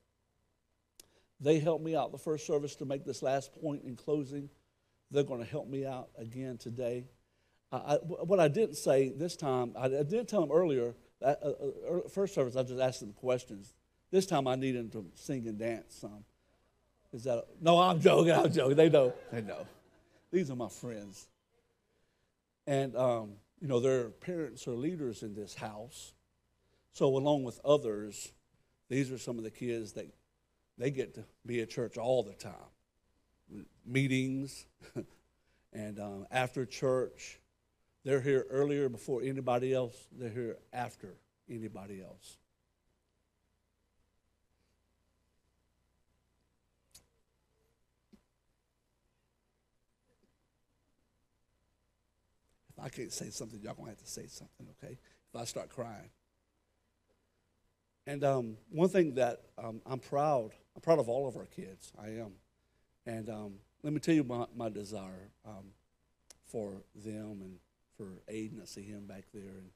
They 1.39 1.59
helped 1.59 1.85
me 1.85 1.95
out 1.95 2.11
the 2.11 2.19
first 2.19 2.47
service 2.47 2.75
to 2.77 2.87
make 2.87 3.05
this 3.05 3.23
last 3.23 3.53
point 3.61 3.85
in 3.85 3.95
closing. 3.95 4.49
They're 5.11 5.23
going 5.23 5.45
to 5.45 5.49
help 5.49 5.69
me 5.69 5.85
out 5.85 6.09
again 6.19 6.57
today. 6.57 7.07
I, 7.77 7.95
what 8.05 8.41
I 8.41 8.49
didn't 8.49 8.77
say 8.77 9.11
this 9.11 9.37
time, 9.37 9.73
I, 9.77 9.87
I 9.87 10.03
did 10.03 10.29
tell 10.29 10.41
them 10.41 10.53
earlier, 10.53 10.95
uh, 11.23 11.35
uh, 11.43 12.09
first 12.09 12.35
service, 12.35 12.57
I 12.57 12.63
just 12.63 12.81
asked 12.81 13.01
them 13.01 13.13
questions. 13.13 13.73
This 14.11 14.27
time 14.27 14.47
I 14.47 14.55
need 14.57 14.73
them 14.73 14.91
to 14.91 15.07
sing 15.15 15.47
and 15.47 15.59
dance 15.59 15.97
some. 16.01 16.25
Is 17.13 17.25
that, 17.25 17.39
a, 17.39 17.45
no, 17.61 17.79
I'm 17.79 18.01
joking, 18.01 18.33
I'm 18.33 18.53
joking. 18.53 18.77
They 18.77 18.89
know, 18.89 19.13
they 19.33 19.41
know. 19.41 19.67
These 20.31 20.51
are 20.51 20.57
my 20.57 20.69
friends. 20.69 21.29
And, 22.67 22.97
um, 22.97 23.33
you 23.61 23.69
know, 23.69 23.81
their 23.81 24.09
parents 24.09 24.67
are 24.67 24.73
leaders 24.75 25.23
in 25.23 25.35
this 25.35 25.55
house. 25.55 26.13
So, 26.93 27.07
along 27.17 27.45
with 27.45 27.61
others, 27.65 28.33
these 28.89 29.11
are 29.11 29.19
some 29.19 29.39
of 29.39 29.45
the 29.45 29.51
kids 29.51 29.93
that 29.93 30.07
they 30.79 30.91
get 30.91 31.15
to 31.15 31.25
be 31.47 31.61
at 31.61 31.71
church 31.71 31.97
all 31.99 32.23
the 32.23 32.33
time 32.33 32.53
meetings, 33.87 34.67
And 35.75 35.99
um, 35.99 36.27
after 36.31 36.65
church, 36.65 37.41
they're 38.05 38.21
here 38.21 38.47
earlier 38.51 38.89
before 38.89 39.23
anybody 39.23 39.73
else. 39.73 39.97
They're 40.13 40.29
here 40.29 40.57
after 40.73 41.15
anybody 41.49 42.03
else. 42.03 42.37
If 52.77 52.85
I 52.85 52.89
can't 52.89 53.13
say 53.13 53.31
something, 53.31 53.61
y'all 53.63 53.75
gonna 53.75 53.91
have 53.91 53.99
to 53.99 54.07
say 54.07 54.27
something, 54.27 54.67
okay? 54.83 54.99
If 55.33 55.41
I 55.41 55.45
start 55.45 55.71
crying. 55.71 56.11
And 58.07 58.23
um, 58.23 58.57
one 58.71 58.91
thing 58.91 59.15
that 59.15 59.41
um, 59.57 59.81
I'm 59.87 59.99
proud, 59.99 60.51
I'm 60.77 60.83
proud 60.83 60.99
of 60.99 61.09
all 61.09 61.27
of 61.27 61.37
our 61.37 61.47
kids. 61.47 61.91
I 61.99 62.09
am. 62.09 62.33
And 63.07 63.31
um, 63.31 63.55
let 63.83 63.95
me 63.95 64.01
tell 64.01 64.15
you 64.15 64.25
my, 64.25 64.45
my 64.55 64.69
desire 64.69 65.31
um, 65.47 65.73
for 66.45 66.83
them 66.95 67.41
and 67.41 67.59
for 67.97 68.21
Aiden. 68.31 68.63
I 68.63 68.67
see 68.67 68.83
him 68.83 69.07
back 69.07 69.25
there, 69.33 69.59
and 69.59 69.71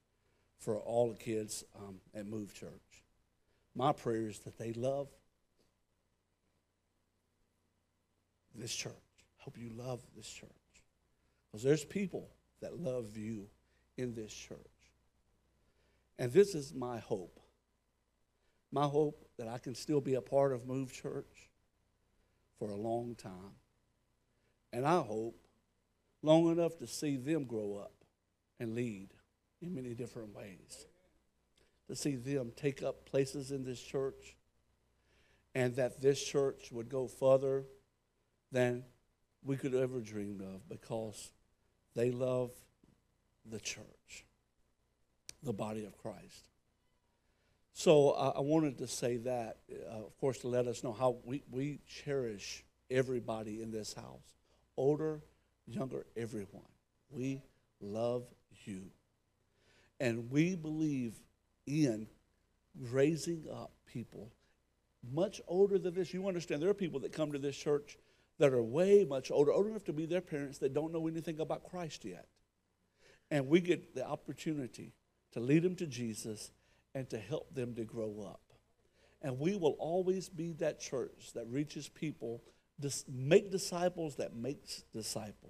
for 0.58 0.78
all 0.78 1.10
the 1.10 1.16
kids 1.16 1.64
um, 1.76 1.96
at 2.14 2.26
Move 2.26 2.54
Church. 2.54 3.04
My 3.74 3.92
prayer 3.92 4.28
is 4.28 4.40
that 4.40 4.58
they 4.58 4.72
love 4.72 5.08
this 8.54 8.74
church. 8.74 8.92
Hope 9.36 9.56
you 9.56 9.70
love 9.70 10.00
this 10.16 10.28
church. 10.28 10.50
Because 11.46 11.62
there's 11.62 11.84
people 11.84 12.28
that 12.60 12.80
love 12.80 13.16
you 13.16 13.46
in 13.96 14.14
this 14.14 14.32
church. 14.32 14.58
And 16.18 16.32
this 16.32 16.54
is 16.54 16.74
my 16.74 16.98
hope. 16.98 17.38
My 18.72 18.84
hope 18.84 19.24
that 19.38 19.48
I 19.48 19.58
can 19.58 19.74
still 19.74 20.00
be 20.00 20.14
a 20.14 20.20
part 20.20 20.52
of 20.52 20.66
Move 20.66 20.92
Church 20.92 21.48
for 22.58 22.70
a 22.70 22.76
long 22.76 23.14
time. 23.14 23.54
And 24.72 24.84
I 24.84 25.00
hope 25.00 25.36
long 26.22 26.50
enough 26.50 26.76
to 26.78 26.86
see 26.86 27.16
them 27.16 27.44
grow 27.44 27.76
up 27.80 27.97
and 28.60 28.74
lead 28.74 29.08
in 29.60 29.74
many 29.74 29.94
different 29.94 30.34
ways. 30.34 30.86
To 31.88 31.96
see 31.96 32.16
them 32.16 32.52
take 32.54 32.82
up 32.82 33.06
places 33.06 33.50
in 33.50 33.64
this 33.64 33.80
church 33.80 34.36
and 35.54 35.74
that 35.76 36.00
this 36.00 36.22
church 36.22 36.68
would 36.70 36.88
go 36.88 37.06
further 37.06 37.64
than 38.52 38.84
we 39.42 39.56
could 39.56 39.74
ever 39.74 40.00
dream 40.00 40.40
of 40.40 40.68
because 40.68 41.30
they 41.94 42.10
love 42.10 42.50
the 43.50 43.58
church, 43.58 44.26
the 45.42 45.52
body 45.52 45.84
of 45.84 45.96
Christ. 45.96 46.48
So 47.72 48.10
I 48.10 48.40
wanted 48.40 48.78
to 48.78 48.88
say 48.88 49.18
that, 49.18 49.58
uh, 49.70 50.04
of 50.04 50.18
course, 50.18 50.38
to 50.38 50.48
let 50.48 50.66
us 50.66 50.82
know 50.82 50.92
how 50.92 51.18
we, 51.24 51.44
we 51.50 51.78
cherish 51.86 52.64
everybody 52.90 53.62
in 53.62 53.70
this 53.70 53.94
house 53.94 54.34
older, 54.76 55.20
younger, 55.66 56.06
everyone. 56.16 56.62
We 57.10 57.42
love 57.80 58.24
you. 58.64 58.90
And 60.00 60.30
we 60.30 60.54
believe 60.54 61.14
in 61.66 62.06
raising 62.78 63.44
up 63.52 63.72
people 63.86 64.32
much 65.12 65.40
older 65.48 65.78
than 65.78 65.94
this. 65.94 66.12
You 66.12 66.26
understand, 66.28 66.62
there 66.62 66.70
are 66.70 66.74
people 66.74 67.00
that 67.00 67.12
come 67.12 67.32
to 67.32 67.38
this 67.38 67.56
church 67.56 67.98
that 68.38 68.52
are 68.52 68.62
way 68.62 69.04
much 69.04 69.30
older, 69.30 69.52
old 69.52 69.66
enough 69.66 69.84
to 69.84 69.92
be 69.92 70.06
their 70.06 70.20
parents 70.20 70.58
that 70.58 70.72
don't 70.72 70.92
know 70.92 71.06
anything 71.08 71.40
about 71.40 71.68
Christ 71.68 72.04
yet. 72.04 72.26
And 73.30 73.48
we 73.48 73.60
get 73.60 73.94
the 73.94 74.06
opportunity 74.06 74.92
to 75.32 75.40
lead 75.40 75.62
them 75.62 75.74
to 75.76 75.86
Jesus 75.86 76.52
and 76.94 77.08
to 77.10 77.18
help 77.18 77.54
them 77.54 77.74
to 77.74 77.84
grow 77.84 78.26
up. 78.28 78.40
And 79.20 79.38
we 79.38 79.56
will 79.56 79.76
always 79.78 80.28
be 80.28 80.52
that 80.54 80.80
church 80.80 81.32
that 81.34 81.46
reaches 81.48 81.88
people, 81.88 82.42
make 83.08 83.50
disciples 83.50 84.16
that 84.16 84.36
makes 84.36 84.84
disciples. 84.94 85.47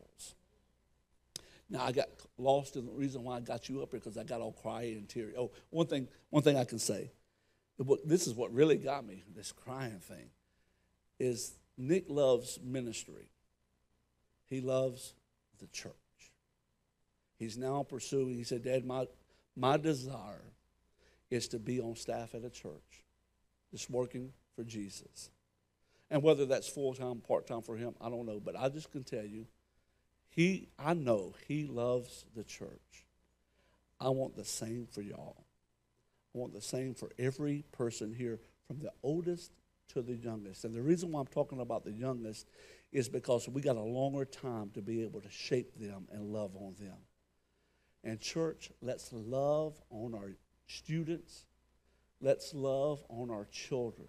Now 1.71 1.85
I 1.85 1.93
got 1.93 2.09
lost 2.39 2.77
in 2.77 2.87
the 2.87 2.93
reason 2.93 3.25
why 3.25 3.37
I 3.37 3.41
got 3.41 3.69
you 3.69 3.83
up 3.83 3.91
here 3.91 4.01
because 4.01 4.17
I 4.17 4.25
got 4.25 4.41
all 4.41 4.53
crying 4.53 4.97
and 4.97 5.09
teary. 5.09 5.35
Oh, 5.37 5.51
one 5.71 5.87
thing, 5.87 6.09
one 6.31 6.43
thing 6.43 6.57
I 6.57 6.65
can 6.65 6.79
say, 6.79 7.11
this 8.05 8.27
is 8.27 8.35
what 8.35 8.53
really 8.53 8.77
got 8.77 9.07
me, 9.07 9.23
this 9.35 9.53
crying 9.53 10.01
thing, 10.01 10.31
is 11.19 11.55
Nick 11.77 12.07
loves 12.09 12.59
ministry. 12.63 13.29
He 14.47 14.61
loves 14.61 15.15
the 15.59 15.67
church. 15.69 15.93
He's 17.39 17.57
now 17.57 17.85
pursuing, 17.89 18.35
he 18.35 18.45
said, 18.45 18.65
Dad, 18.65 18.85
my, 18.85 19.07
my 19.55 19.77
desire 19.77 20.53
is 21.31 21.49
to 21.49 21.59
be 21.59 21.81
on 21.81 21.95
staff 21.95 22.35
at 22.35 22.45
a 22.45 22.51
church, 22.51 23.05
just 23.71 23.91
working 23.91 24.33
for 24.57 24.65
Jesus. 24.65 25.31
And 26.11 26.23
whether 26.23 26.47
that's 26.47 26.69
full 26.69 26.95
time, 26.95 27.21
part 27.21 27.47
time 27.47 27.63
for 27.63 27.77
him, 27.77 27.95
I 28.01 28.09
don't 28.09 28.27
know. 28.27 28.41
But 28.41 28.57
I 28.59 28.71
just 28.71 28.91
can 28.91 29.05
tell 29.05 29.25
you, 29.25 29.47
he, 30.39 30.69
I 30.79 30.95
know 30.95 31.35
he 31.49 31.67
loves 31.67 32.25
the 32.37 32.45
church. 32.45 33.07
I 33.99 34.11
want 34.11 34.37
the 34.37 34.45
same 34.45 34.87
for 34.89 35.03
y'all. 35.03 35.45
I 36.33 36.39
want 36.39 36.55
the 36.55 36.61
same 36.61 36.95
for 36.95 37.11
every 37.19 37.65
person 37.73 38.15
here, 38.15 38.39
from 38.69 38.79
the 38.79 38.93
oldest 39.03 39.51
to 39.95 40.01
the 40.01 40.15
youngest. 40.15 40.65
And 40.65 40.77
the 40.77 40.81
reason 40.81 41.11
why 41.11 41.19
I'm 41.19 41.27
talking 41.27 41.59
about 41.59 41.85
the 41.85 41.91
youngest 41.91 42.47
is 42.93 43.09
because 43.09 43.49
we 43.49 43.61
got 43.61 43.75
a 43.75 43.83
longer 43.83 44.25
time 44.25 44.71
to 44.75 44.81
be 44.81 45.03
able 45.03 45.21
to 45.23 45.29
shape 45.29 45.77
them 45.77 46.07
and 46.13 46.33
love 46.33 46.55
on 46.55 46.77
them. 46.79 46.99
And, 48.05 48.21
church, 48.21 48.71
let's 48.81 49.13
love 49.13 49.75
on 49.91 50.15
our 50.15 50.31
students, 50.69 51.47
let's 52.21 52.55
love 52.55 53.03
on 53.09 53.33
our 53.33 53.49
children. 53.51 54.07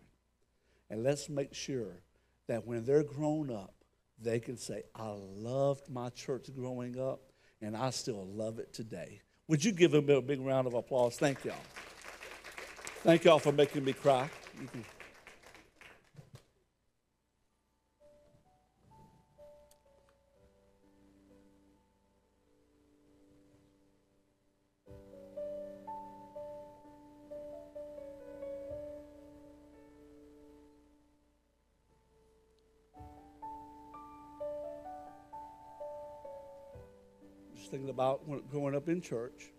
And 0.91 1.01
let's 1.03 1.27
make 1.27 1.55
sure 1.55 2.03
that 2.47 2.67
when 2.67 2.85
they're 2.85 3.01
grown 3.01 3.49
up, 3.49 3.73
they 4.21 4.39
can 4.39 4.57
say, 4.57 4.83
I 4.95 5.09
loved 5.15 5.89
my 5.89 6.09
church 6.09 6.49
growing 6.55 6.99
up, 6.99 7.21
and 7.61 7.75
I 7.75 7.89
still 7.89 8.25
love 8.27 8.59
it 8.59 8.73
today. 8.73 9.21
Would 9.47 9.63
you 9.63 9.71
give 9.71 9.91
them 9.91 10.09
a 10.09 10.21
big 10.21 10.41
round 10.41 10.67
of 10.67 10.73
applause? 10.73 11.17
Thank 11.17 11.45
y'all. 11.45 11.55
Thank 13.03 13.23
y'all 13.23 13.39
for 13.39 13.51
making 13.51 13.83
me 13.85 13.93
cry. 13.93 14.29
Thinking 37.69 37.89
about 37.89 38.21
growing 38.49 38.75
up 38.75 38.89
in 38.89 39.01
church. 39.01 39.51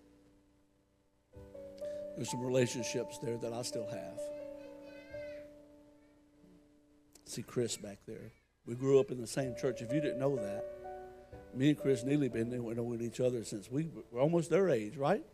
There's 2.16 2.30
some 2.30 2.40
relationships 2.42 3.18
there 3.18 3.36
that 3.38 3.52
I 3.52 3.62
still 3.62 3.88
have. 3.88 4.20
See 7.24 7.42
Chris 7.42 7.76
back 7.76 7.98
there. 8.06 8.32
We 8.66 8.74
grew 8.74 9.00
up 9.00 9.11
in 9.11 9.20
the 9.20 9.26
same 9.26 9.54
church. 9.56 9.80
If 9.80 9.92
you 9.92 10.00
didn't 10.00 10.18
know 10.18 10.36
that, 10.36 10.64
me 11.54 11.70
and 11.70 11.78
Chris 11.78 12.04
Neely 12.04 12.28
been 12.28 12.50
knowing 12.50 13.00
each 13.00 13.20
other 13.20 13.44
since 13.44 13.70
we 13.70 13.88
were 14.11 14.20
almost 14.20 14.50
their 14.50 14.68
age, 14.68 14.96
right? 14.96 15.24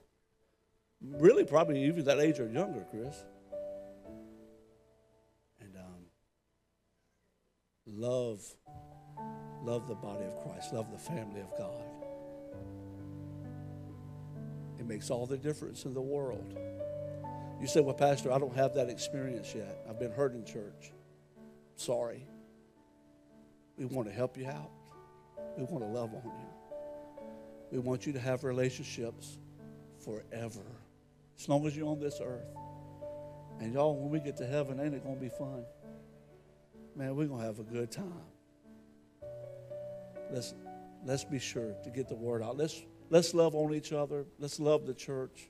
Really, 1.01 1.45
probably 1.45 1.85
even 1.85 2.05
that 2.05 2.21
age 2.21 2.39
or 2.39 2.49
younger, 2.49 2.87
Chris. 2.91 3.25
And 5.61 5.75
um, 5.77 6.05
love, 7.87 8.43
love 9.63 9.89
the 9.89 9.95
body 9.95 10.25
of 10.25 10.43
Christ, 10.43 10.73
love 10.73 10.91
the 10.91 10.99
family 10.99 11.41
of 11.41 11.51
God. 11.59 11.96
It 14.87 14.89
makes 14.89 15.11
all 15.11 15.27
the 15.27 15.37
difference 15.37 15.85
in 15.85 15.95
the 15.95 16.01
world. 16.01 16.57
You 17.61 17.67
say, 17.67 17.81
Well, 17.81 17.95
Pastor, 17.95 18.31
I 18.31 18.39
don't 18.39 18.55
have 18.55 18.73
that 18.75 18.89
experience 18.89 19.53
yet. 19.53 19.85
I've 19.91 19.99
been 19.99 20.13
hurt 20.13 20.33
in 20.33 20.45
church. 20.45 20.93
Sorry. 21.75 22.25
We 23.77 23.87
want 23.87 24.07
to 24.07 24.15
help 24.15 24.39
you 24.39 24.47
out, 24.47 24.71
we 25.59 25.65
want 25.65 25.83
to 25.83 25.91
love 25.91 26.15
on 26.15 26.23
you. 26.25 27.27
We 27.73 27.79
want 27.81 28.07
you 28.07 28.13
to 28.13 28.21
have 28.21 28.45
relationships 28.45 29.39
forever, 30.05 30.63
as 31.37 31.49
long 31.49 31.67
as 31.67 31.77
you're 31.77 31.89
on 31.89 31.99
this 31.99 32.21
earth. 32.23 32.47
And 33.59 33.75
y'all, 33.75 33.97
when 33.97 34.09
we 34.09 34.21
get 34.21 34.37
to 34.37 34.47
heaven, 34.47 34.79
ain't 34.79 34.95
it 34.95 35.03
going 35.03 35.17
to 35.17 35.21
be 35.21 35.31
fun? 35.31 35.65
Man, 36.95 37.17
we're 37.17 37.27
going 37.27 37.41
to 37.41 37.47
have 37.47 37.59
a 37.59 37.65
good 37.65 37.91
time. 37.91 38.23
Let's, 40.31 40.55
let's 41.05 41.25
be 41.25 41.41
sure 41.41 41.75
to 41.83 41.91
get 41.91 42.09
the 42.09 42.15
word 42.15 42.41
out. 42.41 42.57
Let's 42.57 42.81
Let's 43.09 43.35
love 43.35 43.55
on 43.55 43.75
each 43.75 43.93
other. 43.93 44.27
Let's 44.39 44.59
love 44.59 44.87
the 44.87 44.95
church. 44.95 45.49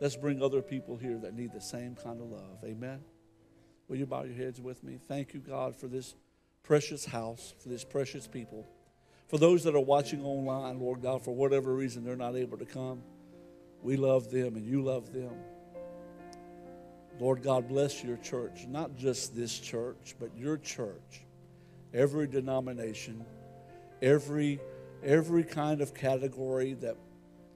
Let's 0.00 0.16
bring 0.16 0.42
other 0.42 0.62
people 0.62 0.96
here 0.96 1.18
that 1.18 1.34
need 1.34 1.52
the 1.52 1.60
same 1.60 1.94
kind 1.94 2.20
of 2.20 2.28
love. 2.28 2.58
Amen. 2.64 3.00
Will 3.88 3.96
you 3.96 4.06
bow 4.06 4.22
your 4.22 4.36
heads 4.36 4.60
with 4.60 4.82
me? 4.82 4.98
Thank 5.08 5.34
you, 5.34 5.40
God, 5.40 5.76
for 5.76 5.88
this 5.88 6.14
precious 6.62 7.04
house, 7.04 7.54
for 7.58 7.68
this 7.68 7.84
precious 7.84 8.26
people. 8.26 8.66
For 9.28 9.38
those 9.38 9.62
that 9.64 9.74
are 9.74 9.80
watching 9.80 10.24
online, 10.24 10.80
Lord 10.80 11.02
God, 11.02 11.22
for 11.22 11.34
whatever 11.34 11.74
reason 11.74 12.04
they're 12.04 12.16
not 12.16 12.34
able 12.34 12.56
to 12.58 12.64
come, 12.64 13.02
we 13.82 13.96
love 13.96 14.30
them 14.30 14.56
and 14.56 14.66
you 14.66 14.82
love 14.82 15.12
them. 15.12 15.32
Lord 17.18 17.42
God, 17.42 17.68
bless 17.68 18.02
your 18.02 18.16
church, 18.16 18.66
not 18.66 18.96
just 18.96 19.36
this 19.36 19.58
church, 19.58 20.14
but 20.18 20.30
your 20.36 20.56
church, 20.56 21.22
every 21.92 22.26
denomination, 22.26 23.24
every 24.00 24.58
every 25.04 25.44
kind 25.44 25.80
of 25.80 25.94
category 25.94 26.74
that 26.74 26.96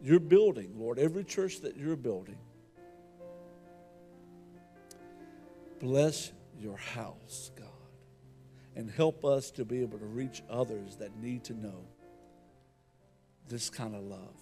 you're 0.02 0.20
building, 0.20 0.74
Lord, 0.76 0.98
every 0.98 1.24
church 1.24 1.60
that 1.60 1.76
you're 1.76 1.96
building. 1.96 2.38
Bless 5.80 6.32
your 6.58 6.76
house, 6.76 7.50
God, 7.56 7.66
and 8.76 8.90
help 8.90 9.24
us 9.24 9.50
to 9.52 9.64
be 9.64 9.82
able 9.82 9.98
to 9.98 10.06
reach 10.06 10.42
others 10.48 10.96
that 10.96 11.16
need 11.18 11.44
to 11.44 11.54
know 11.54 11.84
this 13.48 13.70
kind 13.70 13.94
of 13.94 14.02
love. 14.02 14.40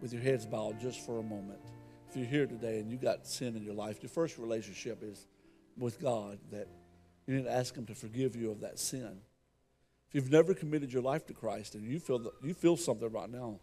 With 0.00 0.12
your 0.12 0.22
heads 0.22 0.44
bowed 0.44 0.80
just 0.80 1.04
for 1.06 1.18
a 1.18 1.22
moment. 1.22 1.60
If 2.10 2.16
you're 2.16 2.26
here 2.26 2.46
today 2.46 2.78
and 2.78 2.90
you 2.90 2.96
got 2.96 3.26
sin 3.26 3.56
in 3.56 3.62
your 3.62 3.74
life, 3.74 4.02
your 4.02 4.10
first 4.10 4.38
relationship 4.38 5.02
is 5.02 5.26
with 5.78 6.00
God 6.00 6.38
that 6.50 6.68
you 7.26 7.36
need 7.36 7.44
to 7.44 7.52
ask 7.52 7.74
Him 7.74 7.86
to 7.86 7.94
forgive 7.94 8.36
you 8.36 8.50
of 8.50 8.60
that 8.60 8.78
sin. 8.78 9.18
If 10.14 10.22
you've 10.22 10.30
never 10.30 10.54
committed 10.54 10.92
your 10.92 11.02
life 11.02 11.26
to 11.26 11.34
Christ 11.34 11.74
and 11.74 11.84
you 11.84 11.98
feel, 11.98 12.20
the, 12.20 12.30
you 12.40 12.54
feel 12.54 12.76
something 12.76 13.10
right 13.10 13.28
now, 13.28 13.58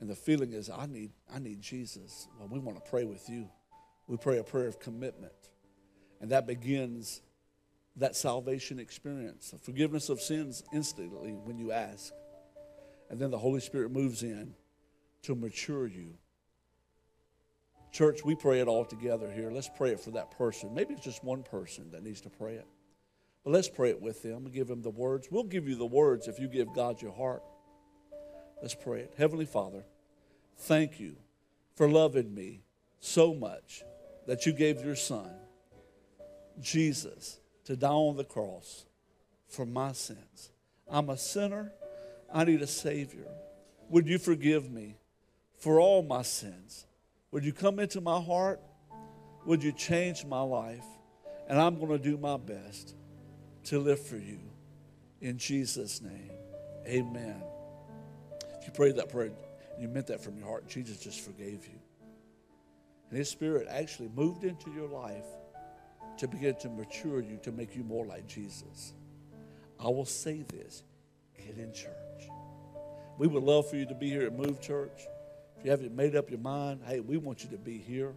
and 0.00 0.08
the 0.08 0.14
feeling 0.14 0.54
is, 0.54 0.70
I 0.70 0.86
need, 0.86 1.10
I 1.32 1.38
need 1.38 1.60
Jesus, 1.60 2.26
well, 2.38 2.48
we 2.48 2.58
want 2.58 2.82
to 2.82 2.90
pray 2.90 3.04
with 3.04 3.28
you. 3.28 3.50
We 4.06 4.16
pray 4.16 4.38
a 4.38 4.42
prayer 4.42 4.66
of 4.66 4.80
commitment. 4.80 5.34
And 6.22 6.30
that 6.30 6.46
begins 6.46 7.20
that 7.96 8.16
salvation 8.16 8.78
experience, 8.78 9.52
a 9.52 9.58
forgiveness 9.58 10.08
of 10.08 10.22
sins 10.22 10.62
instantly 10.72 11.32
when 11.32 11.58
you 11.58 11.70
ask. 11.70 12.14
And 13.10 13.20
then 13.20 13.30
the 13.30 13.38
Holy 13.38 13.60
Spirit 13.60 13.92
moves 13.92 14.22
in 14.22 14.54
to 15.24 15.34
mature 15.34 15.86
you. 15.86 16.14
Church, 17.92 18.24
we 18.24 18.34
pray 18.34 18.60
it 18.60 18.68
all 18.68 18.86
together 18.86 19.30
here. 19.30 19.50
Let's 19.50 19.70
pray 19.76 19.90
it 19.90 20.00
for 20.00 20.12
that 20.12 20.30
person. 20.30 20.72
Maybe 20.74 20.94
it's 20.94 21.04
just 21.04 21.22
one 21.22 21.42
person 21.42 21.90
that 21.90 22.02
needs 22.02 22.22
to 22.22 22.30
pray 22.30 22.54
it. 22.54 22.66
But 23.44 23.52
let's 23.52 23.68
pray 23.68 23.90
it 23.90 24.00
with 24.00 24.22
them 24.22 24.46
and 24.46 24.52
give 24.52 24.68
them 24.68 24.82
the 24.82 24.90
words. 24.90 25.28
We'll 25.30 25.44
give 25.44 25.68
you 25.68 25.76
the 25.76 25.84
words 25.84 26.28
if 26.28 26.38
you 26.38 26.48
give 26.48 26.74
God 26.74 27.02
your 27.02 27.12
heart. 27.12 27.42
Let's 28.62 28.74
pray 28.74 29.00
it. 29.00 29.14
Heavenly 29.18 29.44
Father, 29.44 29.84
thank 30.56 30.98
you 30.98 31.16
for 31.76 31.88
loving 31.88 32.34
me 32.34 32.62
so 33.00 33.34
much 33.34 33.82
that 34.26 34.46
you 34.46 34.52
gave 34.52 34.82
your 34.82 34.96
son, 34.96 35.30
Jesus, 36.58 37.38
to 37.64 37.76
die 37.76 37.88
on 37.88 38.16
the 38.16 38.24
cross 38.24 38.86
for 39.46 39.66
my 39.66 39.92
sins. 39.92 40.50
I'm 40.90 41.10
a 41.10 41.18
sinner. 41.18 41.72
I 42.32 42.44
need 42.44 42.62
a 42.62 42.66
Savior. 42.66 43.28
Would 43.90 44.08
you 44.08 44.18
forgive 44.18 44.70
me 44.70 44.96
for 45.58 45.78
all 45.78 46.02
my 46.02 46.22
sins? 46.22 46.86
Would 47.30 47.44
you 47.44 47.52
come 47.52 47.78
into 47.78 48.00
my 48.00 48.20
heart? 48.20 48.60
Would 49.44 49.62
you 49.62 49.72
change 49.72 50.24
my 50.24 50.40
life? 50.40 50.84
And 51.48 51.60
I'm 51.60 51.78
going 51.78 51.90
to 51.90 51.98
do 51.98 52.16
my 52.16 52.38
best 52.38 52.94
to 53.64 53.78
live 53.78 54.00
for 54.00 54.16
you. 54.16 54.40
In 55.20 55.38
Jesus' 55.38 56.00
name, 56.00 56.32
amen. 56.86 57.42
If 58.58 58.66
you 58.66 58.72
prayed 58.72 58.96
that 58.96 59.08
prayer, 59.10 59.30
and 59.72 59.82
you 59.82 59.88
meant 59.88 60.06
that 60.08 60.22
from 60.22 60.36
your 60.36 60.46
heart, 60.46 60.68
Jesus 60.68 60.98
just 60.98 61.20
forgave 61.20 61.66
you. 61.66 61.78
And 63.08 63.18
His 63.18 63.28
Spirit 63.28 63.66
actually 63.70 64.10
moved 64.14 64.44
into 64.44 64.70
your 64.72 64.88
life 64.88 65.26
to 66.18 66.28
begin 66.28 66.54
to 66.56 66.68
mature 66.68 67.20
you, 67.20 67.38
to 67.42 67.52
make 67.52 67.74
you 67.74 67.84
more 67.84 68.06
like 68.06 68.26
Jesus. 68.26 68.92
I 69.80 69.88
will 69.88 70.04
say 70.04 70.42
this 70.42 70.84
get 71.36 71.58
in 71.58 71.72
church. 71.72 71.90
We 73.18 73.26
would 73.26 73.42
love 73.42 73.68
for 73.68 73.76
you 73.76 73.86
to 73.86 73.94
be 73.94 74.10
here 74.10 74.22
at 74.22 74.32
Move 74.32 74.60
Church. 74.60 75.06
If 75.58 75.64
you 75.64 75.70
haven't 75.70 75.94
made 75.94 76.16
up 76.16 76.30
your 76.30 76.40
mind, 76.40 76.80
hey, 76.86 77.00
we 77.00 77.16
want 77.16 77.44
you 77.44 77.50
to 77.50 77.58
be 77.58 77.78
here. 77.78 78.12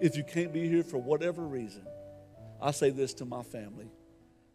If 0.00 0.16
you 0.16 0.24
can't 0.24 0.52
be 0.52 0.68
here 0.68 0.82
for 0.82 0.98
whatever 0.98 1.42
reason, 1.42 1.86
I 2.60 2.70
say 2.72 2.90
this 2.90 3.14
to 3.14 3.24
my 3.24 3.42
family 3.42 3.90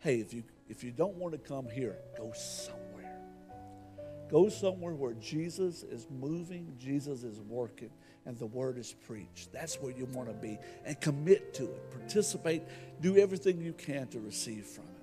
hey, 0.06 0.20
if 0.20 0.36
you, 0.36 0.43
if 0.70 0.84
you 0.84 0.91
don't 0.91 1.16
want 1.16 1.34
to 1.34 1.39
come 1.39 1.68
here, 1.68 1.97
go 2.16 2.32
somewhere. 2.32 3.20
Go 4.30 4.49
somewhere 4.49 4.93
where 4.93 5.14
Jesus 5.14 5.82
is 5.82 6.08
moving, 6.12 6.76
Jesus 6.80 7.24
is 7.24 7.39
working, 7.39 7.89
and 8.28 8.38
the 8.38 8.45
word 8.45 8.78
is 8.78 8.93
preached. 9.08 9.51
That's 9.51 9.82
where 9.82 9.91
you 9.91 10.06
want 10.06 10.30
to 10.30 10.36
be. 10.36 10.60
And 10.86 11.01
commit 11.01 11.56
to 11.56 11.64
it. 11.64 11.91
Participate. 11.91 12.62
Do 13.01 13.18
everything 13.18 13.60
you 13.60 13.74
can 13.74 14.08
to 14.10 14.20
receive 14.20 14.66
from 14.66 14.84
it. 14.84 14.95